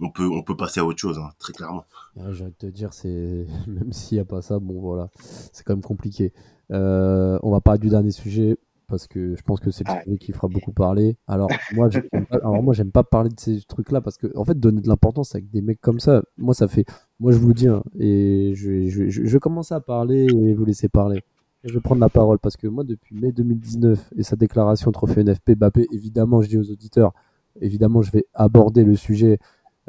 on 0.00 0.10
peut, 0.10 0.26
on 0.26 0.42
peut 0.42 0.56
passer 0.56 0.80
à 0.80 0.84
autre 0.84 0.98
chose, 0.98 1.18
hein, 1.18 1.28
très 1.38 1.52
clairement. 1.52 1.84
J'ai 2.16 2.42
envie 2.42 2.52
de 2.52 2.56
te 2.56 2.66
dire, 2.66 2.92
c'est 2.92 3.46
même 3.68 3.92
s'il 3.92 4.16
n'y 4.16 4.22
a 4.22 4.24
pas 4.24 4.42
ça, 4.42 4.58
bon 4.58 4.80
voilà, 4.80 5.10
c'est 5.52 5.62
quand 5.62 5.74
même 5.74 5.82
compliqué. 5.82 6.32
Euh, 6.72 7.38
on 7.42 7.50
va 7.50 7.60
parler 7.60 7.78
du 7.78 7.90
dernier 7.90 8.12
sujet 8.12 8.56
parce 8.88 9.06
que 9.06 9.36
je 9.36 9.42
pense 9.42 9.60
que 9.60 9.70
c'est 9.70 9.86
le 9.86 9.92
sujet 10.04 10.18
qui 10.18 10.32
fera 10.32 10.48
beaucoup 10.48 10.72
parler. 10.72 11.16
Alors 11.28 11.50
moi, 11.74 11.90
j'aime 11.90 12.08
pas, 12.08 12.36
alors 12.38 12.62
moi, 12.62 12.72
j'aime 12.74 12.90
pas 12.90 13.04
parler 13.04 13.28
de 13.28 13.38
ces 13.38 13.60
trucs-là 13.60 14.00
parce 14.00 14.16
que 14.16 14.26
en 14.36 14.44
fait, 14.44 14.58
donner 14.58 14.80
de 14.80 14.88
l'importance 14.88 15.34
avec 15.34 15.50
des 15.50 15.60
mecs 15.60 15.82
comme 15.82 16.00
ça, 16.00 16.22
moi, 16.38 16.54
ça 16.54 16.66
fait, 16.66 16.86
moi, 17.20 17.30
je 17.30 17.36
vous 17.36 17.48
le 17.48 17.54
dis, 17.54 17.68
hein, 17.68 17.82
et 17.98 18.54
je, 18.56 18.88
je, 18.88 19.10
je, 19.10 19.22
vais 19.22 19.38
commencer 19.38 19.74
à 19.74 19.80
parler 19.80 20.26
et 20.26 20.54
vous 20.54 20.64
laisser 20.64 20.88
parler. 20.88 21.22
Je 21.62 21.74
vais 21.74 21.80
prendre 21.80 22.00
la 22.00 22.08
parole 22.08 22.38
parce 22.38 22.56
que 22.56 22.66
moi, 22.66 22.84
depuis 22.84 23.14
mai 23.14 23.32
2019 23.32 24.14
et 24.16 24.22
sa 24.22 24.34
déclaration 24.34 24.90
trophée 24.92 25.22
NFP 25.22 25.52
Bappé, 25.52 25.86
évidemment, 25.92 26.40
je 26.40 26.48
dis 26.48 26.56
aux 26.56 26.70
auditeurs, 26.70 27.12
évidemment, 27.60 28.02
je 28.02 28.10
vais 28.10 28.26
aborder 28.34 28.84
le 28.84 28.96
sujet 28.96 29.38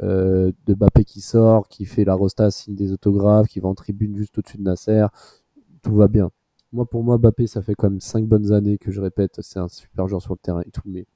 euh, 0.02 0.52
de 0.66 0.74
Bappé 0.74 1.04
qui 1.04 1.20
sort, 1.20 1.68
qui 1.68 1.84
fait 1.84 2.04
la 2.04 2.14
rosta, 2.14 2.50
signe 2.50 2.74
des 2.74 2.92
autographes, 2.92 3.48
qui 3.48 3.60
va 3.60 3.68
en 3.68 3.74
tribune 3.74 4.16
juste 4.16 4.38
au-dessus 4.38 4.58
de 4.58 4.62
Nasser. 4.62 5.06
Tout 5.82 5.94
va 5.94 6.08
bien. 6.08 6.30
Moi, 6.72 6.86
pour 6.86 7.04
moi, 7.04 7.18
Bappé, 7.18 7.46
ça 7.46 7.62
fait 7.62 7.74
quand 7.74 7.90
même 7.90 8.00
5 8.00 8.26
bonnes 8.26 8.52
années 8.52 8.78
que 8.78 8.90
je 8.90 9.00
répète, 9.00 9.40
c'est 9.42 9.58
un 9.58 9.68
super 9.68 10.08
joueur 10.08 10.22
sur 10.22 10.32
le 10.32 10.38
terrain 10.38 10.62
et 10.62 10.70
tout, 10.70 10.82
mais 10.86 11.06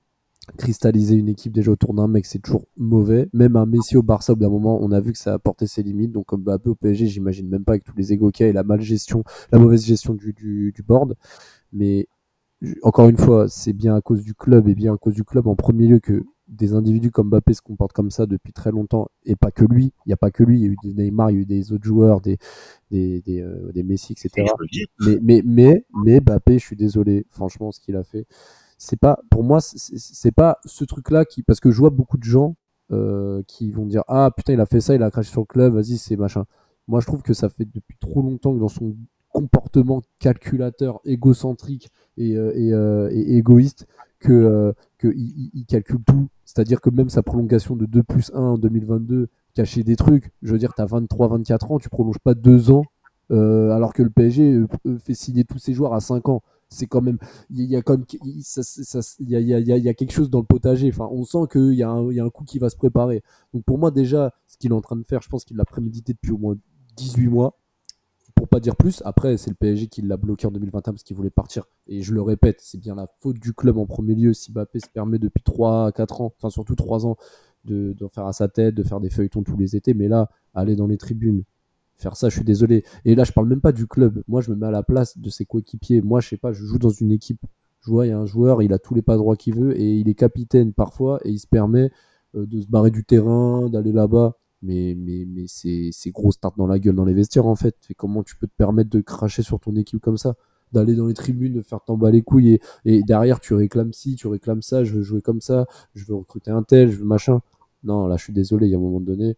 cristalliser 0.59 1.17
une 1.17 1.29
équipe 1.29 1.53
déjà 1.53 1.73
autour 1.73 1.95
d'un 1.95 2.07
mec, 2.07 2.27
c'est 2.27 2.39
toujours 2.39 2.67
mauvais. 2.77 3.29
Même 3.33 3.57
un 3.57 3.67
Messi 3.67 3.97
au 3.97 4.03
Barça, 4.03 4.33
au 4.33 4.37
d'un 4.37 4.49
moment, 4.49 4.79
on 4.81 4.93
a 4.93 5.01
vu 5.01 5.13
que 5.13 5.19
ça 5.19 5.35
a 5.35 5.39
porté 5.39 5.67
ses 5.67 5.83
limites. 5.83 6.13
Donc, 6.13 6.27
comme 6.27 6.43
Bappé 6.43 6.69
au 6.71 6.75
PSG, 6.75 7.07
j'imagine 7.07 7.49
même 7.49 7.65
pas 7.65 7.73
avec 7.73 7.85
tous 7.85 7.97
les 7.97 8.13
a 8.13 8.17
et 8.41 8.53
la 8.53 8.63
la 8.63 9.59
mauvaise 9.59 9.85
gestion 9.85 10.15
du 10.15 10.85
board. 10.87 11.17
Mais 11.73 12.07
encore 12.83 13.09
une 13.09 13.19
fois, 13.19 13.49
c'est 13.49 13.73
bien 13.73 13.95
à 13.97 14.01
cause 14.01 14.23
du 14.23 14.35
club 14.35 14.69
et 14.69 14.75
bien 14.75 14.95
à 14.95 14.97
cause 14.97 15.15
du 15.15 15.25
club 15.25 15.47
en 15.47 15.57
premier 15.57 15.87
lieu 15.87 15.99
que 15.99 16.25
des 16.49 16.75
individus 16.75 17.11
comme 17.11 17.29
Mbappé 17.29 17.55
se 17.55 17.63
comportent 17.63 17.93
comme 17.93 18.11
ça 18.11 18.27
depuis 18.27 18.53
très 18.53 18.71
longtemps 18.71 19.09
et 19.25 19.37
pas 19.37 19.51
que 19.51 19.65
lui. 19.65 19.93
Il 20.05 20.09
n'y 20.09 20.13
a 20.13 20.17
pas 20.17 20.31
que 20.31 20.43
lui. 20.43 20.61
Il 20.61 20.63
y 20.63 20.69
a 20.69 20.71
eu 20.71 20.77
des 20.83 20.95
Neymar, 20.95 21.31
il 21.31 21.35
y 21.35 21.39
a 21.39 21.41
eu 21.43 21.47
des 21.47 21.73
autres 21.73 21.85
joueurs, 21.85 22.21
des 22.21 22.39
des 22.91 23.21
des, 23.23 23.41
euh, 23.41 23.73
des 23.73 23.83
Messi, 23.83 24.13
etc. 24.13 24.49
Mais 25.01 25.19
mais 25.23 25.43
mais 25.45 25.87
mais 26.05 26.21
Mbappé, 26.21 26.59
je 26.59 26.65
suis 26.65 26.77
désolé, 26.77 27.27
franchement, 27.31 27.73
ce 27.73 27.81
qu'il 27.81 27.97
a 27.97 28.05
fait, 28.05 28.27
c'est 28.79 28.99
pas 28.99 29.19
pour 29.31 29.43
moi, 29.43 29.61
c'est 29.61 30.33
pas 30.33 30.59
ce 30.65 30.85
truc-là 30.85 31.25
qui 31.25 31.43
parce 31.43 31.61
que 31.61 31.71
je 31.71 31.79
vois 31.79 31.91
beaucoup 31.91 32.19
de 32.19 32.25
gens 32.25 32.57
euh, 32.93 33.43
qui 33.49 33.71
vont 33.71 33.87
dire 33.87 34.05
ah 34.09 34.31
putain 34.37 34.53
il 34.53 34.61
a 34.61 34.67
fait 34.67 34.81
ça, 34.81 34.95
il 34.95 35.03
a 35.03 35.11
craché 35.11 35.31
sur 35.31 35.41
le 35.41 35.47
club, 35.47 35.75
vas-y 35.75 35.99
c'est 35.99 36.17
machin. 36.17 36.45
Moi 36.87 37.01
je 37.01 37.07
trouve 37.07 37.23
que 37.23 37.35
ça 37.35 37.49
fait 37.49 37.65
depuis 37.65 37.97
trop 37.99 38.23
longtemps 38.23 38.55
que 38.55 38.61
dans 38.61 38.69
son 38.69 38.97
comportement 39.31 40.03
calculateur, 40.21 41.01
égocentrique 41.05 41.91
et, 42.17 42.37
euh, 42.37 43.11
et, 43.13 43.19
et 43.19 43.37
égoïste 43.37 43.87
que, 44.21 44.75
que 44.99 45.09
il, 45.15 45.65
calcule 45.67 46.03
tout 46.07 46.29
C'est-à-dire 46.47 46.81
que 46.81 46.89
même 46.89 47.11
sa 47.11 47.23
prolongation 47.23 47.77
de 47.77 47.85
2 47.85 48.03
plus 48.03 48.31
1 48.33 48.41
en 48.41 48.57
2022 48.57 49.29
cachait 49.53 49.83
des 49.83 49.97
trucs. 49.97 50.33
Je 50.43 50.53
veux 50.53 50.59
dire, 50.59 50.73
tu 50.75 50.81
as 50.81 50.87
23-24 50.87 51.73
ans, 51.73 51.79
tu 51.79 51.91
prolonges 51.91 52.19
pas 52.19 52.35
2 52.35 52.71
ans 52.71 52.85
alors 53.29 53.93
que 53.93 54.03
le 54.03 54.11
PSG 54.11 54.65
fait 55.01 55.15
signer 55.15 55.45
tous 55.45 55.59
ses 55.59 55.75
joueurs 55.75 55.93
à 55.93 56.01
5 56.01 56.31
ans. 56.31 56.43
C'est 56.69 56.87
quand 56.87 57.01
même 57.01 57.19
il 57.51 57.65
y 57.65 57.77
a 57.77 57.83
quelque 57.83 58.13
chose 60.13 60.31
dans 60.31 60.41
le 60.41 60.45
potager. 60.45 60.93
On 60.99 61.25
sent 61.25 61.47
qu'il 61.51 61.75
y 61.75 61.83
a 61.83 61.91
un 61.91 62.31
coup 62.31 62.45
qui 62.45 62.59
va 62.59 62.71
se 62.71 62.77
préparer. 62.77 63.23
Donc 63.53 63.65
pour 63.65 63.79
moi 63.79 63.91
déjà 63.91 64.33
ce 64.47 64.57
qu'il 64.57 64.71
est 64.71 64.75
en 64.75 64.81
train 64.81 64.97
de 64.97 65.05
faire 65.05 65.23
je 65.23 65.29
pense 65.29 65.45
qu'il 65.45 65.57
l'a 65.57 65.65
prémédité 65.65 66.13
depuis 66.13 66.33
au 66.33 66.39
moins 66.39 66.57
18 66.97 67.27
mois 67.27 67.59
pour 68.37 68.49
pas 68.49 68.61
dire 68.61 68.77
plus 68.77 69.03
après 69.05 69.37
c'est 69.37 69.51
le 69.51 69.57
PSG 69.57 69.89
qui 69.89 70.03
l'a 70.03 70.17
bloqué 70.17 70.47
en 70.47 70.53
2021 70.53 70.93
parce 70.93 71.03
qu'il 71.03 71.17
voulait 71.17 71.31
partir 71.31 71.65
et 71.89 72.03
je 72.03 72.15
le 72.15 72.23
répète 72.23 72.61
c'est 72.61 72.79
bien 72.79 72.95
la 72.95 73.09
faute 73.21 73.41
du 73.41 73.53
club 73.53 73.79
en 73.79 73.87
premier 73.87 74.15
lieu 74.15 74.33
si 74.33 74.53
Mbappé 74.53 74.79
se 74.79 74.89
permet 74.89 75.19
depuis 75.19 75.43
3 75.43 75.91
4 75.93 76.21
ans 76.21 76.33
enfin 76.39 76.51
surtout 76.51 76.77
3 76.77 77.07
ans 77.07 77.17
de, 77.65 77.93
de 77.93 78.09
faire 78.09 78.27
à 78.27 78.33
sa 78.33 78.47
tête 78.47 78.75
de 78.75 78.85
faire 78.85 79.01
des 79.01 79.11
feuilletons 79.11 79.43
tous 79.43 79.57
les 79.57 79.75
étés 79.75 79.95
mais 79.95 80.07
là 80.07 80.31
aller 80.55 80.77
dans 80.77 80.87
les 80.87 80.99
tribunes 80.99 81.43
faire 81.97 82.17
ça, 82.17 82.29
je 82.29 82.37
suis 82.37 82.45
désolé. 82.45 82.85
Et 83.05 83.15
là, 83.15 83.25
je 83.25 83.33
parle 83.33 83.49
même 83.49 83.61
pas 83.61 83.73
du 83.73 83.87
club. 83.87 84.23
Moi, 84.29 84.41
je 84.41 84.51
me 84.51 84.57
mets 84.57 84.67
à 84.67 84.71
la 84.71 84.83
place 84.83 85.19
de 85.19 85.31
ses 85.31 85.45
coéquipiers. 85.45 86.03
Moi, 86.03 86.21
je 86.21 86.29
sais 86.29 86.37
pas, 86.37 86.53
je 86.53 86.65
joue 86.65 86.79
dans 86.79 86.91
une 86.91 87.11
équipe. 87.11 87.41
Je 87.81 87.91
vois, 87.91 88.07
il 88.07 88.11
y 88.11 88.13
a 88.13 88.19
un 88.19 88.27
joueur, 88.27 88.63
il 88.63 88.73
a 88.73 88.79
tous 88.79 88.95
les 88.95 89.03
pas 89.03 89.17
droits 89.17 89.37
qu'il 89.37 89.55
veut 89.55 89.79
et 89.79 89.95
il 89.95 90.09
est 90.09 90.15
capitaine 90.15 90.73
parfois 90.73 91.21
et 91.25 91.31
il 91.31 91.39
se 91.39 91.47
permet 91.47 91.91
euh, 92.35 92.47
de 92.47 92.61
se 92.61 92.67
barrer 92.67 92.91
du 92.91 93.05
terrain, 93.05 93.69
d'aller 93.69 93.93
là-bas. 93.93 94.37
Mais, 94.63 94.95
mais, 94.97 95.25
mais 95.27 95.45
c'est, 95.47 95.91
c'est 95.93 96.11
gros 96.11 96.33
start 96.33 96.57
dans 96.57 96.67
la 96.67 96.79
gueule 96.79 96.95
dans 96.95 97.05
les 97.05 97.15
vestiaires 97.15 97.47
en 97.47 97.57
fait. 97.57 97.77
Et 97.91 97.95
comment 97.95 98.23
tu 98.23 98.37
peux 98.37 98.47
te 98.47 98.57
permettre 98.57 98.91
de 98.91 99.01
cracher 99.01 99.43
sur 99.43 99.61
ton 99.61 99.77
équipe 99.77 100.01
comme 100.01 100.17
ça? 100.17 100.35
D'aller 100.73 100.95
dans 100.95 101.07
les 101.07 101.15
tribunes, 101.15 101.55
de 101.55 101.63
faire 101.63 101.81
t'en 101.85 101.97
les 102.09 102.23
couilles 102.23 102.59
et, 102.85 103.03
derrière 103.05 103.39
tu 103.39 103.55
réclames 103.55 103.93
ci, 103.93 104.17
tu 104.17 104.27
réclames 104.27 104.63
ça, 104.63 104.83
je 104.83 104.95
veux 104.95 105.03
jouer 105.03 105.23
comme 105.23 105.41
ça, 105.41 105.67
je 105.95 106.05
veux 106.07 106.15
recruter 106.15 106.51
un 106.51 106.63
tel, 106.63 106.91
je 106.91 106.99
veux 106.99 107.05
machin. 107.05 107.41
Non, 107.85 108.07
là 108.09 108.17
je 108.17 108.25
suis 108.25 108.33
désolé, 108.33 108.67
il 108.67 108.71
y 108.71 108.75
a 108.75 108.79
un 108.79 108.81
moment 108.81 109.01
donné, 109.01 109.37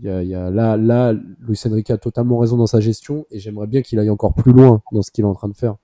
y 0.00 0.08
a, 0.08 0.50
là, 0.50 0.76
là, 0.76 1.12
Luis 1.12 1.60
Enrique 1.66 1.90
a 1.90 1.98
totalement 1.98 2.38
raison 2.38 2.56
dans 2.56 2.66
sa 2.66 2.80
gestion 2.80 3.26
et 3.30 3.38
j'aimerais 3.38 3.66
bien 3.66 3.82
qu'il 3.82 3.98
aille 3.98 4.10
encore 4.10 4.34
plus 4.34 4.52
loin 4.52 4.82
dans 4.92 5.02
ce 5.02 5.10
qu'il 5.10 5.24
est 5.24 5.28
en 5.28 5.34
train 5.34 5.48
de 5.48 5.56
faire. 5.56 5.76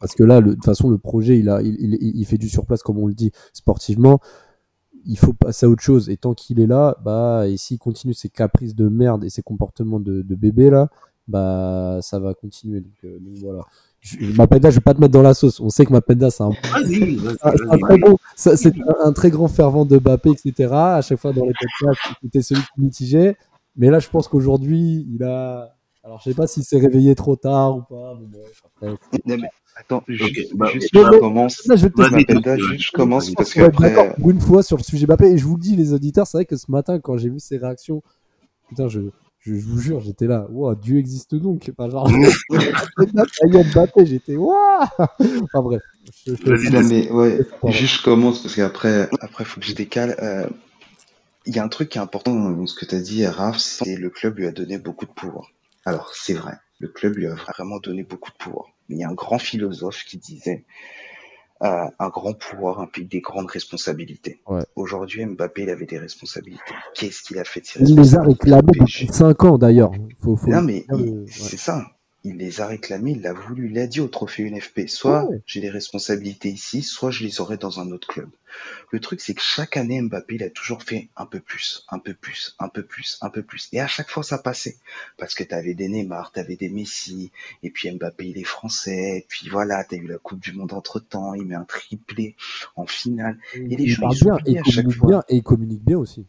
Parce 0.00 0.14
que 0.14 0.22
là, 0.22 0.40
de 0.40 0.52
toute 0.52 0.64
façon, 0.64 0.90
le 0.90 0.98
projet, 0.98 1.38
il, 1.38 1.48
a, 1.48 1.62
il, 1.62 1.76
il, 1.80 2.16
il, 2.20 2.24
fait 2.24 2.38
du 2.38 2.48
surplace, 2.48 2.82
comme 2.82 2.98
on 2.98 3.06
le 3.06 3.14
dit, 3.14 3.32
sportivement. 3.52 4.20
Il 5.08 5.18
faut 5.18 5.32
passer 5.32 5.66
à 5.66 5.68
autre 5.68 5.82
chose. 5.82 6.08
Et 6.08 6.16
tant 6.16 6.34
qu'il 6.34 6.60
est 6.60 6.66
là, 6.66 6.96
bah, 7.04 7.48
et 7.48 7.56
s'il 7.56 7.78
continue 7.78 8.14
ses 8.14 8.28
caprices 8.28 8.76
de 8.76 8.88
merde 8.88 9.24
et 9.24 9.30
ses 9.30 9.42
comportements 9.42 9.98
de, 9.98 10.22
de 10.22 10.34
bébé, 10.36 10.70
là, 10.70 10.88
bah, 11.26 11.98
ça 12.02 12.18
va 12.20 12.34
continuer. 12.34 12.80
Donc, 12.80 12.92
euh, 13.04 13.18
donc 13.18 13.38
voilà. 13.38 13.64
Mapenda, 14.36 14.70
je 14.70 14.76
vais 14.76 14.80
pas 14.80 14.94
te 14.94 15.00
mettre 15.00 15.12
dans 15.12 15.22
la 15.22 15.34
sauce. 15.34 15.60
On 15.60 15.68
sait 15.70 15.84
que 15.84 15.92
Mapenda, 15.92 16.30
c'est 16.30 16.42
un, 16.44 16.50
un, 16.50 17.78
très 17.78 17.98
bon, 17.98 18.16
c'est 18.36 18.72
un, 19.02 19.12
très 19.12 19.30
grand 19.30 19.48
fervent 19.48 19.84
de 19.84 19.98
Mbappé, 19.98 20.30
etc. 20.30 20.72
À 20.72 21.02
chaque 21.02 21.18
fois 21.18 21.32
dans 21.32 21.44
les 21.44 21.52
podcasts, 21.52 22.00
c'était 22.22 22.42
celui 22.42 22.62
qui 22.62 22.80
mitigeait. 22.80 23.36
Mais 23.76 23.90
là, 23.90 23.98
je 23.98 24.08
pense 24.08 24.28
qu'aujourd'hui, 24.28 25.06
il 25.10 25.22
a. 25.24 25.74
Alors, 26.04 26.20
je 26.20 26.30
sais 26.30 26.34
pas 26.34 26.46
s'il 26.46 26.64
s'est 26.64 26.78
réveillé 26.78 27.14
trop 27.14 27.36
tard 27.36 27.76
ou 27.76 27.82
pas. 27.82 28.14
Mais 28.20 28.38
après... 28.64 29.20
non, 29.26 29.36
mais 29.36 29.48
attends, 29.76 30.02
je, 30.08 30.24
bah, 30.54 30.68
juste, 30.72 30.88
je 30.92 31.18
commence. 31.18 31.66
Là, 31.66 31.76
je, 31.76 31.86
je 32.78 32.92
commence 32.92 33.30
parce 33.32 33.52
que 33.52 33.60
après... 33.62 34.14
une 34.18 34.40
fois 34.40 34.62
sur 34.62 34.76
le 34.76 34.82
sujet 34.82 35.06
Mbappé, 35.06 35.26
et 35.26 35.38
je 35.38 35.44
vous 35.44 35.56
le 35.56 35.62
dis, 35.62 35.76
les 35.76 35.92
auditeurs, 35.92 36.26
c'est 36.26 36.38
vrai 36.38 36.44
que 36.44 36.56
ce 36.56 36.70
matin, 36.70 36.98
quand 37.00 37.16
j'ai 37.16 37.28
vu 37.28 37.40
ses 37.40 37.58
réactions, 37.58 38.02
putain, 38.68 38.88
je, 38.88 39.00
je, 39.40 39.54
vous 39.54 39.80
jure, 39.80 40.00
j'étais 40.00 40.26
là, 40.26 40.46
wow, 40.50 40.74
Dieu 40.74 40.98
existe 40.98 41.34
donc. 41.34 41.70
Enfin, 41.76 41.90
genre, 41.90 42.08
j'étais, 44.04 44.36
waouh 44.36 44.54
Enfin 44.98 45.62
bref. 45.62 45.82
mais 46.88 47.10
ouais, 47.10 47.40
juste 47.66 47.98
je 47.98 48.02
commence 48.02 48.42
parce 48.42 48.54
qu'après, 48.54 49.08
après, 49.20 49.44
faut 49.44 49.60
que 49.60 49.66
je 49.66 49.74
décale. 49.74 50.16
Euh, 50.22 50.46
il 51.46 51.56
y 51.56 51.58
a 51.58 51.64
un 51.64 51.68
truc 51.68 51.88
qui 51.88 51.98
est 51.98 52.00
important 52.00 52.34
dans 52.34 52.66
ce 52.66 52.74
que 52.74 52.84
tu 52.84 52.94
as 52.94 53.00
dit, 53.00 53.26
Raph, 53.26 53.56
c'est 53.56 53.96
le 53.96 54.10
club 54.10 54.36
lui 54.38 54.46
a 54.46 54.52
donné 54.52 54.76
beaucoup 54.76 55.06
de 55.06 55.10
pouvoir. 55.10 55.50
Alors, 55.88 56.12
c'est 56.14 56.34
vrai, 56.34 56.52
le 56.80 56.88
club 56.88 57.16
lui 57.16 57.26
a 57.26 57.34
vraiment 57.34 57.78
donné 57.78 58.02
beaucoup 58.02 58.30
de 58.30 58.36
pouvoir. 58.36 58.66
Mais 58.88 58.96
il 58.96 58.98
y 58.98 59.04
a 59.04 59.08
un 59.08 59.14
grand 59.14 59.38
philosophe 59.38 60.04
qui 60.04 60.18
disait 60.18 60.66
un 61.60 62.08
grand 62.10 62.34
pouvoir 62.34 62.80
implique 62.80 63.10
des 63.10 63.20
grandes 63.20 63.50
responsabilités. 63.50 64.42
Aujourd'hui, 64.76 65.24
Mbappé, 65.24 65.62
il 65.62 65.70
avait 65.70 65.86
des 65.86 65.98
responsabilités. 65.98 66.74
Qu'est-ce 66.94 67.22
qu'il 67.22 67.38
a 67.38 67.44
fait 67.44 67.60
de 67.60 67.66
ces 67.66 67.80
Il 67.80 67.96
les 67.96 68.14
a 68.16 68.22
réclamées 68.22 68.70
depuis 68.78 69.08
5 69.08 69.44
ans 69.44 69.56
d'ailleurs. 69.56 69.90
non, 70.46 70.62
mais 70.62 70.84
c'est 71.26 71.56
ça 71.56 71.86
il 72.28 72.36
les 72.36 72.60
a 72.60 72.66
réclamés, 72.66 73.12
il 73.12 73.22
l'a 73.22 73.32
voulu, 73.32 73.70
il 73.70 73.78
a 73.78 73.86
dit 73.86 74.00
au 74.00 74.08
trophée 74.08 74.44
UNFP, 74.44 74.88
soit 74.88 75.28
j'ai 75.46 75.60
des 75.60 75.70
responsabilités 75.70 76.48
ici, 76.48 76.82
soit 76.82 77.10
je 77.10 77.24
les 77.24 77.40
aurai 77.40 77.56
dans 77.56 77.80
un 77.80 77.90
autre 77.90 78.08
club. 78.08 78.28
Le 78.90 79.00
truc, 79.00 79.20
c'est 79.20 79.34
que 79.34 79.42
chaque 79.42 79.76
année, 79.76 80.00
Mbappé, 80.00 80.36
il 80.36 80.42
a 80.42 80.50
toujours 80.50 80.82
fait 80.82 81.08
un 81.16 81.26
peu 81.26 81.40
plus, 81.40 81.84
un 81.88 81.98
peu 81.98 82.14
plus, 82.14 82.56
un 82.58 82.68
peu 82.68 82.82
plus, 82.82 83.18
un 83.20 83.30
peu 83.30 83.42
plus. 83.42 83.68
Et 83.72 83.80
à 83.80 83.86
chaque 83.86 84.10
fois, 84.10 84.22
ça 84.22 84.38
passait. 84.38 84.76
Parce 85.16 85.34
que 85.34 85.44
t'avais 85.44 85.74
des 85.74 85.88
Neymar, 85.88 86.32
t'avais 86.32 86.56
des 86.56 86.68
Messi, 86.68 87.30
et 87.62 87.70
puis 87.70 87.90
Mbappé, 87.90 88.28
il 88.28 88.38
est 88.38 88.44
français, 88.44 89.18
et 89.18 89.26
puis 89.28 89.48
voilà, 89.48 89.84
t'as 89.84 89.96
eu 89.96 90.06
la 90.06 90.18
Coupe 90.18 90.40
du 90.40 90.52
Monde 90.52 90.72
entre 90.72 91.00
temps, 91.00 91.34
il 91.34 91.46
met 91.46 91.54
un 91.54 91.64
triplé 91.64 92.36
en 92.76 92.86
finale. 92.86 93.38
Et 93.54 93.76
les 93.76 93.88
gens, 93.88 94.10
ils 94.10 94.52
bien, 94.52 94.62
à 94.62 94.70
chaque 94.70 94.90
fois. 94.90 95.24
et 95.28 95.36
il 95.36 95.42
communique 95.42 95.84
bien 95.84 95.98
aussi. 95.98 96.26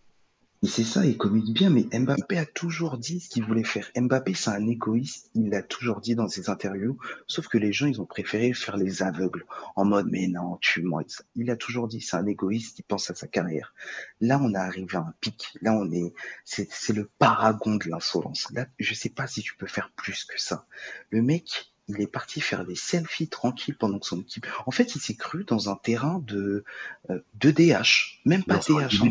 Et 0.62 0.67
c'est 0.67 0.84
ça, 0.84 1.06
il 1.06 1.15
communique 1.15 1.54
bien, 1.54 1.69
mais 1.69 1.86
Mbappé 1.98 2.38
a 2.38 2.45
toujours 2.45 2.98
dit 2.98 3.22
ce 3.22 3.30
qu'il 3.30 3.45
voulait 3.45 3.63
faire. 3.63 3.89
Mbappé, 3.95 4.34
c'est 4.34 4.50
un 4.50 4.67
égoïste, 4.67 5.32
il 5.34 5.50
l'a 5.50 5.63
toujours 5.63 6.02
dit 6.02 6.15
dans 6.15 6.28
ses 6.28 6.50
interviews, 6.50 6.98
sauf 7.28 7.48
que 7.48 7.58
les 7.58 7.72
gens, 7.72 7.88
ils 7.88 8.02
ont 8.02 8.06
préféré 8.06 8.52
faire 8.52 8.76
les 8.76 9.02
aveugles, 9.02 9.45
en 9.78 9.86
mode, 9.86 10.08
mais 10.12 10.28
non, 10.28 10.58
tu 10.60 10.82
mens. 10.82 11.24
Il 11.38 11.50
a 11.50 11.56
toujours 11.56 11.88
dit, 11.88 12.02
c'est 12.02 12.17
un 12.17 12.26
égoïste, 12.26 12.78
il 12.80 12.84
pense 12.84 13.10
à 13.10 13.15
sa 13.15 13.28
carrière. 13.28 13.74
Là, 14.19 14.38
on 14.43 14.54
est 14.54 14.58
arrivé 14.58 14.98
à 14.98 15.00
un 15.00 15.13
pic. 15.22 15.54
Là, 15.62 15.74
on 15.74 15.89
est, 15.93 16.13
c'est 16.43 16.93
le 16.93 17.10
paragon 17.19 17.76
de 17.76 17.88
l'insolence. 17.88 18.52
Là, 18.52 18.67
je 18.80 18.93
sais 18.93 19.10
pas 19.10 19.28
si 19.28 19.41
tu 19.41 19.56
peux 19.56 19.67
faire 19.67 19.93
plus 19.95 20.26
que 20.26 20.38
ça. 20.38 20.65
Le 21.10 21.22
mec, 21.22 21.69
il 21.89 21.99
est 22.02 22.08
parti 22.08 22.39
faire 22.39 22.65
des 22.65 22.75
selfies 22.75 23.28
tranquilles 23.28 23.75
pendant 23.75 23.99
que 23.99 24.06
son 24.06 24.21
équipe. 24.21 24.45
En 24.67 24.71
fait, 24.71 24.95
il 24.95 25.02
s'est 25.02 25.15
cru 25.15 25.43
dans 25.43 25.69
un 25.69 25.75
terrain 25.75 26.23
de 26.25 26.63
euh, 27.10 27.19
de 27.39 27.49
DH, 27.52 28.21
même 28.25 28.43
pas 28.43 28.58
DH, 28.58 29.02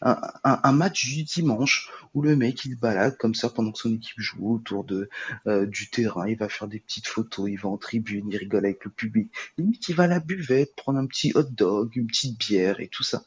un, 0.00 0.16
un, 0.42 0.72
match 0.72 1.04
du 1.04 1.22
dimanche 1.22 1.90
où 2.14 2.22
le 2.22 2.34
mec 2.34 2.64
il 2.64 2.76
balade 2.76 3.16
comme 3.18 3.34
ça 3.34 3.50
pendant 3.50 3.72
que 3.72 3.78
son 3.78 3.94
équipe 3.94 4.18
joue 4.18 4.54
autour 4.54 4.84
de 4.84 5.10
euh, 5.46 5.66
du 5.66 5.90
terrain. 5.90 6.26
Il 6.26 6.38
va 6.38 6.48
faire 6.48 6.66
des 6.66 6.80
petites 6.80 7.08
photos, 7.08 7.50
il 7.50 7.58
va 7.58 7.68
en 7.68 7.76
tribune, 7.76 8.28
il 8.30 8.36
rigole 8.38 8.64
avec 8.64 8.84
le 8.84 8.90
public. 8.90 9.30
Limite, 9.58 9.88
il 9.88 9.94
va 9.94 10.04
à 10.04 10.08
la 10.08 10.20
buvette 10.20 10.74
prendre 10.74 10.98
un 10.98 11.06
petit 11.06 11.32
hot 11.34 11.42
dog, 11.42 11.94
une 11.94 12.06
petite 12.06 12.38
bière 12.38 12.80
et 12.80 12.88
tout 12.88 13.02
ça. 13.02 13.22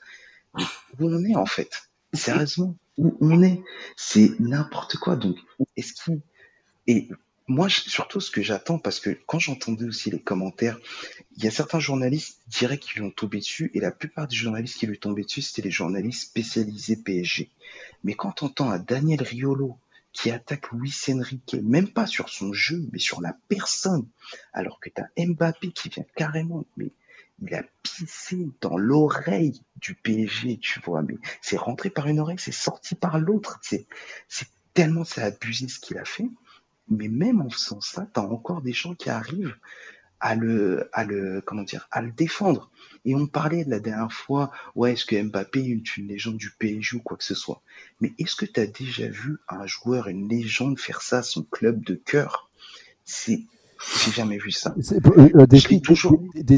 où 0.55 0.63
on 0.99 1.23
est 1.23 1.35
en 1.35 1.45
fait? 1.45 1.89
Sérieusement, 2.13 2.75
où 2.97 3.15
on 3.21 3.43
est? 3.43 3.61
C'est 3.95 4.39
n'importe 4.39 4.97
quoi. 4.97 5.15
Donc, 5.15 5.37
est-ce 5.75 5.93
qu'il 5.93 6.21
et 6.87 7.09
moi, 7.47 7.69
surtout 7.69 8.19
ce 8.19 8.29
que 8.29 8.41
j'attends, 8.41 8.77
parce 8.77 8.99
que 8.99 9.17
quand 9.25 9.39
j'entendais 9.39 9.85
aussi 9.85 10.11
les 10.11 10.19
commentaires, 10.19 10.77
il 11.37 11.43
y 11.43 11.47
a 11.47 11.51
certains 11.51 11.79
journalistes 11.79 12.41
qui 12.43 12.59
diraient 12.59 12.77
qu'ils 12.77 12.99
lui 12.99 13.07
ont 13.07 13.11
tombé 13.11 13.39
dessus, 13.39 13.71
et 13.73 13.79
la 13.79 13.91
plupart 13.91 14.27
des 14.27 14.35
journalistes 14.35 14.77
qui 14.77 14.85
lui 14.85 14.99
tombaient 14.99 15.23
dessus, 15.23 15.41
c'était 15.41 15.61
les 15.61 15.71
journalistes 15.71 16.23
spécialisés 16.23 16.97
PSG. 16.97 17.49
Mais 18.03 18.13
quand 18.13 18.43
on 18.43 18.47
entend 18.47 18.69
un 18.69 18.79
Daniel 18.79 19.23
Riolo 19.23 19.77
qui 20.11 20.31
attaque 20.31 20.71
Luis 20.71 20.95
Enrique, 21.09 21.55
même 21.63 21.87
pas 21.87 22.07
sur 22.07 22.29
son 22.29 22.51
jeu, 22.51 22.85
mais 22.91 22.99
sur 22.99 23.21
la 23.21 23.37
personne, 23.47 24.07
alors 24.51 24.79
que 24.79 24.89
tu 24.89 25.01
as 25.01 25.25
Mbappé 25.25 25.71
qui 25.71 25.89
vient 25.89 26.05
carrément, 26.15 26.65
mais 26.75 26.91
il 27.41 27.53
a 27.53 27.63
pissé 27.83 28.47
dans 28.61 28.77
l'oreille 28.77 29.61
du 29.77 29.93
PSG, 29.93 30.57
tu 30.57 30.79
vois, 30.81 31.03
mais 31.03 31.15
c'est 31.41 31.57
rentré 31.57 31.89
par 31.89 32.07
une 32.07 32.19
oreille, 32.19 32.39
c'est 32.39 32.51
sorti 32.51 32.95
par 32.95 33.19
l'autre, 33.19 33.59
c'est 33.61 33.87
tellement 34.73 35.05
c'est 35.05 35.21
abusé 35.21 35.67
ce 35.67 35.79
qu'il 35.79 35.97
a 35.97 36.05
fait. 36.05 36.29
Mais 36.89 37.07
même 37.07 37.41
en 37.41 37.49
faisant 37.49 37.81
ça, 37.81 38.07
t'as 38.11 38.21
encore 38.21 38.61
des 38.61 38.73
gens 38.73 38.95
qui 38.95 39.09
arrivent 39.09 39.57
à 40.19 40.35
le, 40.35 40.89
à 40.93 41.03
le, 41.03 41.41
comment 41.41 41.63
dire, 41.63 41.87
à 41.91 42.01
le 42.01 42.11
défendre. 42.11 42.71
Et 43.05 43.15
on 43.15 43.27
parlait 43.27 43.63
la 43.65 43.79
dernière 43.79 44.11
fois, 44.11 44.51
ouais, 44.75 44.93
est-ce 44.93 45.05
que 45.05 45.21
Mbappé 45.21 45.59
est 45.59 45.97
une 45.97 46.07
légende 46.07 46.37
du 46.37 46.51
PSG 46.51 46.97
ou 46.97 47.01
quoi 47.01 47.17
que 47.17 47.23
ce 47.23 47.35
soit. 47.35 47.61
Mais 48.01 48.13
est-ce 48.17 48.35
que 48.35 48.45
tu 48.45 48.59
as 48.59 48.67
déjà 48.67 49.07
vu 49.07 49.37
un 49.47 49.65
joueur, 49.65 50.07
une 50.07 50.27
légende 50.27 50.79
faire 50.79 51.01
ça 51.01 51.19
à 51.19 51.23
son 51.23 51.43
club 51.43 51.83
de 51.83 51.95
cœur? 51.95 52.49
C'est 53.05 53.43
j'ai 54.03 54.11
jamais 54.11 54.37
vu 54.37 54.51
ça. 54.51 54.75
Euh, 54.77 55.29
euh, 55.35 55.45
des, 55.45 55.81
toujours... 55.81 56.21
des, 56.35 56.57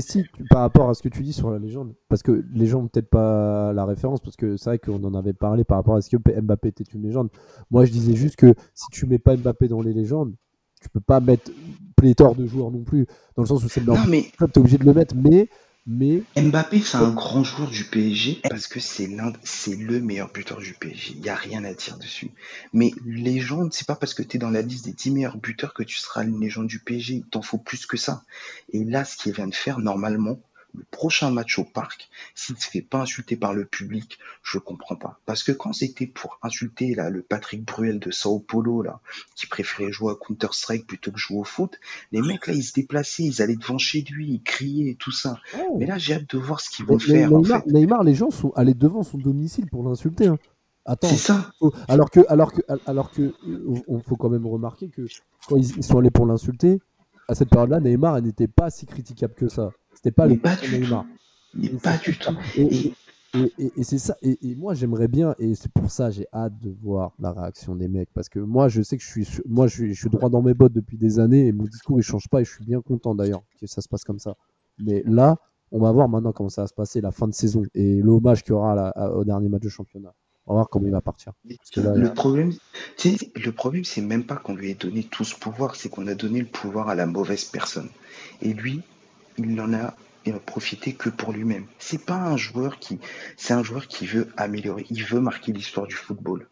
par 0.49 0.61
rapport 0.61 0.89
à 0.89 0.93
ce 0.93 1.01
que 1.01 1.09
tu 1.09 1.21
dis 1.23 1.33
sur 1.33 1.51
la 1.51 1.59
légende, 1.59 1.93
parce 2.07 2.23
que 2.23 2.45
les 2.53 2.67
gens 2.67 2.81
n'ont 2.81 2.87
peut-être 2.87 3.09
pas 3.09 3.73
la 3.73 3.85
référence, 3.85 4.19
parce 4.21 4.35
que 4.35 4.57
c'est 4.57 4.69
vrai 4.69 4.79
qu'on 4.79 5.03
en 5.03 5.13
avait 5.13 5.33
parlé 5.33 5.63
par 5.63 5.77
rapport 5.77 5.95
à 5.95 6.01
ce 6.01 6.09
que 6.09 6.17
Mbappé 6.17 6.69
était 6.69 6.83
une 6.93 7.03
légende. 7.03 7.29
Moi, 7.71 7.85
je 7.85 7.91
disais 7.91 8.15
juste 8.15 8.35
que 8.35 8.53
si 8.73 8.85
tu 8.91 9.05
mets 9.05 9.19
pas 9.19 9.35
Mbappé 9.35 9.67
dans 9.67 9.81
les 9.81 9.93
légendes, 9.93 10.33
tu 10.81 10.89
peux 10.89 11.01
pas 11.01 11.19
mettre 11.19 11.51
pléthore 11.95 12.35
de 12.35 12.45
joueurs 12.45 12.71
non 12.71 12.83
plus, 12.83 13.05
dans 13.35 13.43
le 13.43 13.47
sens 13.47 13.63
où 13.63 13.69
c'est 13.69 13.85
le 13.85 13.93
mais... 14.07 14.25
tu 14.39 14.43
es 14.43 14.57
obligé 14.57 14.77
de 14.77 14.85
le 14.85 14.93
mettre, 14.93 15.15
mais 15.15 15.49
mais 15.87 16.23
Mbappé, 16.35 16.81
c'est 16.81 16.97
un 16.97 17.09
grand 17.09 17.43
joueur 17.43 17.69
du 17.69 17.83
PSG 17.83 18.41
parce 18.47 18.67
que 18.67 18.79
c'est 18.79 19.07
l'un, 19.07 19.33
c'est 19.43 19.75
le 19.75 19.99
meilleur 19.99 20.31
buteur 20.31 20.59
du 20.59 20.73
PSG. 20.73 21.15
Il 21.17 21.25
y 21.25 21.29
a 21.29 21.35
rien 21.35 21.63
à 21.63 21.73
dire 21.73 21.97
dessus. 21.97 22.31
Mais 22.73 22.91
légende, 23.05 23.73
c'est 23.73 23.87
pas 23.87 23.95
parce 23.95 24.13
que 24.13 24.21
tu 24.21 24.37
es 24.37 24.39
dans 24.39 24.51
la 24.51 24.61
liste 24.61 24.85
des 24.85 24.93
10 24.93 25.11
meilleurs 25.11 25.37
buteurs 25.37 25.73
que 25.73 25.81
tu 25.81 25.97
seras 25.97 26.23
une 26.23 26.39
légende 26.39 26.67
du 26.67 26.79
PSG. 26.79 27.15
Il 27.15 27.25
t'en 27.25 27.41
faut 27.41 27.57
plus 27.57 27.85
que 27.85 27.97
ça. 27.97 28.23
Et 28.71 28.83
là, 28.83 29.03
ce 29.03 29.17
qu'il 29.17 29.33
vient 29.33 29.47
de 29.47 29.55
faire, 29.55 29.79
normalement, 29.79 30.39
le 30.75 30.83
prochain 30.91 31.31
match 31.31 31.57
au 31.57 31.63
parc, 31.63 32.09
s'il 32.35 32.55
ne 32.55 32.59
se 32.59 32.69
fait 32.69 32.81
pas 32.81 33.01
insulter 33.01 33.35
par 33.35 33.53
le 33.53 33.65
public, 33.65 34.19
je 34.43 34.59
comprends 34.59 34.95
pas. 34.95 35.19
Parce 35.25 35.43
que 35.43 35.51
quand 35.51 35.73
c'était 35.73 36.05
pour 36.07 36.37
insulter 36.43 36.93
là 36.95 37.09
le 37.09 37.21
Patrick 37.23 37.65
Bruel 37.65 37.99
de 37.99 38.11
Sao 38.11 38.39
Paulo 38.39 38.81
là, 38.81 39.01
qui 39.35 39.47
préférait 39.47 39.91
jouer 39.91 40.11
à 40.11 40.15
Counter 40.15 40.47
Strike 40.51 40.85
plutôt 40.87 41.11
que 41.11 41.17
jouer 41.19 41.39
au 41.39 41.43
foot, 41.43 41.79
les 42.11 42.21
mecs 42.21 42.45
là 42.47 42.53
ils 42.53 42.63
se 42.63 42.73
déplaçaient, 42.73 43.23
ils 43.23 43.41
allaient 43.41 43.55
devant 43.55 43.77
chez 43.79 44.01
lui, 44.09 44.33
ils 44.33 44.43
criaient 44.43 44.91
et 44.91 44.95
tout 44.95 45.11
ça. 45.11 45.39
Oh. 45.59 45.77
Mais 45.79 45.85
là 45.87 45.97
j'ai 45.97 46.13
hâte 46.13 46.29
de 46.33 46.37
voir 46.37 46.61
ce 46.61 46.69
qu'ils 46.69 46.85
vont 46.85 46.99
faire. 46.99 47.33
en 47.33 47.39
Neymar, 47.41 47.63
fait. 47.63 47.71
Neymar, 47.71 48.03
les 48.03 48.15
gens 48.15 48.29
sont 48.29 48.51
allés 48.55 48.73
devant 48.75 49.03
son 49.03 49.17
domicile 49.17 49.65
pour 49.67 49.83
l'insulter. 49.87 50.27
hein. 50.27 50.37
Attends, 50.85 51.09
C'est 51.09 51.17
ça. 51.17 51.51
faut- 51.59 51.73
alors 51.87 52.09
que, 52.09 52.21
alors 52.29 52.51
que, 52.51 52.61
alors 52.87 53.11
que, 53.11 53.33
on 53.87 53.99
faut 53.99 54.15
quand 54.15 54.29
même 54.29 54.45
remarquer 54.47 54.89
que 54.89 55.05
quand 55.47 55.55
ils, 55.57 55.77
ils 55.77 55.83
sont 55.83 55.99
allés 55.99 56.09
pour 56.09 56.25
l'insulter, 56.25 56.79
à 57.27 57.35
cette 57.35 57.49
période-là, 57.49 57.79
Neymar 57.79 58.19
n'était 58.21 58.47
pas 58.47 58.71
si 58.71 58.87
critiquable 58.87 59.35
que 59.35 59.49
ça. 59.49 59.69
C'était 59.93 60.11
pas 60.11 60.27
Mais 60.27 60.35
le 60.35 60.39
pas 60.39 60.55
du 60.55 60.79
Neymar. 60.79 61.05
Mais 61.53 61.69
pas 61.69 61.97
du 61.97 62.17
tout. 62.17 62.35
Et, 62.55 62.93
et- 63.35 63.53
et- 63.77 63.83
c'est 63.83 63.97
ça. 63.99 64.15
Et, 64.21 64.55
moi, 64.55 64.73
j'aimerais 64.73 65.07
bien, 65.07 65.35
et 65.39 65.53
c'est 65.55 65.71
pour 65.71 65.91
ça, 65.91 66.09
j'ai 66.09 66.25
hâte 66.33 66.57
de 66.61 66.73
voir 66.81 67.11
la 67.19 67.31
réaction 67.31 67.75
des 67.75 67.87
mecs, 67.87 68.09
parce 68.13 68.27
que 68.29 68.39
moi, 68.39 68.69
je 68.69 68.81
sais 68.81 68.97
que 68.97 69.03
je 69.03 69.07
suis, 69.09 69.25
su- 69.25 69.43
moi, 69.47 69.67
je 69.67 69.73
suis, 69.75 69.93
je 69.93 69.99
suis 69.99 70.09
droit 70.09 70.29
dans 70.29 70.41
mes 70.41 70.53
bottes 70.55 70.73
depuis 70.73 70.97
des 70.97 71.19
années, 71.19 71.47
et 71.47 71.51
mon 71.51 71.65
discours 71.65 71.99
il 71.99 72.03
change 72.03 72.27
pas, 72.27 72.41
et 72.41 72.45
je 72.45 72.51
suis 72.53 72.65
bien 72.65 72.81
content 72.81 73.13
d'ailleurs 73.13 73.43
que 73.59 73.67
ça 73.67 73.81
se 73.81 73.87
passe 73.87 74.03
comme 74.03 74.19
ça. 74.19 74.35
Mais 74.79 75.03
là, 75.05 75.37
on 75.71 75.79
va 75.79 75.91
voir 75.91 76.09
maintenant 76.09 76.31
comment 76.31 76.49
ça 76.49 76.61
va 76.63 76.67
se 76.67 76.73
passer 76.73 77.01
la 77.01 77.11
fin 77.11 77.27
de 77.27 77.33
saison 77.33 77.61
et 77.75 78.01
l'hommage 78.01 78.41
qu'il 78.43 78.51
y 78.51 78.55
aura 78.55 78.71
à 78.71 78.75
la- 78.75 78.89
à- 78.89 79.11
au 79.11 79.23
dernier 79.23 79.49
match 79.49 79.61
de 79.61 79.69
championnat. 79.69 80.13
On 80.47 80.53
va 80.53 80.61
voir 80.61 80.69
comment 80.69 80.87
il 80.87 80.91
va 80.91 81.01
partir. 81.01 81.33
Parce 81.47 81.69
que 81.69 81.81
là, 81.81 81.93
Le 81.93 82.11
problème, 82.11 82.51
le 83.35 83.51
problème, 83.51 83.83
c'est 83.83 84.01
même 84.01 84.23
pas 84.23 84.37
qu'on 84.37 84.55
lui 84.55 84.71
ait 84.71 84.75
donné 84.75 85.03
tout 85.03 85.23
ce 85.23 85.35
pouvoir, 85.35 85.75
c'est 85.75 85.89
qu'on 85.89 86.07
a 86.07 86.15
donné 86.15 86.39
le 86.39 86.47
pouvoir 86.47 86.89
à 86.89 86.95
la 86.95 87.05
mauvaise 87.05 87.43
personne. 87.45 87.89
Et 88.41 88.53
lui, 88.53 88.81
il 89.39 89.55
n'en 89.55 89.73
a, 89.73 89.95
profité 90.45 90.93
que 90.93 91.09
pour 91.09 91.33
lui-même. 91.33 91.65
C'est 91.79 92.05
pas 92.05 92.17
un 92.17 92.37
joueur 92.37 92.77
qui, 92.77 92.99
c'est 93.35 93.53
un 93.53 93.63
joueur 93.63 93.87
qui 93.87 94.05
veut 94.05 94.31
améliorer, 94.37 94.85
il 94.91 95.03
veut 95.03 95.21
marquer 95.21 95.51
l'histoire 95.51 95.87
du 95.87 95.95
football. 95.95 96.47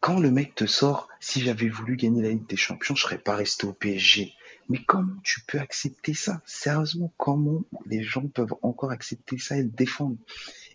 Quand 0.00 0.18
le 0.18 0.30
mec 0.30 0.54
te 0.54 0.64
sort, 0.64 1.08
si 1.20 1.42
j'avais 1.42 1.68
voulu 1.68 1.96
gagner 1.96 2.22
la 2.22 2.30
Ligue 2.30 2.48
des 2.48 2.56
Champions, 2.56 2.94
je 2.94 3.02
serais 3.02 3.18
pas 3.18 3.36
resté 3.36 3.66
au 3.66 3.74
PSG. 3.74 4.32
Mais 4.70 4.82
comment 4.86 5.20
tu 5.22 5.42
peux 5.42 5.58
accepter 5.58 6.14
ça? 6.14 6.40
Sérieusement, 6.46 7.12
comment 7.18 7.62
les 7.84 8.02
gens 8.02 8.26
peuvent 8.26 8.54
encore 8.62 8.90
accepter 8.90 9.36
ça 9.36 9.58
et 9.58 9.62
le 9.62 9.68
défendre? 9.68 10.16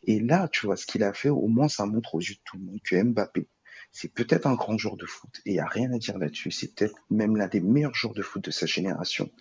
Et 0.03 0.19
là, 0.19 0.47
tu 0.49 0.67
vois, 0.67 0.77
ce 0.77 0.85
qu'il 0.85 1.03
a 1.03 1.13
fait, 1.13 1.29
au 1.29 1.47
moins, 1.47 1.67
ça 1.67 1.87
montre 1.87 2.13
aux 2.13 2.21
yeux 2.21 2.35
de 2.35 2.41
tout 2.43 2.57
le 2.57 2.63
monde 2.63 2.79
que 2.83 3.01
Mbappé, 3.01 3.47
c'est 3.99 4.13
peut-être 4.13 4.45
un 4.45 4.53
grand 4.53 4.77
joueur 4.77 4.95
de 4.95 5.07
foot, 5.07 5.41
et 5.47 5.49
il 5.49 5.53
n'y 5.53 5.59
a 5.59 5.65
rien 5.65 5.91
à 5.91 5.97
dire 5.97 6.19
là-dessus. 6.19 6.51
C'est 6.51 6.67
peut-être 6.75 6.93
même 7.09 7.35
l'un 7.35 7.47
des 7.47 7.61
meilleurs 7.61 7.95
joueurs 7.95 8.13
de 8.13 8.21
foot 8.21 8.43
de 8.43 8.51
sa 8.51 8.67
génération. 8.67 9.31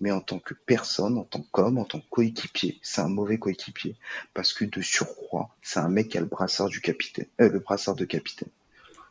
Mais 0.00 0.12
en 0.12 0.20
tant 0.20 0.38
que 0.38 0.54
personne, 0.54 1.18
en 1.18 1.24
tant 1.24 1.44
qu'homme, 1.50 1.78
en 1.78 1.84
tant 1.84 1.98
que 1.98 2.08
coéquipier, 2.10 2.78
c'est 2.80 3.00
un 3.00 3.08
mauvais 3.08 3.38
coéquipier. 3.38 3.96
Parce 4.32 4.52
que 4.52 4.66
de 4.66 4.80
surcroît, 4.82 5.48
c'est 5.62 5.80
un 5.80 5.88
mec 5.88 6.10
qui 6.10 6.18
a 6.18 6.20
le 6.20 6.28
brassard 6.28 6.68
du 6.68 6.80
capitaine, 6.80 7.26
euh, 7.40 7.48
le 7.48 7.58
brassard 7.58 7.96
de 7.96 8.04
capitaine. 8.04 8.50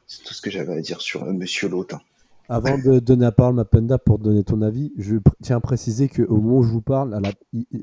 C'est 0.08 0.24
tout 0.24 0.34
ce 0.34 0.42
que 0.42 0.50
j'avais 0.50 0.72
à 0.72 0.80
dire 0.80 1.02
sur 1.02 1.26
euh, 1.26 1.34
Monsieur 1.34 1.68
Lotin. 1.68 2.00
Avant 2.48 2.78
de 2.78 3.00
donner 3.00 3.24
la 3.26 3.34
parole 3.34 3.60
à 3.60 3.98
pour 3.98 4.20
donner 4.20 4.46
ton 4.46 4.62
avis, 4.62 4.94
je 4.98 5.18
tiens 5.42 5.58
à 5.58 5.60
préciser 5.60 6.08
qu'au 6.08 6.38
moment 6.38 6.60
où 6.60 6.64
je 6.64 6.72
vous 6.72 6.82
parle, 6.82 7.22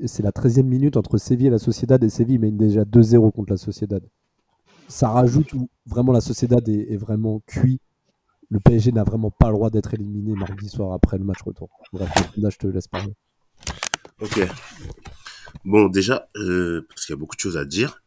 c'est 0.07 0.23
la 0.23 0.31
13e 0.31 0.63
minute 0.63 0.97
entre 0.97 1.19
Séville 1.19 1.47
et 1.47 1.51
la 1.51 1.59
Sociedad, 1.59 2.03
et 2.03 2.09
Séville 2.09 2.39
mène 2.39 2.57
déjà 2.57 2.81
2-0 2.81 3.31
contre 3.31 3.51
la 3.51 3.57
Sociedad. 3.57 4.01
Ça 4.91 5.09
rajoute 5.09 5.53
où 5.53 5.69
vraiment 5.85 6.11
la 6.11 6.19
Sociedad 6.19 6.67
est, 6.67 6.97
vraiment 6.97 7.41
cuit. 7.47 7.79
Le 8.49 8.59
PSG 8.59 8.91
n'a 8.91 9.05
vraiment 9.05 9.31
pas 9.31 9.47
le 9.47 9.53
droit 9.53 9.69
d'être 9.69 9.93
éliminé 9.93 10.33
mardi 10.33 10.67
soir 10.67 10.91
après 10.91 11.17
le 11.17 11.23
match 11.23 11.41
retour. 11.43 11.69
Là 11.93 12.49
je 12.49 12.57
te 12.57 12.67
laisse 12.67 12.89
parler. 12.89 13.13
Ok. 14.19 14.45
Bon, 15.63 15.87
déjà, 15.87 16.29
euh, 16.35 16.85
parce 16.89 17.05
qu'il 17.05 17.13
y 17.13 17.17
a 17.17 17.19
beaucoup 17.19 17.37
de 17.37 17.41
choses 17.41 17.55
à 17.55 17.63
dire. 17.63 18.03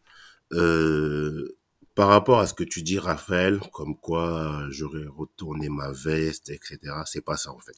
Euh, 0.53 1.57
par 1.95 2.09
rapport 2.09 2.39
à 2.39 2.47
ce 2.47 2.53
que 2.53 2.64
tu 2.64 2.82
dis, 2.82 2.99
Raphaël, 2.99 3.61
comme 3.72 3.97
quoi 3.97 4.66
j'aurais 4.68 5.07
retourné 5.07 5.70
ma 5.70 5.91
veste, 5.93 6.51
etc., 6.51 6.78
c'est 7.07 7.24
pas 7.24 7.39
ça 7.39 7.51
en 7.51 7.61
fait. 7.61 7.76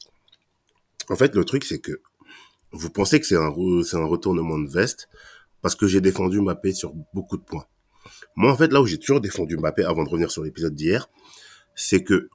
En 1.09 1.15
fait, 1.15 1.33
le 1.33 1.45
truc, 1.45 1.63
c'est 1.63 1.79
que 1.79 2.01
vous 2.73 2.89
pensez 2.89 3.21
que 3.21 3.25
c'est 3.25 3.37
un, 3.37 3.53
c'est 3.83 3.95
un 3.95 4.05
retournement 4.05 4.59
de 4.59 4.69
veste 4.69 5.07
parce 5.61 5.75
que 5.75 5.87
j'ai 5.87 6.01
défendu 6.01 6.41
Mbappé 6.41 6.73
sur 6.73 6.93
beaucoup 7.13 7.37
de 7.37 7.43
points. 7.43 7.65
Moi, 8.37 8.51
en 8.51 8.55
fait, 8.55 8.71
là 8.71 8.81
où 8.81 8.85
j'ai 8.85 8.99
toujours 8.99 9.19
défendu 9.19 9.57
Mbappé, 9.57 9.83
avant 9.83 10.03
de 10.03 10.09
revenir 10.09 10.29
sur 10.29 10.43
l'épisode 10.43 10.75
d'hier, 10.75 11.09
c'est 11.75 12.03
que 12.03 12.29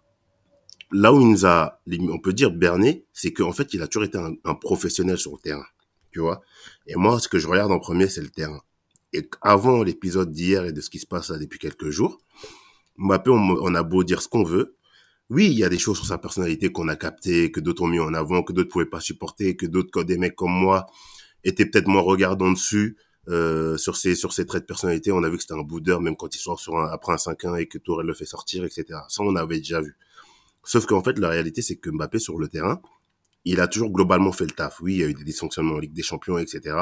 là 0.91 1.15
où 1.15 1.21
il 1.21 1.29
nous 1.29 1.47
a, 1.47 1.81
on 2.11 2.19
peut 2.19 2.33
dire, 2.33 2.51
berné, 2.51 3.07
c'est 3.13 3.33
qu'en 3.33 3.53
fait, 3.53 3.73
il 3.73 3.83
a 3.83 3.87
toujours 3.87 4.05
été 4.05 4.19
un, 4.19 4.55
professionnel 4.57 5.17
sur 5.17 5.31
le 5.31 5.39
terrain. 5.39 5.65
Tu 6.11 6.19
vois 6.19 6.43
Et 6.89 6.97
moi, 6.97 7.21
ce 7.21 7.29
que 7.29 7.39
je 7.39 7.47
regarde 7.47 7.71
en 7.71 7.79
premier, 7.79 8.09
c'est 8.09 8.21
le 8.21 8.31
terrain. 8.31 8.61
Et 9.13 9.29
avant 9.43 9.85
l'épisode 9.85 10.33
d'hier 10.33 10.65
et 10.65 10.73
de 10.73 10.81
ce 10.81 10.91
qui 10.91 10.99
se 10.99 11.07
passe 11.07 11.31
depuis 11.31 11.61
quelques 11.61 11.91
jours, 11.91 12.19
Mbappé, 12.99 13.31
on, 13.31 13.37
on 13.37 13.75
a 13.77 13.83
beau 13.85 14.03
dire 14.03 14.23
ce 14.23 14.29
qu'on 14.29 14.43
veut. 14.43 14.75
Oui, 15.31 15.47
il 15.47 15.57
y 15.57 15.63
a 15.63 15.69
des 15.69 15.79
choses 15.79 15.99
sur 15.99 16.07
sa 16.07 16.19
personnalité 16.19 16.73
qu'on 16.73 16.89
a 16.89 16.97
captées, 16.97 17.53
que 17.53 17.61
d'autres 17.61 17.85
ont 17.85 17.87
mis 17.87 18.01
en 18.01 18.13
avant, 18.13 18.43
que 18.43 18.53
d'autres 18.53 18.71
pouvaient 18.71 18.87
pas 18.87 19.01
supporter, 19.01 19.57
que 19.57 19.67
d'autres, 19.67 20.03
des 20.03 20.19
mecs 20.19 20.35
comme 20.35 20.51
moi, 20.51 20.87
étaient 21.45 21.65
peut-être 21.65 21.87
moins 21.87 22.03
regardants 22.03 22.51
dessus. 22.51 22.97
Euh, 23.29 23.77
sur 23.77 23.97
ses 23.97 24.17
sur 24.17 24.33
ses 24.33 24.47
traits 24.47 24.63
de 24.63 24.67
personnalité, 24.67 25.13
on 25.13 25.23
a 25.23 25.29
vu 25.29 25.37
que 25.37 25.43
c'était 25.43 25.55
un 25.55 25.63
boudeur, 25.63 26.01
même 26.01 26.17
quand 26.17 26.35
il 26.35 26.39
sort 26.39 26.59
sur 26.59 26.77
un, 26.77 26.89
après 26.89 27.13
un 27.13 27.17
5-1 27.17 27.61
et 27.61 27.67
que 27.67 27.79
Tourelle 27.79 28.07
le 28.07 28.15
fait 28.15 28.25
sortir, 28.25 28.65
etc. 28.65 28.85
Ça, 29.09 29.23
on 29.23 29.37
avait 29.37 29.59
déjà 29.59 29.81
vu. 29.81 29.97
Sauf 30.65 30.87
qu'en 30.87 31.03
fait, 31.03 31.19
la 31.19 31.29
réalité, 31.29 31.63
c'est 31.63 31.77
que 31.77 31.91
Mbappé, 31.91 32.19
sur 32.19 32.39
le 32.39 32.49
terrain, 32.49 32.81
il 33.45 33.61
a 33.61 33.69
toujours 33.69 33.91
globalement 33.91 34.33
fait 34.33 34.45
le 34.45 34.51
taf. 34.53 34.81
Oui, 34.81 34.95
il 34.95 35.01
y 35.01 35.05
a 35.05 35.09
eu 35.09 35.15
des 35.15 35.25
dysfonctionnements 35.25 35.75
en 35.75 35.79
Ligue 35.79 35.93
des 35.93 36.03
Champions, 36.03 36.39
etc. 36.39 36.77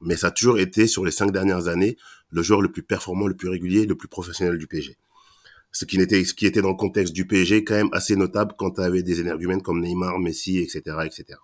Mais 0.00 0.16
ça 0.16 0.28
a 0.28 0.30
toujours 0.30 0.58
été, 0.58 0.86
sur 0.86 1.04
les 1.04 1.10
cinq 1.10 1.32
dernières 1.32 1.68
années, 1.68 1.96
le 2.30 2.42
joueur 2.42 2.60
le 2.60 2.70
plus 2.70 2.82
performant, 2.82 3.26
le 3.26 3.36
plus 3.36 3.48
régulier, 3.48 3.86
le 3.86 3.96
plus 3.96 4.08
professionnel 4.08 4.58
du 4.58 4.66
PSG. 4.66 4.96
Ce 5.72 5.84
qui, 5.84 5.98
n'était, 5.98 6.24
ce 6.24 6.34
qui 6.34 6.46
était 6.46 6.62
dans 6.62 6.70
le 6.70 6.76
contexte 6.76 7.12
du 7.12 7.26
PSG 7.26 7.64
quand 7.64 7.74
même 7.74 7.90
assez 7.92 8.16
notable 8.16 8.54
quand 8.56 8.72
tu 8.72 8.80
avais 8.80 9.02
des 9.02 9.20
énergumènes 9.20 9.62
comme 9.62 9.80
Neymar, 9.80 10.18
Messi, 10.18 10.58
etc. 10.58 10.80
etc. 11.04 11.38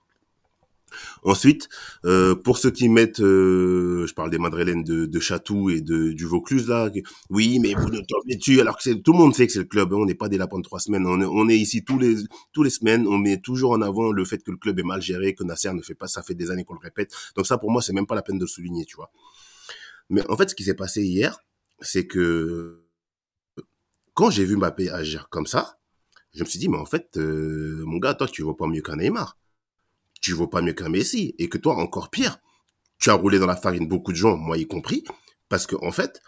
Ensuite, 1.23 1.69
euh, 2.05 2.35
pour 2.35 2.59
ceux 2.59 2.71
qui 2.71 2.89
mettent, 2.89 3.21
euh, 3.21 4.07
je 4.07 4.15
parle 4.15 4.31
des 4.31 4.39
Madrilènes 4.39 4.85
de, 4.85 5.07
de 5.07 5.21
Chatou 5.21 5.71
et 5.71 5.81
de, 5.81 6.13
du 6.13 6.25
Vaucluse 6.27 6.69
là, 6.69 6.91
oui, 7.31 7.59
mais 7.61 7.75
vous 7.75 7.89
ne 7.89 8.01
tombez 8.01 8.37
dessus, 8.37 8.61
alors 8.61 8.77
que 8.79 8.93
tout 8.93 9.13
le 9.13 9.19
monde 9.19 9.35
sait 9.35 9.47
que 9.47 9.53
c'est 9.53 9.61
le 9.61 9.65
club, 9.65 9.93
hein, 9.93 9.97
on 10.01 10.07
n'est 10.07 10.15
pas 10.15 10.29
des 10.29 10.39
lapins 10.39 10.59
de 10.59 10.63
trois 10.63 10.81
semaines, 10.81 11.07
on 11.07 11.21
est, 11.21 11.25
on 11.25 11.49
est 11.49 11.57
ici 11.57 11.85
tous 11.85 11.99
les, 11.99 12.17
tous 12.53 12.63
les 12.63 12.71
semaines, 12.71 13.07
on 13.07 13.19
met 13.19 13.39
toujours 13.39 13.73
en 13.73 13.83
avant 13.83 14.13
le 14.13 14.25
fait 14.25 14.39
que 14.43 14.51
le 14.51 14.57
club 14.57 14.79
est 14.79 14.85
mal 14.85 15.01
géré, 15.01 15.35
que 15.35 15.45
Nasser 15.45 15.73
ne 15.73 15.83
fait 15.83 15.95
pas, 15.95 16.07
ça 16.07 16.23
fait 16.23 16.35
des 16.35 16.51
années 16.51 16.65
qu'on 16.65 16.75
le 16.75 16.81
répète, 16.81 17.13
donc 17.37 17.47
ça 17.47 17.59
pour 17.59 17.71
moi 17.71 17.83
c'est 17.83 17.93
même 17.93 18.07
pas 18.07 18.15
la 18.15 18.23
peine 18.23 18.39
de 18.39 18.45
le 18.45 18.49
souligner, 18.49 18.85
tu 18.85 18.97
vois. 18.97 19.11
Mais 20.11 20.23
en 20.31 20.37
fait, 20.37 20.51
ce 20.51 20.55
qui 20.55 20.65
s'est 20.65 20.75
passé 20.75 21.03
hier, 21.03 21.39
c'est 21.81 22.07
que 22.07 22.85
quand 24.15 24.31
j'ai 24.31 24.45
vu 24.45 24.57
Mbappé 24.57 24.91
agir 24.91 25.29
comme 25.29 25.47
ça, 25.47 25.79
je 26.33 26.41
me 26.41 26.49
suis 26.49 26.59
dit, 26.59 26.69
mais 26.69 26.79
en 26.79 26.85
fait, 26.85 27.17
euh, 27.17 27.85
mon 27.87 27.99
gars, 27.99 28.15
toi, 28.15 28.27
tu 28.27 28.43
vaux 28.43 28.55
pas 28.55 28.67
mieux 28.67 28.83
qu'un 28.83 28.97
Neymar. 28.97 29.39
Tu 30.25 30.33
vaux 30.33 30.49
pas 30.49 30.63
mieux 30.63 30.73
qu'un 30.73 30.89
Messi. 30.89 31.35
Et 31.39 31.51
que 31.51 31.59
toi, 31.59 31.77
encore 31.77 32.09
pire, 32.09 32.39
tu 32.99 33.11
as 33.11 33.15
roulé 33.15 33.39
dans 33.39 33.47
la 33.47 33.57
farine 33.57 33.87
beaucoup 33.87 34.11
de 34.11 34.17
gens, 34.17 34.39
moi 34.39 34.57
y 34.57 34.67
compris, 34.67 35.05
parce 35.51 35.67
que 35.67 35.77
en 35.83 35.93
fait, 35.93 36.23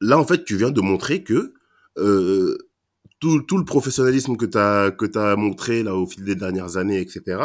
là, 0.00 0.20
en 0.20 0.24
fait, 0.24 0.44
tu 0.44 0.56
viens 0.56 0.70
de 0.70 0.80
montrer 0.80 1.24
que 1.24 1.52
euh, 1.98 2.56
tout, 3.18 3.40
le 3.50 3.64
professionnalisme 3.64 4.36
que 4.36 4.46
tu 4.46 5.18
as, 5.18 5.36
montré 5.36 5.82
là 5.82 5.96
au 5.96 6.06
fil 6.06 6.22
des 6.22 6.36
dernières 6.36 6.76
années, 6.76 7.00
etc., 7.00 7.42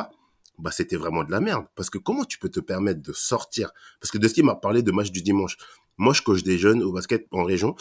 bah, 0.60 0.70
c'était 0.70 0.96
vraiment 0.96 1.24
de 1.24 1.32
la 1.32 1.40
merde. 1.40 1.66
Parce 1.74 1.90
que 1.90 1.98
comment 1.98 2.24
tu 2.24 2.38
peux 2.38 2.50
te 2.50 2.60
permettre 2.60 3.02
de 3.02 3.14
sortir? 3.14 3.72
Parce 4.00 4.12
que 4.12 4.20
de 4.20 4.28
ce 4.28 4.36
qui 4.36 4.44
m'a 4.44 4.54
parlé 4.54 4.84
de 4.84 4.92
match 4.92 5.10
du 5.10 5.24
dimanche, 5.24 5.58
moi, 5.98 6.14
je 6.14 6.22
coach 6.22 6.44
des 6.44 6.60
jeunes 6.60 6.84
au 6.84 6.92
basket 6.92 7.26
en 7.32 7.44
région. 7.44 7.76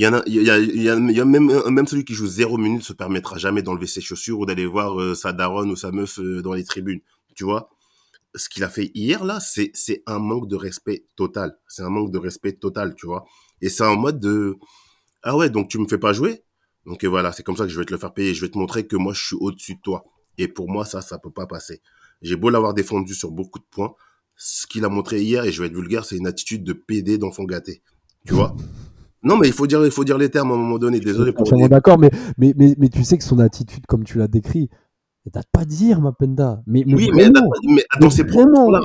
Il 0.00 0.04
y 0.04 0.06
en 0.06 0.14
a, 0.14 1.24
même, 1.26 1.86
celui 1.86 2.06
qui 2.06 2.14
joue 2.14 2.26
zéro 2.26 2.56
minute 2.56 2.82
se 2.82 2.94
permettra 2.94 3.36
jamais 3.36 3.60
d'enlever 3.60 3.86
ses 3.86 4.00
chaussures 4.00 4.38
ou 4.38 4.46
d'aller 4.46 4.64
voir 4.64 4.98
euh, 4.98 5.14
sa 5.14 5.34
daronne 5.34 5.70
ou 5.70 5.76
sa 5.76 5.92
meuf 5.92 6.18
euh, 6.18 6.40
dans 6.40 6.54
les 6.54 6.64
tribunes. 6.64 7.00
Tu 7.34 7.44
vois? 7.44 7.68
Ce 8.34 8.48
qu'il 8.48 8.64
a 8.64 8.70
fait 8.70 8.90
hier, 8.94 9.22
là, 9.24 9.40
c'est, 9.40 9.70
c'est 9.74 10.02
un 10.06 10.18
manque 10.18 10.48
de 10.48 10.56
respect 10.56 11.04
total. 11.16 11.58
C'est 11.68 11.82
un 11.82 11.90
manque 11.90 12.10
de 12.12 12.16
respect 12.16 12.54
total, 12.54 12.94
tu 12.94 13.04
vois? 13.04 13.26
Et 13.60 13.68
c'est 13.68 13.84
en 13.84 13.96
mode 13.96 14.18
de, 14.20 14.56
ah 15.22 15.36
ouais, 15.36 15.50
donc 15.50 15.68
tu 15.68 15.78
me 15.78 15.86
fais 15.86 15.98
pas 15.98 16.14
jouer? 16.14 16.44
Donc 16.86 17.04
et 17.04 17.06
voilà, 17.06 17.30
c'est 17.32 17.42
comme 17.42 17.58
ça 17.58 17.64
que 17.64 17.70
je 17.70 17.78
vais 17.78 17.84
te 17.84 17.92
le 17.92 17.98
faire 17.98 18.14
payer. 18.14 18.32
Je 18.32 18.40
vais 18.40 18.50
te 18.50 18.56
montrer 18.56 18.86
que 18.86 18.96
moi, 18.96 19.12
je 19.12 19.22
suis 19.22 19.36
au-dessus 19.38 19.74
de 19.74 19.80
toi. 19.82 20.06
Et 20.38 20.48
pour 20.48 20.70
moi, 20.70 20.86
ça, 20.86 21.02
ça 21.02 21.18
peut 21.18 21.30
pas 21.30 21.46
passer. 21.46 21.82
J'ai 22.22 22.36
beau 22.36 22.48
l'avoir 22.48 22.72
défendu 22.72 23.12
sur 23.12 23.32
beaucoup 23.32 23.58
de 23.58 23.66
points. 23.70 23.94
Ce 24.34 24.66
qu'il 24.66 24.86
a 24.86 24.88
montré 24.88 25.20
hier, 25.20 25.44
et 25.44 25.52
je 25.52 25.60
vais 25.60 25.66
être 25.66 25.74
vulgaire, 25.74 26.06
c'est 26.06 26.16
une 26.16 26.26
attitude 26.26 26.64
de 26.64 26.72
PD 26.72 27.18
d'enfant 27.18 27.44
gâté. 27.44 27.82
Tu 28.24 28.32
vois? 28.32 28.56
Non, 29.22 29.36
mais 29.36 29.48
il 29.48 29.52
faut 29.52 29.66
dire, 29.66 29.84
il 29.84 29.90
faut 29.90 30.04
dire 30.04 30.18
les 30.18 30.30
termes 30.30 30.50
à 30.50 30.54
un 30.54 30.58
moment 30.58 30.78
donné. 30.78 31.00
Désolé 31.00 31.32
pour 31.32 31.42
Entièrement 31.42 31.68
d'accord, 31.68 31.98
mais, 31.98 32.10
mais, 32.38 32.54
mais, 32.56 32.74
mais 32.78 32.88
tu 32.88 33.04
sais 33.04 33.18
que 33.18 33.24
son 33.24 33.38
attitude, 33.38 33.86
comme 33.86 34.04
tu 34.04 34.18
l'as 34.18 34.28
décrit, 34.28 34.70
elle 35.26 35.32
date 35.32 35.48
pas 35.52 35.66
dire, 35.66 36.00
ma 36.00 36.12
penda. 36.12 36.62
Mais, 36.66 36.84
mais 36.86 36.94
Oui, 36.94 37.10
mais, 37.12 37.24
vraiment, 37.24 37.50
mais 37.64 37.74
mais 37.74 37.82
dans 38.00 38.08
ses 38.08 38.24
proportions-là. 38.24 38.80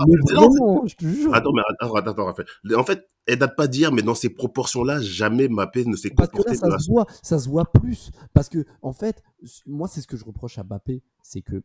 je 0.86 0.95
te 0.95 1.05
jure. 1.05 1.33
Attends, 1.33 1.53
mais 1.53 1.61
attends, 1.69 1.93
attends, 1.93 2.11
attends, 2.11 2.25
Raphaël. 2.25 2.47
En 2.75 2.83
fait, 2.83 3.07
elle 3.25 3.39
date 3.39 3.55
pas 3.55 3.67
d'hier, 3.67 3.93
mais 3.93 4.01
dans 4.01 4.15
ces 4.15 4.29
proportions-là, 4.29 4.99
jamais 4.99 5.47
Mbappé 5.47 5.86
ne 5.86 5.95
s'est 5.95 6.09
Parce 6.09 6.29
que 6.29 6.38
là, 6.38 6.51
de 6.51 6.57
ça 6.57 6.79
se 6.79 6.91
voit, 6.91 7.05
ça 7.23 7.39
se 7.39 7.47
voit 7.47 7.71
plus. 7.71 8.11
Parce 8.33 8.49
que, 8.49 8.65
en 8.81 8.91
fait, 8.91 9.23
moi, 9.65 9.88
c'est 9.88 10.01
ce 10.01 10.07
que 10.07 10.17
je 10.17 10.25
reproche 10.25 10.57
à 10.57 10.63
Mbappé, 10.63 11.01
c'est 11.23 11.41
que 11.41 11.63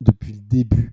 depuis 0.00 0.32
le 0.32 0.40
début, 0.40 0.92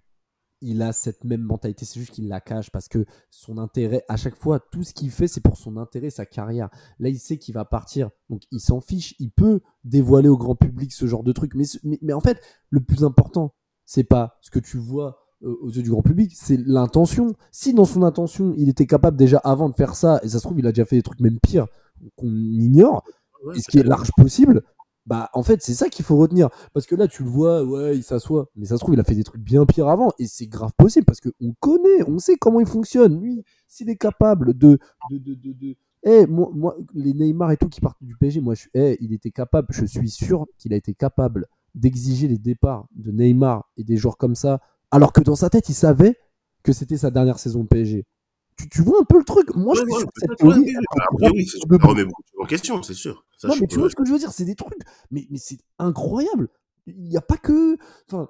il 0.61 0.81
a 0.81 0.91
cette 0.91 1.23
même 1.23 1.41
mentalité. 1.41 1.85
C'est 1.85 1.99
juste 1.99 2.11
qu'il 2.11 2.27
la 2.27 2.41
cache 2.41 2.69
parce 2.69 2.87
que 2.87 3.05
son 3.29 3.57
intérêt, 3.57 4.03
à 4.07 4.17
chaque 4.17 4.35
fois, 4.35 4.59
tout 4.59 4.83
ce 4.83 4.93
qu'il 4.93 5.11
fait, 5.11 5.27
c'est 5.27 5.41
pour 5.41 5.57
son 5.57 5.77
intérêt, 5.77 6.09
sa 6.09 6.25
carrière. 6.25 6.69
Là, 6.99 7.09
il 7.09 7.19
sait 7.19 7.37
qu'il 7.37 7.53
va 7.53 7.65
partir, 7.65 8.09
donc 8.29 8.43
il 8.51 8.59
s'en 8.59 8.81
fiche. 8.81 9.15
Il 9.19 9.31
peut 9.31 9.61
dévoiler 9.83 10.29
au 10.29 10.37
grand 10.37 10.55
public 10.55 10.91
ce 10.91 11.05
genre 11.05 11.23
de 11.23 11.31
truc. 11.31 11.55
Mais, 11.55 11.65
mais, 12.01 12.13
en 12.13 12.21
fait, 12.21 12.41
le 12.69 12.81
plus 12.81 13.03
important, 13.03 13.53
c'est 13.85 14.03
pas 14.03 14.37
ce 14.41 14.51
que 14.51 14.59
tu 14.59 14.77
vois 14.77 15.19
euh, 15.43 15.55
aux 15.61 15.69
yeux 15.69 15.83
du 15.83 15.89
grand 15.89 16.01
public, 16.01 16.33
c'est 16.35 16.57
l'intention. 16.57 17.33
Si 17.51 17.73
dans 17.73 17.85
son 17.85 18.03
intention, 18.03 18.53
il 18.57 18.67
était 18.67 18.85
capable 18.85 19.15
déjà 19.17 19.37
avant 19.37 19.69
de 19.69 19.75
faire 19.75 19.95
ça, 19.95 20.19
et 20.23 20.29
ça 20.29 20.39
se 20.39 20.43
trouve, 20.43 20.59
il 20.59 20.67
a 20.67 20.71
déjà 20.71 20.85
fait 20.85 20.97
des 20.97 21.01
trucs 21.01 21.21
même 21.21 21.39
pires 21.39 21.67
qu'on 22.17 22.27
ignore, 22.27 23.03
et 23.55 23.59
ce 23.61 23.69
qui 23.69 23.79
est 23.79 23.83
large 23.83 24.11
possible, 24.17 24.63
bah, 25.09 25.27
en 25.33 25.41
fait, 25.41 25.63
c'est 25.63 25.73
ça 25.73 25.89
qu'il 25.89 26.05
faut 26.05 26.17
retenir. 26.17 26.49
Parce 26.71 26.85
que 26.85 26.93
là, 26.93 27.07
tu 27.07 27.23
le 27.23 27.29
vois, 27.29 27.63
ouais, 27.63 27.97
il 27.97 28.03
s'assoit. 28.03 28.47
Mais 28.55 28.65
ça 28.65 28.75
se 28.75 28.81
trouve, 28.81 28.93
il 28.93 28.99
a 28.99 29.03
fait 29.03 29.15
des 29.15 29.23
trucs 29.23 29.41
bien 29.41 29.65
pires 29.65 29.87
avant. 29.87 30.11
Et 30.19 30.27
c'est 30.27 30.45
grave 30.45 30.71
possible 30.77 31.03
parce 31.03 31.19
qu'on 31.19 31.53
connaît, 31.59 32.03
on 32.07 32.19
sait 32.19 32.35
comment 32.37 32.59
il 32.59 32.67
fonctionne. 32.67 33.19
Lui, 33.19 33.43
s'il 33.67 33.89
est 33.89 33.95
capable 33.95 34.55
de. 34.55 34.77
de, 35.09 35.17
de, 35.17 35.33
de, 35.33 35.75
eh, 36.03 36.27
moi, 36.27 36.51
moi, 36.53 36.77
les 36.93 37.15
Neymar 37.15 37.51
et 37.51 37.57
tout 37.57 37.69
qui 37.69 37.81
partent 37.81 37.97
du 38.01 38.15
PSG, 38.17 38.39
moi, 38.39 38.53
je, 38.53 38.67
eh, 38.75 38.97
il 39.01 39.11
était 39.11 39.31
capable, 39.31 39.67
je 39.71 39.83
suis 39.83 40.11
sûr 40.11 40.45
qu'il 40.59 40.73
a 40.73 40.75
été 40.75 40.93
capable 40.93 41.47
d'exiger 41.73 42.27
les 42.27 42.37
départs 42.37 42.87
de 42.95 43.11
Neymar 43.11 43.67
et 43.77 43.83
des 43.83 43.97
joueurs 43.97 44.17
comme 44.17 44.35
ça, 44.35 44.61
alors 44.91 45.11
que 45.11 45.21
dans 45.21 45.35
sa 45.35 45.49
tête, 45.49 45.69
il 45.69 45.73
savait 45.73 46.17
que 46.61 46.71
c'était 46.71 46.97
sa 46.97 47.09
dernière 47.09 47.39
saison 47.39 47.65
PSG. 47.65 48.05
Tu, 48.71 48.81
vois 48.81 48.99
un 49.01 49.05
peu 49.05 49.17
le 49.17 49.25
truc? 49.25 49.55
Moi, 49.55 49.73
je 49.73 49.81
suis 49.81 50.05
cette 50.17 50.43
oui, 50.43 51.47
c'est 51.47 52.41
en 52.41 52.45
question, 52.45 52.83
c'est 52.83 52.93
sûr 52.93 53.25
non, 53.43 53.55
mais 53.59 53.67
tu 53.67 53.79
vois 53.79 53.89
ce 53.89 53.95
que 53.95 54.05
je 54.05 54.11
veux 54.11 54.19
dire 54.19 54.31
C'est 54.31 54.45
des 54.45 54.55
trucs. 54.55 54.81
Mais, 55.11 55.27
mais 55.29 55.37
c'est 55.37 55.59
incroyable. 55.77 56.49
Il 56.87 57.09
n'y 57.09 57.17
a 57.17 57.21
pas 57.21 57.37
que. 57.37 57.77
Enfin, 58.07 58.29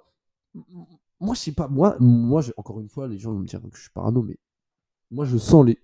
moi, 1.19 1.35
je 1.35 1.39
sais 1.39 1.51
pas. 1.51 1.67
Moi, 1.67 1.95
moi 1.99 2.41
encore 2.57 2.79
une 2.79 2.89
fois, 2.89 3.07
les 3.07 3.17
gens 3.17 3.31
vont 3.31 3.39
me 3.39 3.47
dire 3.47 3.61
que 3.61 3.75
je 3.75 3.81
suis 3.81 3.91
parano, 3.91 4.21
mais 4.21 4.37
moi, 5.11 5.25
je 5.25 5.37
sens 5.37 5.65
les. 5.65 5.79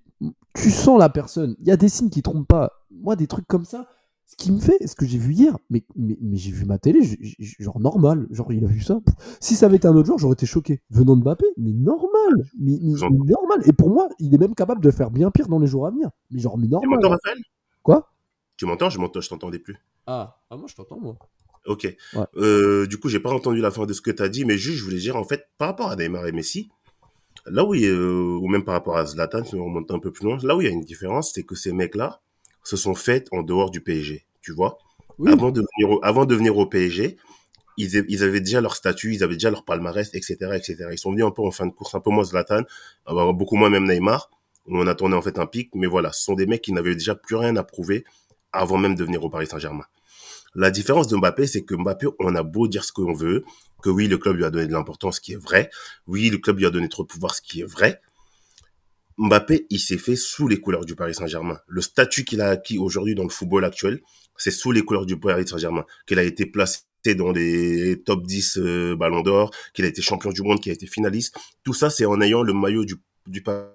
Tu 0.53 0.71
sens 0.71 0.99
la 0.99 1.09
personne. 1.09 1.55
Il 1.59 1.67
y 1.67 1.71
a 1.71 1.78
des 1.78 1.89
signes 1.89 2.09
qui 2.09 2.21
trompent 2.21 2.47
pas. 2.47 2.71
Moi, 2.89 3.15
des 3.15 3.28
trucs 3.28 3.47
comme 3.47 3.65
ça, 3.65 3.88
ce 4.26 4.36
qui 4.36 4.51
me 4.51 4.59
fait, 4.59 4.88
ce 4.88 4.95
que 4.95 5.05
j'ai 5.05 5.17
vu 5.17 5.34
hier, 5.34 5.57
mais, 5.69 5.84
mais, 5.95 6.17
mais 6.21 6.38
j'ai 6.38 6.51
vu 6.51 6.65
ma 6.65 6.80
télé, 6.80 6.99
genre 7.59 7.80
normal, 7.80 8.28
genre 8.32 8.51
il 8.53 8.63
a 8.63 8.67
vu 8.67 8.82
ça. 8.82 8.99
Si 9.39 9.55
ça 9.55 9.67
avait 9.67 9.76
été 9.76 9.88
un 9.88 9.95
autre 9.95 10.07
jour, 10.07 10.17
j'aurais 10.17 10.34
été 10.34 10.45
choqué. 10.45 10.82
Venant 10.89 11.15
de 11.15 11.21
Mbappé, 11.21 11.45
mais 11.57 11.73
normal, 11.73 12.47
mais, 12.57 12.80
normal. 12.80 13.61
Et 13.65 13.73
pour 13.73 13.89
moi, 13.89 14.09
il 14.19 14.34
est 14.34 14.38
même 14.38 14.55
capable 14.55 14.82
de 14.82 14.89
faire 14.89 15.11
bien 15.11 15.30
pire 15.30 15.47
dans 15.47 15.59
les 15.59 15.67
jours 15.67 15.86
à 15.86 15.91
venir. 15.91 16.09
Mais 16.32 16.39
genre, 16.39 16.57
mais 16.57 16.67
normal. 16.67 16.99
Quoi? 17.84 18.09
Tu 18.58 18.66
m'entends? 18.66 18.89
Je 18.89 18.99
m'entends, 18.99 19.22
je 19.22 19.30
t'entendais 19.30 19.60
plus. 19.60 19.78
Ah, 20.08 20.38
ah 20.49 20.58
moi 20.58 20.68
je 20.70 20.76
t'entends 20.76 20.99
moi. 20.99 21.18
Ok. 21.66 21.88
Euh, 22.38 22.86
du 22.86 22.97
coup, 22.99 23.10
j'ai 23.10 23.20
pas 23.20 23.32
entendu 23.32 23.60
la 23.60 23.72
fin 23.72 23.86
de 23.86 23.93
ce 23.93 24.01
que 24.01 24.12
tu 24.12 24.22
as 24.22 24.30
dit, 24.30 24.45
mais 24.45 24.58
juste, 24.58 24.78
je 24.78 24.84
voulais 24.84 24.99
dire, 24.99 25.16
en 25.16 25.24
fait, 25.24 25.47
par 25.58 25.70
rapport 25.70 25.89
à 25.89 25.95
Neymar 25.95 26.28
et 26.28 26.32
Messi, 26.32 26.70
là 27.47 27.64
où 27.66 27.74
il, 27.74 27.86
euh, 27.86 28.38
ou 28.39 28.47
même 28.47 28.64
par 28.64 28.74
rapport 28.74 28.97
à 28.97 29.06
Zlatan, 29.06 29.43
si 29.43 29.56
on 29.56 29.66
remonte 29.66 29.91
un 29.91 29.99
peu 29.99 30.12
plus 30.12 30.26
loin, 30.26 30.38
là 30.43 30.56
où 30.56 30.62
il 30.62 30.66
y 30.66 30.68
a 30.68 30.74
une 30.74 30.84
différence, 30.84 31.34
c'est 31.34 31.43
que 31.43 31.56
ces 31.56 31.74
mecs-là 31.74 32.22
se 32.64 32.78
sont 32.78 32.95
faits 32.95 33.28
en 33.32 33.41
dehors 33.41 33.72
du 33.72 33.82
PSG, 33.82 34.26
tu 34.41 34.51
vois? 34.51 34.78
Avant, 35.28 35.51
de 35.51 35.62
venir 35.62 35.95
au, 35.95 35.99
avant 36.03 36.26
de 36.26 36.36
venir 36.36 36.58
au 36.58 36.66
PSG, 36.66 37.18
ils, 37.78 38.06
ils, 38.10 38.24
avaient 38.24 38.41
déjà 38.41 38.62
leur 38.62 38.76
statut, 38.76 39.14
ils 39.14 39.24
avaient 39.24 39.36
déjà 39.36 39.49
leur 39.49 39.66
palmarès, 39.66 40.10
etc., 40.14 40.36
etc. 40.56 40.88
Ils 40.91 40.97
sont 40.97 41.12
venus 41.12 41.26
un 41.26 41.32
peu 41.32 41.41
en 41.41 41.51
fin 41.51 41.66
de 41.66 41.72
course, 41.72 41.95
un 41.95 41.99
peu 41.99 42.12
moins 42.12 42.24
Zlatan, 42.24 42.64
beaucoup 43.34 43.56
moins 43.56 43.70
même 43.70 43.88
Neymar, 43.88 44.30
où 44.68 44.78
on 44.78 44.88
attendait 44.88 45.16
en 45.16 45.22
fait 45.22 45.39
un 45.39 45.45
pic, 45.45 45.70
mais 45.74 45.88
voilà, 45.88 46.12
ce 46.12 46.24
sont 46.24 46.34
des 46.34 46.47
mecs 46.47 46.62
qui 46.62 46.74
n'avaient 46.74 46.95
déjà 46.95 47.16
plus 47.16 47.36
rien 47.36 47.56
à 47.56 47.64
prouver 47.64 48.03
avant 48.56 48.78
même 48.78 48.95
de 48.95 49.03
venir 49.03 49.24
au 49.24 49.30
Paris 49.30 49.47
Saint-Germain. 49.47 49.86
La 50.56 50.72
différence 50.72 51.08
de 51.08 51.18
Mbappé, 51.18 51.47
c'est 51.47 51.64
que 51.64 51.76
Mbappé, 51.76 52.08
on 52.20 52.34
a 52.34 52.43
beau 52.43 52.68
dire 52.68 52.86
ce 52.86 52.93
qu'on 52.93 53.14
veut, 53.14 53.43
que 53.84 53.89
oui, 53.89 54.08
le 54.08 54.18
club 54.18 54.38
lui 54.38 54.45
a 54.45 54.49
donné 54.49 54.68
de 54.68 54.72
l'importance, 54.72 55.18
ce 55.18 55.22
qui 55.22 55.34
est 55.34 55.41
vrai. 55.41 55.70
Oui, 56.08 56.30
le 56.30 56.38
club 56.38 56.60
lui 56.60 56.66
a 56.66 56.70
donné 56.70 56.88
trop 56.88 57.03
de 57.03 57.08
pouvoir, 57.08 57.36
ce 57.36 57.41
qui 57.41 57.62
est 57.62 57.66
vrai. 57.66 58.01
Mbappé, 59.18 59.68
il 59.70 59.80
s'est 59.80 59.97
fait 59.97 60.16
sous 60.16 60.47
les 60.47 60.60
couleurs 60.60 60.86
du 60.86 60.95
Paris 60.95 61.14
Saint-Germain. 61.14 61.60
Le 61.68 61.82
statut 61.82 62.24
qu'il 62.24 62.41
a 62.41 62.49
acquis 62.49 62.78
aujourd'hui 62.78 63.16
dans 63.16 63.24
le 63.24 63.30
football 63.30 63.66
actuel, 63.66 64.01
c'est 64.38 64.51
sous 64.51 64.72
les 64.72 64.82
couleurs 64.82 65.06
du 65.06 65.20
Paris 65.20 65.47
Saint-Germain. 65.47 65.86
Qu'il 66.08 66.20
a 66.20 66.24
été 66.24 66.45
placé 66.45 66.80
dans 67.16 67.32
les 67.32 68.01
top 68.03 68.26
10 68.26 68.58
euh, 68.58 68.95
ballons 68.95 69.22
d'or, 69.22 69.51
qu'il 69.74 69.86
a 69.86 69.88
été 69.88 70.01
champion 70.01 70.32
du 70.32 70.41
monde, 70.41 70.60
qu'il 70.60 70.72
a 70.72 70.76
été 70.76 70.88
finaliste. 70.88 71.38
Tout 71.64 71.74
ça, 71.74 71.89
c'est 71.89 72.06
en 72.06 72.20
ayant 72.22 72.41
le 72.41 72.53
maillot 72.53 72.86
du, 72.86 72.95
du 73.28 73.43
Paris 73.43 73.68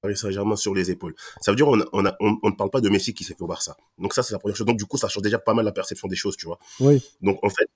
Paris 0.00 0.16
Saint-Germain 0.16 0.56
sur 0.56 0.74
les 0.74 0.90
épaules. 0.90 1.14
Ça 1.40 1.50
veut 1.50 1.56
dire 1.56 1.68
on, 1.68 1.78
on, 1.92 2.04
on, 2.20 2.50
ne 2.50 2.54
parle 2.54 2.70
pas 2.70 2.80
de 2.80 2.88
Messi 2.88 3.14
qui 3.14 3.24
s'est 3.24 3.34
fait 3.34 3.42
au 3.42 3.46
Barça. 3.46 3.76
Donc 3.98 4.14
ça, 4.14 4.22
c'est 4.22 4.32
la 4.32 4.38
première 4.38 4.56
chose. 4.56 4.66
Donc 4.66 4.78
du 4.78 4.86
coup, 4.86 4.96
ça 4.96 5.08
change 5.08 5.22
déjà 5.22 5.38
pas 5.38 5.54
mal 5.54 5.64
la 5.64 5.72
perception 5.72 6.08
des 6.08 6.16
choses, 6.16 6.36
tu 6.36 6.46
vois. 6.46 6.58
Oui. 6.80 7.02
Donc 7.20 7.38
en 7.42 7.50
fait, 7.50 7.68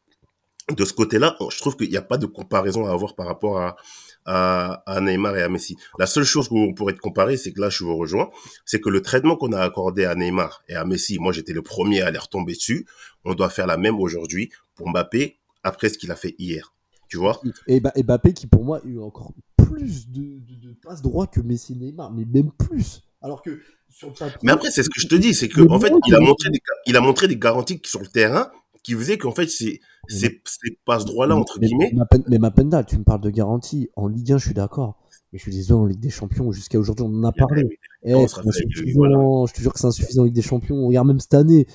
de 0.70 0.84
ce 0.84 0.92
côté-là, 0.92 1.36
je 1.50 1.58
trouve 1.58 1.76
qu'il 1.76 1.90
n'y 1.90 1.96
a 1.96 2.02
pas 2.02 2.18
de 2.18 2.26
comparaison 2.26 2.86
à 2.86 2.92
avoir 2.92 3.14
par 3.14 3.26
rapport 3.26 3.58
à, 3.58 3.76
à, 4.24 4.82
à, 4.86 5.00
Neymar 5.00 5.36
et 5.36 5.42
à 5.42 5.48
Messi. 5.48 5.76
La 5.98 6.06
seule 6.06 6.24
chose 6.24 6.48
qu'on 6.48 6.72
pourrait 6.74 6.94
te 6.94 7.00
comparer, 7.00 7.36
c'est 7.36 7.52
que 7.52 7.60
là, 7.60 7.68
je 7.68 7.84
vous 7.84 7.96
rejoins, 7.96 8.30
c'est 8.64 8.80
que 8.80 8.88
le 8.88 9.02
traitement 9.02 9.36
qu'on 9.36 9.52
a 9.52 9.60
accordé 9.60 10.04
à 10.04 10.14
Neymar 10.14 10.62
et 10.68 10.74
à 10.74 10.84
Messi, 10.84 11.18
moi 11.18 11.32
j'étais 11.32 11.52
le 11.52 11.62
premier 11.62 12.02
à 12.02 12.10
les 12.10 12.18
retomber 12.18 12.54
dessus, 12.54 12.86
on 13.24 13.34
doit 13.34 13.50
faire 13.50 13.66
la 13.66 13.76
même 13.76 13.98
aujourd'hui 13.98 14.50
pour 14.74 14.88
Mbappé 14.90 15.38
après 15.62 15.88
ce 15.88 15.98
qu'il 15.98 16.10
a 16.10 16.16
fait 16.16 16.34
hier. 16.38 16.72
Tu 17.08 17.18
vois? 17.18 17.40
Et, 17.66 17.80
Mbappé 17.80 18.32
qui 18.32 18.46
pour 18.46 18.64
moi 18.64 18.78
a 18.78 18.86
eu 18.86 18.98
encore 18.98 19.32
plus 19.72 20.08
de, 20.08 20.20
de, 20.20 20.68
de 20.68 20.74
passes 20.74 21.02
droits 21.02 21.26
que 21.26 21.40
Messi 21.40 21.76
Neymar, 21.76 22.12
mais 22.12 22.24
même 22.24 22.50
plus. 22.52 23.02
Alors 23.20 23.42
que 23.42 23.60
sur 23.88 24.12
Mais 24.42 24.52
après, 24.52 24.70
c'est 24.70 24.82
ce 24.82 24.88
que 24.88 25.00
je 25.00 25.06
te 25.06 25.14
dis, 25.14 25.34
c'est 25.34 25.48
que 25.48 25.60
en 25.68 25.78
fait, 25.78 25.92
il 26.06 26.14
a 26.14 26.20
montré 26.20 26.50
des, 26.50 26.60
il 26.86 26.96
a 26.96 27.00
montré 27.00 27.28
des 27.28 27.36
garanties 27.36 27.80
sur 27.84 28.00
le 28.00 28.06
terrain 28.06 28.50
qui 28.82 28.94
faisaient 28.94 29.18
qu'en 29.18 29.32
fait, 29.32 29.48
c'est 29.48 29.80
ces 30.08 30.40
passes 30.84 31.04
droits 31.04 31.26
là 31.26 31.36
entre 31.36 31.60
guillemets. 31.60 31.92
Mais 32.28 32.38
Mapenda, 32.38 32.82
tu 32.84 32.98
me 32.98 33.04
parles 33.04 33.20
de 33.20 33.30
garantie 33.30 33.90
en 33.96 34.08
Ligue 34.08 34.32
1, 34.32 34.38
je 34.38 34.46
suis 34.46 34.54
d'accord. 34.54 35.01
Mais 35.33 35.39
je 35.39 35.45
suis 35.45 35.53
désolé, 35.53 35.80
en 35.80 35.87
Ligue 35.87 36.01
des 36.01 36.11
Champions, 36.11 36.53
jusqu'à 36.53 36.78
aujourd'hui, 36.78 37.07
on 37.09 37.14
en 37.14 37.24
a 37.24 37.33
parlé. 37.33 37.78
Eh, 38.05 38.12
je 38.12 39.53
te 39.53 39.61
jure 39.61 39.72
que 39.72 39.78
c'est 39.78 39.87
insuffisant 39.87 40.22
en 40.22 40.24
Ligue 40.26 40.35
des 40.35 40.43
Champions. 40.43 40.76
On 40.76 40.89
regarde 40.89 41.07
même 41.07 41.20
cette 41.20 41.35
année. 41.35 41.66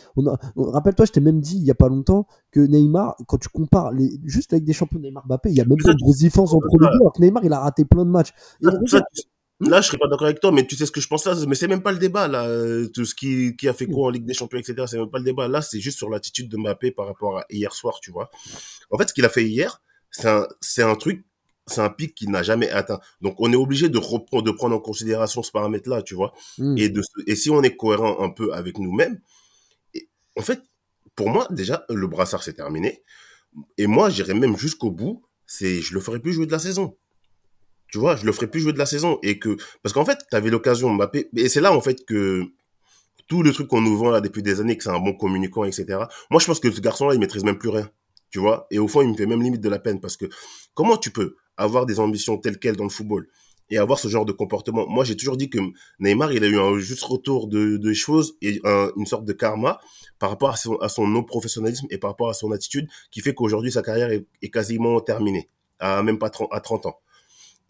Rappelle-toi, 0.56 1.06
je 1.06 1.12
t'ai 1.12 1.22
même 1.22 1.42
dit 1.42 1.58
il 1.58 1.64
y 1.64 1.72
a 1.72 1.76
pas 1.76 1.90
longtemps 1.90 2.28
que 2.52 2.60
Neymar, 2.60 3.16
quand 3.28 3.38
tu 3.38 3.50
compares 3.50 3.92
les... 3.94 4.20
juste 4.26 4.54
avec 4.54 4.64
des 4.64 4.74
champions 4.74 5.00
Neymar 5.00 5.26
Mbappé, 5.26 5.50
il 5.50 5.56
y 5.56 5.62
a 5.62 5.66
même 5.66 5.78
pas 5.84 5.94
de 5.94 6.00
grosse 6.00 6.18
différence 6.18 6.54
entre 6.54 6.68
les 6.80 6.88
deux. 6.88 6.96
Alors 7.02 7.14
que 7.14 7.22
Neymar, 7.22 7.44
il 7.46 7.54
a 7.54 7.60
raté 7.60 7.86
plein 7.86 8.06
de 8.06 8.12
matchs. 8.12 8.34
Là, 9.60 9.82
je 9.82 9.88
serais 9.88 9.98
pas 9.98 10.08
d'accord 10.08 10.28
avec 10.28 10.40
toi, 10.40 10.52
mais 10.52 10.68
tu 10.68 10.76
sais 10.76 10.86
ce 10.86 10.92
que 10.92 11.02
je 11.02 11.08
pense 11.08 11.26
là, 11.26 11.34
mais 11.48 11.56
c'est 11.56 11.68
même 11.68 11.82
pas 11.82 11.92
le 11.92 11.98
débat 11.98 12.28
là. 12.28 12.46
Euh, 12.46 12.88
tout 12.90 13.06
ce 13.06 13.16
qui, 13.16 13.56
qui 13.56 13.68
a 13.68 13.74
fait 13.74 13.88
quoi 13.88 14.08
en 14.08 14.10
Ligue 14.12 14.26
des 14.26 14.36
Champions, 14.36 14.60
etc. 14.60 14.84
C'est 14.86 15.00
même 15.00 15.10
pas 15.10 15.18
le 15.18 15.24
débat. 15.24 15.48
Là, 15.48 15.64
c'est 15.64 15.80
juste 15.80 15.98
sur 15.98 16.12
l'attitude 16.12 16.48
de 16.48 16.58
Mbappé 16.58 16.92
par 16.92 17.08
rapport 17.08 17.40
à 17.40 17.46
hier 17.50 17.74
soir, 17.74 18.00
tu 18.00 18.12
vois. 18.12 18.30
En 18.92 19.00
fait, 19.00 19.10
ce 19.10 19.16
qu'il 19.16 19.26
a 19.26 19.30
fait 19.30 19.46
hier, 19.46 19.82
c'est 20.12 20.28
un, 20.28 20.48
c'est 20.62 20.84
un 20.84 20.96
truc 20.96 21.26
c'est 21.68 21.82
un 21.82 21.90
pic 21.90 22.16
qu'il 22.16 22.32
n'a 22.32 22.44
jamais 22.44 22.70
atteint. 22.70 23.00
Donc 23.22 23.36
on 23.40 23.52
est 23.52 23.58
obligé 23.58 23.90
de 23.90 23.98
reprendre, 23.98 24.44
de 24.44 24.52
prendre 24.52 24.76
en 24.76 24.80
considération 24.80 25.44
ce 25.44 25.52
paramètre-là, 25.52 26.02
tu 26.02 26.16
vois. 26.16 26.34
Hmm. 26.58 26.78
Et 26.78 26.90
de 26.90 27.02
et 27.28 27.36
si 27.36 27.50
on 27.50 27.62
est 27.62 27.76
cohérent 27.76 28.22
un 28.22 28.30
peu 28.30 28.54
avec 28.54 28.80
nous-mêmes, 28.80 29.20
en 30.38 30.42
fait, 30.42 30.62
pour 31.16 31.30
moi 31.30 31.48
déjà 31.50 31.86
le 31.90 32.08
brassard 32.08 32.44
c'est 32.44 32.54
terminé. 32.54 33.04
Et 33.78 33.88
moi 33.88 34.10
j'irais 34.10 34.34
même 34.34 34.58
jusqu'au 34.58 34.92
bout, 34.92 35.24
c'est 35.46 35.82
je 35.82 35.94
le 35.94 36.00
ferai 36.00 36.20
plus 36.20 36.34
jouer 36.34 36.46
de 36.46 36.52
la 36.52 36.60
saison. 36.60 36.96
Tu 37.90 38.00
vois, 38.00 38.18
je 38.18 38.26
le 38.26 38.34
ferai 38.34 38.48
plus 38.48 38.60
jouer 38.60 38.74
de 38.74 38.78
la 38.78 38.86
saison 38.86 39.18
et 39.24 39.40
que 39.40 39.56
parce 39.82 39.94
qu'en 39.94 40.04
fait, 40.04 40.20
tu 40.30 40.36
avais 40.36 40.50
l'occasion 40.50 40.94
Mbappé 40.94 41.30
et 41.36 41.50
c'est 41.50 41.62
là 41.62 41.74
en 41.74 41.82
fait 41.82 42.06
que 42.06 42.44
tout 43.28 43.44
le 43.44 43.52
truc 43.52 43.68
qu'on 43.68 43.82
nous 43.82 43.98
vend 43.98 44.10
là 44.10 44.22
depuis 44.22 44.42
des 44.42 44.62
années 44.62 44.78
que 44.78 44.84
c'est 44.84 44.90
un 44.90 45.00
bon 45.00 45.14
communicant 45.14 45.66
etc. 45.66 46.00
Moi 46.30 46.40
je 46.40 46.46
pense 46.46 46.60
que 46.60 46.72
ce 46.72 46.82
garçon 46.82 47.08
là 47.08 47.14
il 47.14 47.20
maîtrise 47.20 47.44
même 47.44 47.58
plus 47.58 47.70
rien. 47.70 47.90
Tu 48.30 48.40
vois, 48.40 48.68
et 48.72 48.80
au 48.80 48.90
fond 48.90 49.02
il 49.02 49.10
me 49.10 49.16
fait 49.16 49.26
même 49.26 49.42
limite 49.42 49.62
de 49.62 49.70
la 49.70 49.80
peine 49.80 50.02
parce 50.02 50.18
que 50.18 50.26
comment 50.74 50.98
tu 50.98 51.12
peux 51.12 51.38
avoir 51.58 51.86
des 51.86 52.00
ambitions 52.00 52.38
telles 52.38 52.60
quelles 52.60 52.76
dans 52.76 52.84
le 52.84 52.90
football 52.90 53.28
et 53.70 53.78
avoir 53.78 54.00
ce 54.00 54.08
genre 54.08 54.26
de 54.26 54.32
comportement. 54.32 54.88
Moi, 54.88 55.04
j'ai 55.04 55.18
toujours 55.18 55.38
dit 55.38 55.50
que 55.50 55.60
Neymar, 56.00 56.32
il 56.32 56.44
a 56.44 56.48
eu 56.48 56.58
un 56.58 56.78
juste 56.78 57.04
retour 57.04 57.48
de, 57.48 57.94
choses 57.94 58.38
et 58.42 58.62
une 58.96 59.06
sorte 59.06 59.26
de 59.26 59.34
karma 59.34 59.80
par 60.20 60.30
rapport 60.30 60.52
à 60.52 60.90
son, 60.90 61.08
non-professionnalisme 61.08 61.88
et 61.90 61.98
par 61.98 62.12
rapport 62.12 62.30
à 62.30 62.34
son 62.34 62.52
attitude 62.52 62.88
qui 63.12 63.22
fait 63.22 63.34
qu'aujourd'hui, 63.34 63.72
sa 63.72 63.82
carrière 63.82 64.10
est, 64.10 64.50
quasiment 64.50 65.00
terminée, 65.02 65.50
à 65.80 66.02
même 66.02 66.18
pas 66.18 66.30
30, 66.30 66.50
à 66.52 66.62
30 66.62 66.86
ans. 66.86 67.00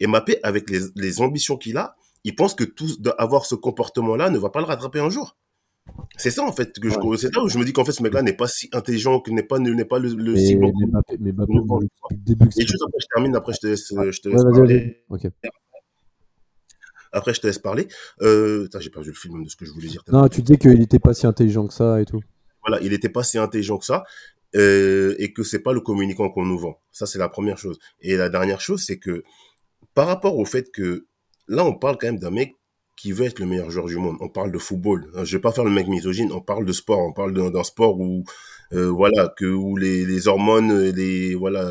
Et 0.00 0.06
Mbappé, 0.06 0.38
avec 0.44 0.70
les, 0.70 0.80
les 0.94 1.20
ambitions 1.20 1.56
qu'il 1.56 1.76
a, 1.76 1.96
il 2.24 2.34
pense 2.36 2.54
que 2.54 2.64
tout, 2.64 2.88
avoir 3.18 3.46
ce 3.46 3.54
comportement-là 3.54 4.30
ne 4.30 4.38
va 4.38 4.50
pas 4.50 4.60
le 4.60 4.66
rattraper 4.66 5.00
un 5.00 5.10
jour. 5.10 5.36
C'est 6.16 6.30
ça 6.30 6.42
en 6.42 6.52
fait 6.52 6.78
que 6.78 6.88
je 6.88 6.96
c'est 7.16 7.34
là 7.34 7.42
où 7.42 7.48
je 7.48 7.58
me 7.58 7.64
dis 7.64 7.72
qu'en 7.72 7.84
fait 7.84 7.92
ce 7.92 8.02
mec-là 8.02 8.22
n'est 8.22 8.32
pas 8.32 8.48
si 8.48 8.68
intelligent, 8.72 9.20
que 9.20 9.30
n'est 9.30 9.42
pas 9.42 9.58
n'est 9.58 9.84
pas 9.84 9.98
le, 9.98 10.08
le 10.14 10.36
si 10.36 10.56
bon. 10.56 10.72
Mais, 11.20 11.32
début 12.12 12.48
Et 12.56 12.66
juste 12.66 12.82
après 12.82 12.98
je 13.00 13.06
termine, 13.14 13.36
après 13.36 13.52
je 13.52 13.58
te 13.60 13.66
laisse, 13.68 13.88
je 13.88 14.20
te 14.20 14.28
laisse 14.28 14.42
parler. 14.42 15.04
Après 17.12 17.34
je 17.34 17.40
te 17.40 17.46
laisse 17.46 17.58
parler. 17.58 17.86
Euh, 18.20 18.68
j'ai 18.80 18.90
perdu 18.90 19.10
le 19.10 19.14
film 19.14 19.44
de 19.44 19.48
ce 19.48 19.56
que 19.56 19.64
je 19.64 19.70
voulais 19.72 19.88
dire. 19.88 20.02
Non, 20.08 20.28
tu 20.28 20.42
dis 20.42 20.58
qu'il 20.58 20.78
n'était 20.78 20.98
pas 20.98 21.14
si 21.14 21.26
intelligent 21.26 21.66
que 21.66 21.74
ça 21.74 22.00
et 22.00 22.04
tout. 22.04 22.20
Voilà, 22.66 22.82
il 22.82 22.90
n'était 22.90 23.08
pas 23.08 23.22
si 23.22 23.38
intelligent 23.38 23.78
que 23.78 23.84
ça. 23.84 24.04
Euh, 24.56 25.14
et 25.18 25.32
que 25.32 25.42
c'est 25.42 25.58
pas 25.58 25.74
le 25.74 25.80
communicant 25.80 26.30
qu'on 26.30 26.44
nous 26.44 26.58
vend. 26.58 26.80
Ça 26.90 27.06
c'est 27.06 27.18
la 27.18 27.28
première 27.28 27.58
chose. 27.58 27.78
Et 28.00 28.16
la 28.16 28.28
dernière 28.28 28.60
chose, 28.60 28.82
c'est 28.82 28.98
que 28.98 29.22
par 29.94 30.06
rapport 30.06 30.38
au 30.38 30.44
fait 30.44 30.70
que 30.72 31.06
là 31.48 31.64
on 31.64 31.74
parle 31.74 31.98
quand 31.98 32.06
même 32.08 32.18
d'un 32.18 32.30
mec 32.30 32.54
qui 32.98 33.12
veut 33.12 33.26
être 33.26 33.38
le 33.38 33.46
meilleur 33.46 33.70
joueur 33.70 33.86
du 33.86 33.96
monde. 33.96 34.16
On 34.20 34.28
parle 34.28 34.50
de 34.50 34.58
football. 34.58 35.10
Je 35.22 35.36
vais 35.36 35.40
pas 35.40 35.52
faire 35.52 35.64
le 35.64 35.70
mec 35.70 35.86
misogyne. 35.86 36.32
On 36.32 36.40
parle 36.40 36.64
de 36.64 36.72
sport. 36.72 36.98
On 36.98 37.12
parle 37.12 37.32
d'un 37.32 37.64
sport 37.64 37.98
où, 37.98 38.24
euh, 38.72 38.90
voilà, 38.90 39.32
que 39.36 39.46
où 39.46 39.76
les, 39.76 40.26
hormones, 40.26 40.90
les 40.90 41.34
voilà, 41.36 41.70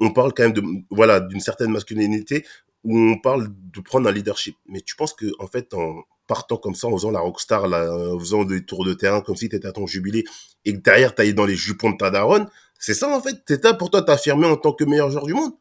on 0.00 0.10
parle 0.10 0.34
quand 0.34 0.42
même 0.44 1.28
d'une 1.28 1.40
certaine 1.40 1.70
masculinité 1.70 2.44
où 2.84 2.98
on 2.98 3.18
parle 3.18 3.48
de 3.48 3.80
prendre 3.80 4.08
un 4.08 4.12
leadership. 4.12 4.56
Mais 4.68 4.82
tu 4.82 4.94
penses 4.94 5.14
que 5.14 5.26
en 5.38 5.46
fait 5.46 5.72
en 5.72 6.02
partant 6.26 6.58
comme 6.58 6.74
ça, 6.74 6.86
en 6.86 6.92
faisant 6.92 7.10
la 7.10 7.20
rockstar, 7.20 7.64
en 7.64 8.18
faisant 8.18 8.44
des 8.44 8.64
tours 8.64 8.84
de 8.84 8.92
terrain 8.92 9.22
comme 9.22 9.36
si 9.36 9.48
tu 9.48 9.56
étais 9.56 9.68
à 9.68 9.72
ton 9.72 9.86
jubilé 9.86 10.24
et 10.66 10.74
que 10.74 10.78
derrière 10.78 11.14
t'ailles 11.14 11.34
dans 11.34 11.46
les 11.46 11.56
jupons 11.56 11.90
de 11.90 11.96
ta 11.96 12.10
daronne, 12.10 12.46
c'est 12.78 12.94
ça 12.94 13.08
en 13.08 13.22
fait? 13.22 13.36
C'est 13.48 13.62
ça 13.62 13.72
pour 13.72 13.90
toi 13.90 14.02
t'affirmer 14.02 14.46
en 14.46 14.56
tant 14.56 14.74
que 14.74 14.84
meilleur 14.84 15.10
joueur 15.10 15.24
du 15.24 15.32
monde? 15.32 15.52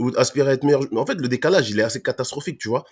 Ou 0.00 0.10
aspirer 0.16 0.50
à 0.50 0.52
être 0.54 0.64
meilleur. 0.64 0.82
Mais 0.90 0.98
en 0.98 1.06
fait, 1.06 1.14
le 1.14 1.28
décalage, 1.28 1.70
il 1.70 1.78
est 1.78 1.84
assez 1.84 2.02
catastrophique, 2.02 2.58
tu 2.58 2.68
vois. 2.68 2.84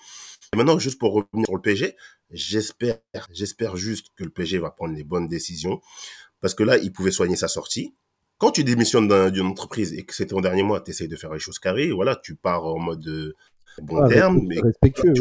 Et 0.53 0.57
maintenant, 0.57 0.79
juste 0.79 0.99
pour 0.99 1.13
revenir 1.13 1.47
sur 1.47 1.57
le 1.57 1.63
PSG, 1.63 1.97
j'espère, 2.31 2.99
j'espère 3.33 3.77
juste 3.77 4.09
que 4.17 4.25
le 4.25 4.31
PSG 4.31 4.59
va 4.59 4.71
prendre 4.71 4.95
les 4.95 5.05
bonnes 5.05 5.29
décisions 5.29 5.81
parce 6.41 6.55
que 6.55 6.63
là, 6.63 6.79
il 6.79 6.93
pouvait 6.93 7.11
soigner 7.11 7.37
sa 7.37 7.49
sortie 7.49 7.95
quand 8.39 8.53
tu 8.53 8.65
démissionnes 8.65 9.31
d'une 9.31 9.47
entreprise 9.47 9.93
et 9.93 10.05
que 10.05 10.15
c'est 10.15 10.27
ton 10.27 10.41
dernier 10.41 10.63
mois, 10.63 10.81
tu 10.81 10.93
essayes 10.93 11.09
de 11.09 11.17
faire 11.17 11.33
les 11.33 11.41
choses 11.41 11.59
carrées, 11.59 11.91
voilà, 11.91 12.17
tu 12.17 12.37
pars 12.37 12.65
en 12.65 12.79
mode 12.79 13.07
euh, 13.09 13.35
bon 13.83 14.09
terme. 14.09 14.41
Mais, 14.47 14.61
respectueux. 14.61 15.13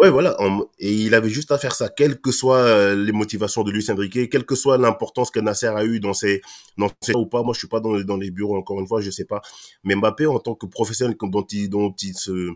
Ouais, 0.00 0.08
voilà. 0.08 0.34
et 0.78 0.94
il 0.94 1.14
avait 1.14 1.28
juste 1.28 1.52
à 1.52 1.58
faire 1.58 1.74
ça, 1.74 1.90
quelles 1.90 2.22
que 2.22 2.32
soient 2.32 2.56
euh, 2.62 2.96
les 2.96 3.12
motivations 3.12 3.64
de 3.64 3.70
Lucien 3.70 3.94
Driquet, 3.94 4.30
quelle 4.30 4.46
que 4.46 4.54
soit 4.54 4.78
l'importance 4.78 5.30
que 5.30 5.40
Nasser 5.40 5.66
a 5.66 5.84
eu 5.84 6.00
dans 6.00 6.14
ses, 6.14 6.40
dans 6.78 6.88
ses 7.02 7.14
ou 7.14 7.26
pas. 7.26 7.42
Moi, 7.42 7.52
je 7.52 7.58
suis 7.58 7.68
pas 7.68 7.80
dans, 7.80 8.16
les 8.16 8.30
bureaux, 8.30 8.56
encore 8.56 8.80
une 8.80 8.86
fois, 8.86 9.02
je 9.02 9.10
sais 9.10 9.26
pas. 9.26 9.42
Mais 9.84 9.94
Mbappé, 9.94 10.24
en 10.24 10.38
tant 10.38 10.54
que 10.54 10.64
professionnel 10.64 11.16
dont 11.20 11.42
il, 11.42 11.68
dont 11.68 11.94
il 12.00 12.16
se, 12.16 12.48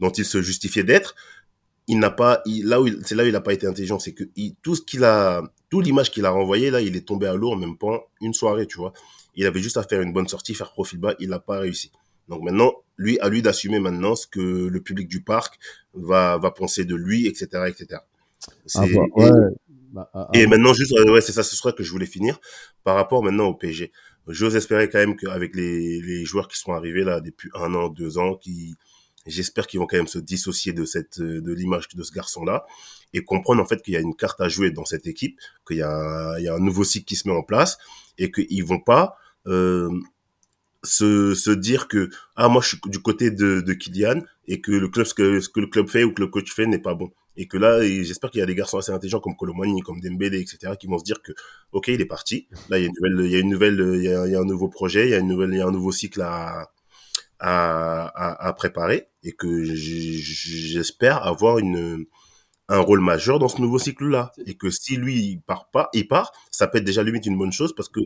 dont 0.00 0.08
il 0.08 0.24
se 0.24 0.40
justifiait 0.40 0.82
d'être, 0.82 1.14
il 1.88 1.98
n'a 1.98 2.10
pas, 2.10 2.40
il, 2.46 2.66
là 2.66 2.80
où 2.80 2.88
c'est 3.04 3.14
là 3.14 3.24
où 3.24 3.26
il 3.26 3.32
n'a 3.32 3.42
pas 3.42 3.52
été 3.52 3.66
intelligent, 3.66 3.98
c'est 3.98 4.14
que 4.14 4.24
tout 4.62 4.76
ce 4.76 4.80
qu'il 4.80 5.04
a, 5.04 5.42
tout 5.68 5.82
l'image 5.82 6.10
qu'il 6.10 6.24
a 6.24 6.30
renvoyé 6.30 6.70
là, 6.70 6.80
il 6.80 6.96
est 6.96 7.06
tombé 7.06 7.26
à 7.26 7.34
l'eau 7.34 7.50
en 7.52 7.56
même 7.56 7.76
pas 7.76 8.08
une 8.22 8.32
soirée, 8.32 8.66
tu 8.66 8.78
vois. 8.78 8.94
Il 9.34 9.44
avait 9.44 9.60
juste 9.60 9.76
à 9.76 9.82
faire 9.82 10.00
une 10.00 10.14
bonne 10.14 10.28
sortie, 10.28 10.54
faire 10.54 10.72
profil 10.72 11.00
bas, 11.00 11.14
il 11.18 11.28
n'a 11.28 11.38
pas 11.38 11.58
réussi. 11.58 11.92
Donc 12.30 12.42
maintenant, 12.42 12.72
lui, 12.96 13.18
à 13.20 13.28
lui 13.28 13.42
d'assumer 13.42 13.80
maintenant 13.80 14.14
ce 14.14 14.26
que 14.26 14.40
le 14.40 14.80
public 14.80 15.08
du 15.08 15.22
parc 15.22 15.58
va, 15.92 16.38
va 16.38 16.50
penser 16.50 16.84
de 16.84 16.94
lui, 16.94 17.26
etc., 17.26 17.64
etc. 17.66 18.00
Ah 18.74 18.86
bah, 18.86 19.02
ouais. 19.16 19.30
Bah, 19.92 20.08
ah, 20.14 20.28
et, 20.34 20.46
maintenant, 20.46 20.72
juste, 20.72 20.98
ouais, 20.98 21.20
c'est 21.20 21.32
ça, 21.32 21.42
ce 21.42 21.56
sera 21.56 21.72
que 21.72 21.82
je 21.82 21.90
voulais 21.90 22.06
finir 22.06 22.40
par 22.84 22.94
rapport 22.94 23.22
maintenant 23.22 23.46
au 23.46 23.54
PSG. 23.54 23.92
J'ose 24.28 24.54
espérer 24.54 24.88
quand 24.88 24.98
même 24.98 25.16
qu'avec 25.16 25.56
les, 25.56 26.00
les 26.00 26.24
joueurs 26.24 26.46
qui 26.46 26.56
sont 26.56 26.72
arrivés 26.72 27.02
là 27.02 27.20
depuis 27.20 27.50
un 27.54 27.74
an, 27.74 27.88
deux 27.88 28.16
ans, 28.16 28.36
qui, 28.36 28.76
J'espère 29.26 29.66
qu'ils 29.66 29.80
vont 29.80 29.86
quand 29.86 29.98
même 29.98 30.06
se 30.06 30.18
dissocier 30.18 30.72
de 30.72 30.86
cette 30.86 31.20
de 31.20 31.52
l'image 31.52 31.88
de 31.88 32.02
ce 32.02 32.10
garçon-là 32.10 32.64
et 33.12 33.22
comprendre 33.22 33.62
en 33.62 33.66
fait 33.66 33.82
qu'il 33.82 33.92
y 33.92 33.96
a 33.98 34.00
une 34.00 34.16
carte 34.16 34.40
à 34.40 34.48
jouer 34.48 34.70
dans 34.70 34.86
cette 34.86 35.06
équipe, 35.06 35.38
qu'il 35.66 35.76
y 35.76 35.82
a 35.82 35.90
un, 35.90 36.38
il 36.38 36.44
y 36.44 36.48
a 36.48 36.54
un 36.54 36.58
nouveau 36.58 36.84
cycle 36.84 37.04
qui 37.04 37.16
se 37.16 37.28
met 37.28 37.34
en 37.34 37.42
place 37.42 37.76
et 38.16 38.30
qu'ils 38.30 38.64
vont 38.64 38.80
pas 38.80 39.16
euh, 39.46 39.90
se, 40.82 41.34
se 41.34 41.50
dire 41.50 41.88
que 41.88 42.10
ah 42.36 42.48
moi 42.48 42.62
je 42.62 42.68
suis 42.68 42.80
du 42.86 43.00
côté 43.00 43.30
de, 43.30 43.60
de 43.60 43.72
Kylian 43.72 44.22
et 44.46 44.60
que 44.60 44.72
le 44.72 44.88
club 44.88 45.06
ce 45.06 45.14
que, 45.14 45.40
ce 45.40 45.48
que 45.48 45.60
le 45.60 45.66
club 45.66 45.88
fait 45.88 46.04
ou 46.04 46.12
que 46.12 46.22
le 46.22 46.28
coach 46.28 46.52
fait 46.52 46.66
n'est 46.66 46.78
pas 46.78 46.94
bon 46.94 47.10
et 47.36 47.46
que 47.46 47.58
là 47.58 47.82
j'espère 47.82 48.30
qu'il 48.30 48.40
y 48.40 48.42
a 48.42 48.46
des 48.46 48.54
garçons 48.54 48.78
assez 48.78 48.92
intelligents 48.92 49.20
comme 49.20 49.36
Colomani 49.36 49.80
comme 49.82 50.00
Dembélé 50.00 50.40
etc 50.40 50.74
qui 50.78 50.86
vont 50.86 50.98
se 50.98 51.04
dire 51.04 51.22
que 51.22 51.32
ok 51.72 51.88
il 51.88 52.00
est 52.00 52.06
parti 52.06 52.48
là 52.68 52.78
il 52.78 52.84
y 52.84 53.36
a 53.36 53.38
une 53.38 53.50
nouvelle 53.50 53.78
il 53.96 54.04
y 54.04 54.34
a 54.34 54.40
un 54.40 54.44
nouveau 54.44 54.68
projet 54.68 55.06
il 55.06 55.10
y 55.10 55.14
a 55.14 55.18
une 55.18 55.28
nouvelle 55.28 55.50
il 55.52 55.58
y 55.58 55.62
a 55.62 55.66
un 55.66 55.72
nouveau 55.72 55.92
cycle 55.92 56.22
à 56.22 56.70
à, 57.42 58.52
préparer 58.56 59.08
et 59.22 59.32
que 59.32 59.64
j'espère 59.64 61.26
avoir 61.26 61.58
une 61.58 62.06
un 62.70 62.78
rôle 62.78 63.00
majeur 63.00 63.38
dans 63.38 63.48
ce 63.48 63.60
nouveau 63.60 63.78
cycle-là. 63.78 64.32
Et 64.46 64.54
que 64.54 64.70
si 64.70 64.96
lui, 64.96 65.16
il 65.16 65.40
part 65.40 65.70
pas, 65.70 65.90
il 65.92 66.06
part, 66.06 66.32
ça 66.52 66.68
peut 66.68 66.78
être 66.78 66.84
déjà 66.84 67.02
limite 67.02 67.26
une 67.26 67.36
bonne 67.36 67.52
chose 67.52 67.74
parce 67.74 67.88
que 67.88 68.00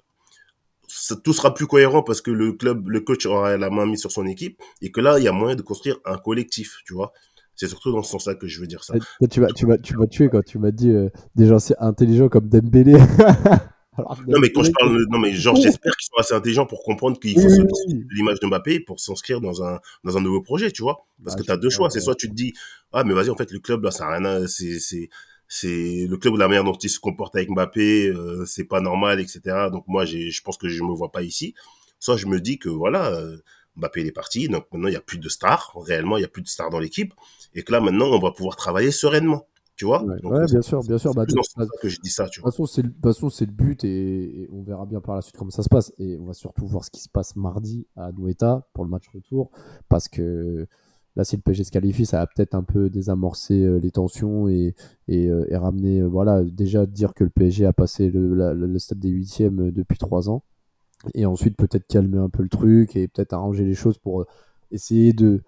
ça, 1.05 1.17
tout 1.17 1.35
sera 1.35 1.53
plus 1.53 1.67
cohérent 1.67 2.03
parce 2.03 2.23
que 2.23 2.31
le 2.31 2.53
club, 2.53 2.89
le 2.89 3.01
coach 3.01 3.27
aura 3.27 3.59
la 3.59 3.69
main 3.69 3.85
mise 3.85 4.01
sur 4.01 4.11
son 4.11 4.27
équipe 4.27 4.59
et 4.81 4.91
que 4.91 5.03
là, 5.03 5.19
il 5.19 5.25
y 5.25 5.29
a 5.29 5.33
moyen 5.33 5.55
de 5.55 5.61
construire 5.61 5.99
un 6.07 6.17
collectif, 6.17 6.79
tu 6.87 6.95
vois. 6.95 7.13
C'est 7.57 7.69
surtout 7.69 7.93
dans 7.93 8.03
ce 8.03 8.11
sens-là 8.13 8.35
que 8.35 8.49
je 8.49 8.59
veux 8.59 8.67
dire 8.67 8.83
ça. 8.83 8.95
Tu 9.31 9.41
m'as, 9.41 9.49
tu 9.49 9.67
m'as, 9.67 9.77
tu 9.77 9.97
m'as 9.99 10.07
tué 10.07 10.31
quand 10.31 10.43
tu 10.43 10.59
m'as 10.59 10.71
dit 10.71 10.89
euh, 10.89 11.11
des 11.35 11.47
gens 11.47 11.59
intelligents 11.79 12.31
comme 12.31 12.49
Dembélé. 12.49 12.95
non, 14.27 14.41
mais 14.41 14.51
quand 14.51 14.63
je 14.63 14.73
parle, 14.73 15.05
non, 15.11 15.19
mais 15.19 15.35
genre, 15.35 15.57
j'espère 15.57 15.93
qu'ils 15.95 16.07
sont 16.07 16.19
assez 16.19 16.35
intelligents 16.35 16.67
pour 16.67 16.83
comprendre 16.83 17.21
qu'il 17.21 17.39
faut 17.39 17.47
oui, 17.47 18.05
l'image 18.11 18.41
de 18.41 18.47
Mbappé 18.47 18.81
pour 18.81 18.99
s'inscrire 18.99 19.43
dans 19.43 19.63
un, 19.63 19.81
dans 20.05 20.17
un 20.17 20.23
nouveau 20.23 20.41
projet, 20.41 20.71
tu 20.71 20.83
vois. 20.83 21.07
Parce 21.23 21.37
ah, 21.37 21.41
que 21.41 21.45
tu 21.45 21.53
as 21.53 21.59
deux 21.59 21.71
choix. 21.71 21.91
C'est 21.91 22.01
soit 22.01 22.15
tu 22.15 22.31
te 22.31 22.35
dis, 22.35 22.55
ah, 22.93 23.05
mais 23.05 23.13
vas-y, 23.13 23.29
en 23.29 23.37
fait, 23.37 23.53
le 23.53 23.59
club, 23.59 23.85
là, 23.85 23.91
ça 23.91 24.07
n'a 24.07 24.17
rien 24.17 24.25
à, 24.25 24.49
c'est, 24.49 24.81
c'est, 24.81 25.11
c'est 25.49 26.07
le 26.09 26.17
club 26.17 26.35
ou 26.35 26.37
la 26.37 26.49
manière 26.49 26.65
dont 26.65 26.73
il 26.73 26.91
se 26.91 26.99
comporte 26.99 27.37
avec 27.37 27.51
Mbappé, 27.51 28.09
euh, 28.09 28.45
c'est 28.47 28.65
pas 28.65 28.81
normal, 28.81 29.21
etc. 29.21 29.69
Donc, 29.71 29.85
moi, 29.87 30.05
je 30.05 30.41
pense 30.43 30.57
que 30.57 30.69
je 30.69 30.83
me 30.83 30.93
vois 30.93 31.13
pas 31.13 31.23
ici. 31.23 31.55
Soit 32.01 32.17
je 32.17 32.27
me 32.27 32.41
dis 32.41 32.59
que, 32.59 32.69
voilà, 32.69 33.13
euh, 33.13 33.37
Mbappé, 33.77 34.01
il 34.01 34.07
est 34.07 34.13
parti. 34.13 34.49
Donc, 34.49 34.65
maintenant, 34.73 34.89
il 34.89 34.95
y 34.95 34.97
a 34.97 35.01
plus 35.01 35.19
de 35.19 35.29
stars. 35.29 35.73
Réellement, 35.77 36.17
il 36.17 36.23
y 36.23 36.25
a 36.25 36.29
plus 36.29 36.43
de 36.43 36.49
stars 36.49 36.71
dans 36.71 36.79
l'équipe. 36.79 37.15
Et 37.55 37.63
que 37.63 37.73
là, 37.73 37.81
maintenant, 37.81 38.07
on 38.07 38.19
va 38.19 38.33
pouvoir 38.33 38.57
travailler 38.57 38.91
sereinement. 38.91 39.47
Tu 39.77 39.87
vois? 39.87 40.05
Ouais, 40.05 40.47
bien 40.47 40.63
sûr, 40.63 40.81
bien 40.83 40.99
sûr. 40.99 41.13
Bah, 41.15 41.25
que 41.27 41.89
je 41.89 42.01
dis 42.01 42.11
ça, 42.11 42.29
tu 42.29 42.41
vois. 42.41 42.51
De 42.51 42.57
toute 42.57 42.67
façon, 43.03 43.29
c'est 43.29 43.47
le, 43.47 43.53
but 43.53 43.83
et, 43.83 44.49
on 44.53 44.63
verra 44.63 44.87
bien 44.87 45.01
par 45.01 45.17
la 45.17 45.23
suite 45.23 45.37
comment 45.37 45.51
ça 45.51 45.65
se 45.65 45.69
passe. 45.69 45.93
Et 45.99 46.17
on 46.17 46.27
va 46.27 46.33
surtout 46.33 46.67
voir 46.67 46.85
ce 46.85 46.91
qui 46.91 47.01
se 47.01 47.09
passe 47.09 47.35
mardi 47.35 47.87
à 47.97 48.13
Noeta 48.13 48.69
pour 48.73 48.85
le 48.85 48.91
match 48.91 49.09
retour. 49.13 49.51
Parce 49.89 50.09
que 50.09 50.69
là, 51.17 51.25
si 51.25 51.37
le 51.37 51.43
PSG 51.43 51.65
se 51.65 51.71
qualifie, 51.71 52.07
ça 52.07 52.19
va 52.19 52.27
peut-être 52.27 52.55
un 52.55 52.63
peu 52.63 52.91
désamorcer 52.91 53.63
euh, 53.63 53.79
les 53.79 53.91
tensions 53.91 54.49
et, 54.49 54.75
et, 55.09 55.29
euh, 55.29 55.47
ramener, 55.53 56.01
euh, 56.01 56.07
voilà, 56.07 56.43
déjà 56.45 56.87
dire 56.87 57.15
que 57.15 57.25
le 57.25 57.31
PSG 57.31 57.67
a 57.67 57.73
passé 57.73 58.11
le, 58.11 58.53
le 58.55 58.79
stade 58.79 58.99
des 58.99 59.11
huitièmes 59.11 59.71
depuis 59.71 59.99
trois 59.99 60.29
ans. 60.31 60.43
Et 61.15 61.27
ensuite, 61.27 61.57
peut-être 61.57 61.87
calmer 61.87 62.19
un 62.19 62.31
peu 62.31 62.43
le 62.43 62.49
truc 62.49 62.97
et 62.97 63.09
peut-être 63.09 63.35
arranger 63.35 63.65
les 63.65 63.75
choses 63.75 63.99
pour 63.99 64.27
essayer 64.71 65.13
de 65.13 65.43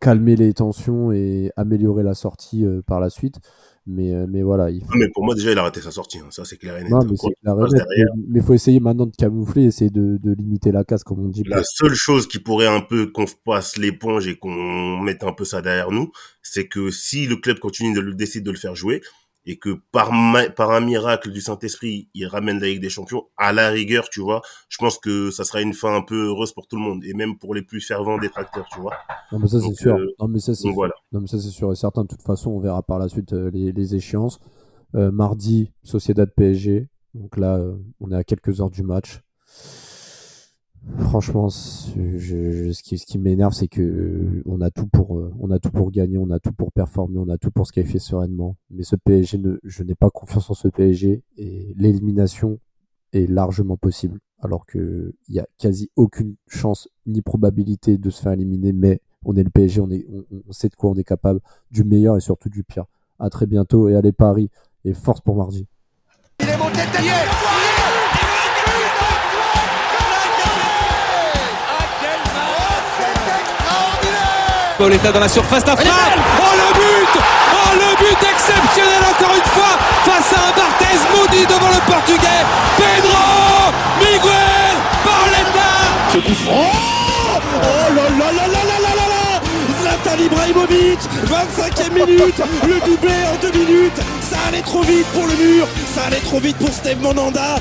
calmer 0.00 0.36
les 0.36 0.52
tensions 0.52 1.12
et 1.12 1.52
améliorer 1.56 2.02
la 2.02 2.14
sortie 2.14 2.66
par 2.86 3.00
la 3.00 3.10
suite. 3.10 3.40
Mais, 3.86 4.14
euh, 4.14 4.26
mais 4.28 4.42
voilà. 4.42 4.70
Il 4.70 4.82
mais 4.94 5.08
pour 5.12 5.24
moi, 5.24 5.34
déjà, 5.34 5.52
il 5.52 5.58
a 5.58 5.62
raté 5.62 5.80
sa 5.80 5.90
sortie. 5.90 6.18
Hein. 6.18 6.28
Ça, 6.30 6.44
c'est 6.44 6.56
clair 6.56 6.76
et 6.78 6.84
net. 6.84 6.92
mais 6.92 8.38
il 8.40 8.42
faut 8.42 8.54
essayer 8.54 8.80
maintenant 8.80 9.06
de 9.06 9.14
camoufler, 9.14 9.64
essayer 9.64 9.90
de, 9.90 10.16
de 10.16 10.32
limiter 10.32 10.72
la 10.72 10.84
casse, 10.84 11.04
comme 11.04 11.20
on 11.20 11.28
dit. 11.28 11.42
La 11.46 11.62
seule 11.64 11.94
chose 11.94 12.26
qui 12.26 12.38
pourrait 12.38 12.66
un 12.66 12.80
peu 12.80 13.06
qu'on 13.06 13.26
passe 13.44 13.76
l'éponge 13.76 14.26
et 14.26 14.36
qu'on 14.36 14.98
mette 15.00 15.22
un 15.22 15.32
peu 15.32 15.44
ça 15.44 15.60
derrière 15.60 15.90
nous, 15.90 16.10
c'est 16.42 16.66
que 16.66 16.90
si 16.90 17.26
le 17.26 17.36
club 17.36 17.58
continue 17.58 17.94
de 17.94 18.00
le 18.00 18.14
décide 18.14 18.44
de 18.44 18.50
le 18.50 18.56
faire 18.56 18.74
jouer, 18.74 19.02
et 19.46 19.58
que 19.58 19.78
par, 19.92 20.10
par 20.56 20.70
un 20.70 20.80
miracle 20.80 21.30
du 21.30 21.40
Saint-Esprit, 21.40 22.08
il 22.14 22.26
ramène 22.26 22.60
la 22.60 22.68
Ligue 22.68 22.80
des 22.80 22.88
Champions, 22.88 23.24
à 23.36 23.52
la 23.52 23.68
rigueur, 23.68 24.08
tu 24.08 24.20
vois, 24.20 24.40
je 24.68 24.78
pense 24.78 24.98
que 24.98 25.30
ça 25.30 25.44
sera 25.44 25.60
une 25.60 25.74
fin 25.74 25.94
un 25.94 26.02
peu 26.02 26.28
heureuse 26.28 26.52
pour 26.52 26.66
tout 26.66 26.76
le 26.76 26.82
monde, 26.82 27.04
et 27.04 27.14
même 27.14 27.38
pour 27.38 27.54
les 27.54 27.62
plus 27.62 27.80
fervents 27.80 28.18
détracteurs, 28.18 28.66
tu 28.72 28.80
vois. 28.80 28.94
Non, 29.32 29.38
mais 29.38 29.48
ça, 29.48 29.60
c'est 29.60 29.74
sûr. 29.74 29.96
Euh, 29.96 30.14
non, 30.18 30.28
mais 30.28 30.38
ça, 30.38 30.54
c'est 30.54 30.70
voilà. 30.70 30.94
non, 31.12 31.20
mais 31.20 31.26
ça, 31.26 31.38
c'est 31.38 31.50
sûr 31.50 31.70
et 31.72 31.76
certain. 31.76 32.02
De 32.02 32.08
toute 32.08 32.22
façon, 32.22 32.50
on 32.50 32.60
verra 32.60 32.82
par 32.82 32.98
la 32.98 33.08
suite 33.08 33.32
euh, 33.32 33.50
les, 33.50 33.72
les, 33.72 33.94
échéances. 33.94 34.40
Euh, 34.94 35.10
mardi, 35.10 35.72
Sociedad 35.82 36.30
PSG. 36.34 36.88
Donc 37.14 37.36
là, 37.36 37.60
on 38.00 38.10
est 38.10 38.16
à 38.16 38.24
quelques 38.24 38.60
heures 38.60 38.70
du 38.70 38.82
match. 38.82 39.20
Franchement, 40.98 41.48
ce 41.48 42.82
qui, 42.82 43.18
m'énerve, 43.18 43.52
c'est 43.52 43.68
que 43.68 43.80
euh, 43.80 44.42
on 44.46 44.60
a 44.60 44.70
tout 44.70 44.86
pour, 44.86 45.18
euh, 45.18 45.32
on 45.40 45.50
a 45.50 45.58
tout 45.58 45.70
pour 45.70 45.90
gagner, 45.90 46.18
on 46.18 46.30
a 46.30 46.38
tout 46.38 46.52
pour 46.52 46.72
performer, 46.72 47.18
on 47.18 47.28
a 47.28 47.38
tout 47.38 47.50
pour 47.50 47.66
se 47.66 47.72
qualifier 47.72 47.98
sereinement. 47.98 48.56
Mais 48.70 48.84
ce 48.84 48.94
PSG, 48.94 49.40
je 49.64 49.82
n'ai 49.82 49.94
pas 49.94 50.10
confiance 50.10 50.50
en 50.50 50.54
ce 50.54 50.68
PSG 50.68 51.22
et 51.36 51.74
l'élimination 51.76 52.60
est 53.12 53.28
largement 53.28 53.76
possible. 53.76 54.20
Alors 54.40 54.66
que 54.66 55.14
il 55.28 55.34
y 55.34 55.40
a 55.40 55.46
quasi 55.58 55.90
aucune 55.96 56.36
chance 56.48 56.88
ni 57.06 57.22
probabilité 57.22 57.96
de 57.96 58.10
se 58.10 58.20
faire 58.20 58.32
éliminer. 58.32 58.72
Mais 58.72 59.00
on 59.24 59.34
est 59.36 59.42
le 59.42 59.50
PSG, 59.50 59.80
on 59.80 60.52
sait 60.52 60.68
de 60.68 60.74
quoi 60.74 60.90
on 60.90 60.94
est 60.94 61.04
capable, 61.04 61.40
du 61.70 61.82
meilleur 61.82 62.16
et 62.16 62.20
surtout 62.20 62.50
du 62.50 62.62
pire. 62.62 62.84
À 63.18 63.30
très 63.30 63.46
bientôt 63.46 63.88
et 63.88 63.96
allez 63.96 64.12
Paris 64.12 64.50
et 64.84 64.92
force 64.92 65.20
pour 65.20 65.36
mardi. 65.36 65.66
Pauletta 74.78 75.12
dans 75.12 75.20
la 75.20 75.28
surface 75.28 75.64
d'affaire. 75.64 75.86
Oh 76.38 76.42
le 76.56 76.74
but. 76.74 77.22
Oh 77.52 77.74
le 77.74 77.96
but 77.96 78.18
exceptionnel 78.28 79.02
encore 79.08 79.34
une 79.36 79.50
fois 79.50 79.78
face 80.04 80.32
à 80.32 80.48
un 80.48 80.52
Barthez 80.56 80.98
maudit 81.16 81.46
devant 81.46 81.68
le 81.68 81.80
portugais. 81.90 82.42
Pedro 82.76 83.72
Miguel 84.00 84.76
Pauletta 85.04 85.70
Oh 86.50 86.64
Oh 87.56 87.94
là 87.94 88.02
là 88.02 88.32
là 88.32 88.46
là 88.48 88.62
là 88.64 88.90
là 88.96 89.06
là. 89.08 89.40
Zlatan 89.80 90.22
Ibrahimovic 90.24 90.98
25e 91.26 91.92
minute. 91.92 92.42
Le 92.66 92.80
doublé 92.80 93.14
en 93.32 93.36
deux 93.40 93.52
minutes. 93.58 94.00
Ça 94.28 94.36
allait 94.48 94.62
trop 94.62 94.82
vite 94.82 95.06
pour 95.12 95.26
le 95.26 95.34
mur. 95.34 95.66
Ça 95.94 96.02
allait 96.06 96.20
trop 96.20 96.40
vite 96.40 96.56
pour 96.58 96.70
Steve 96.70 97.00
Monanda 97.00 97.56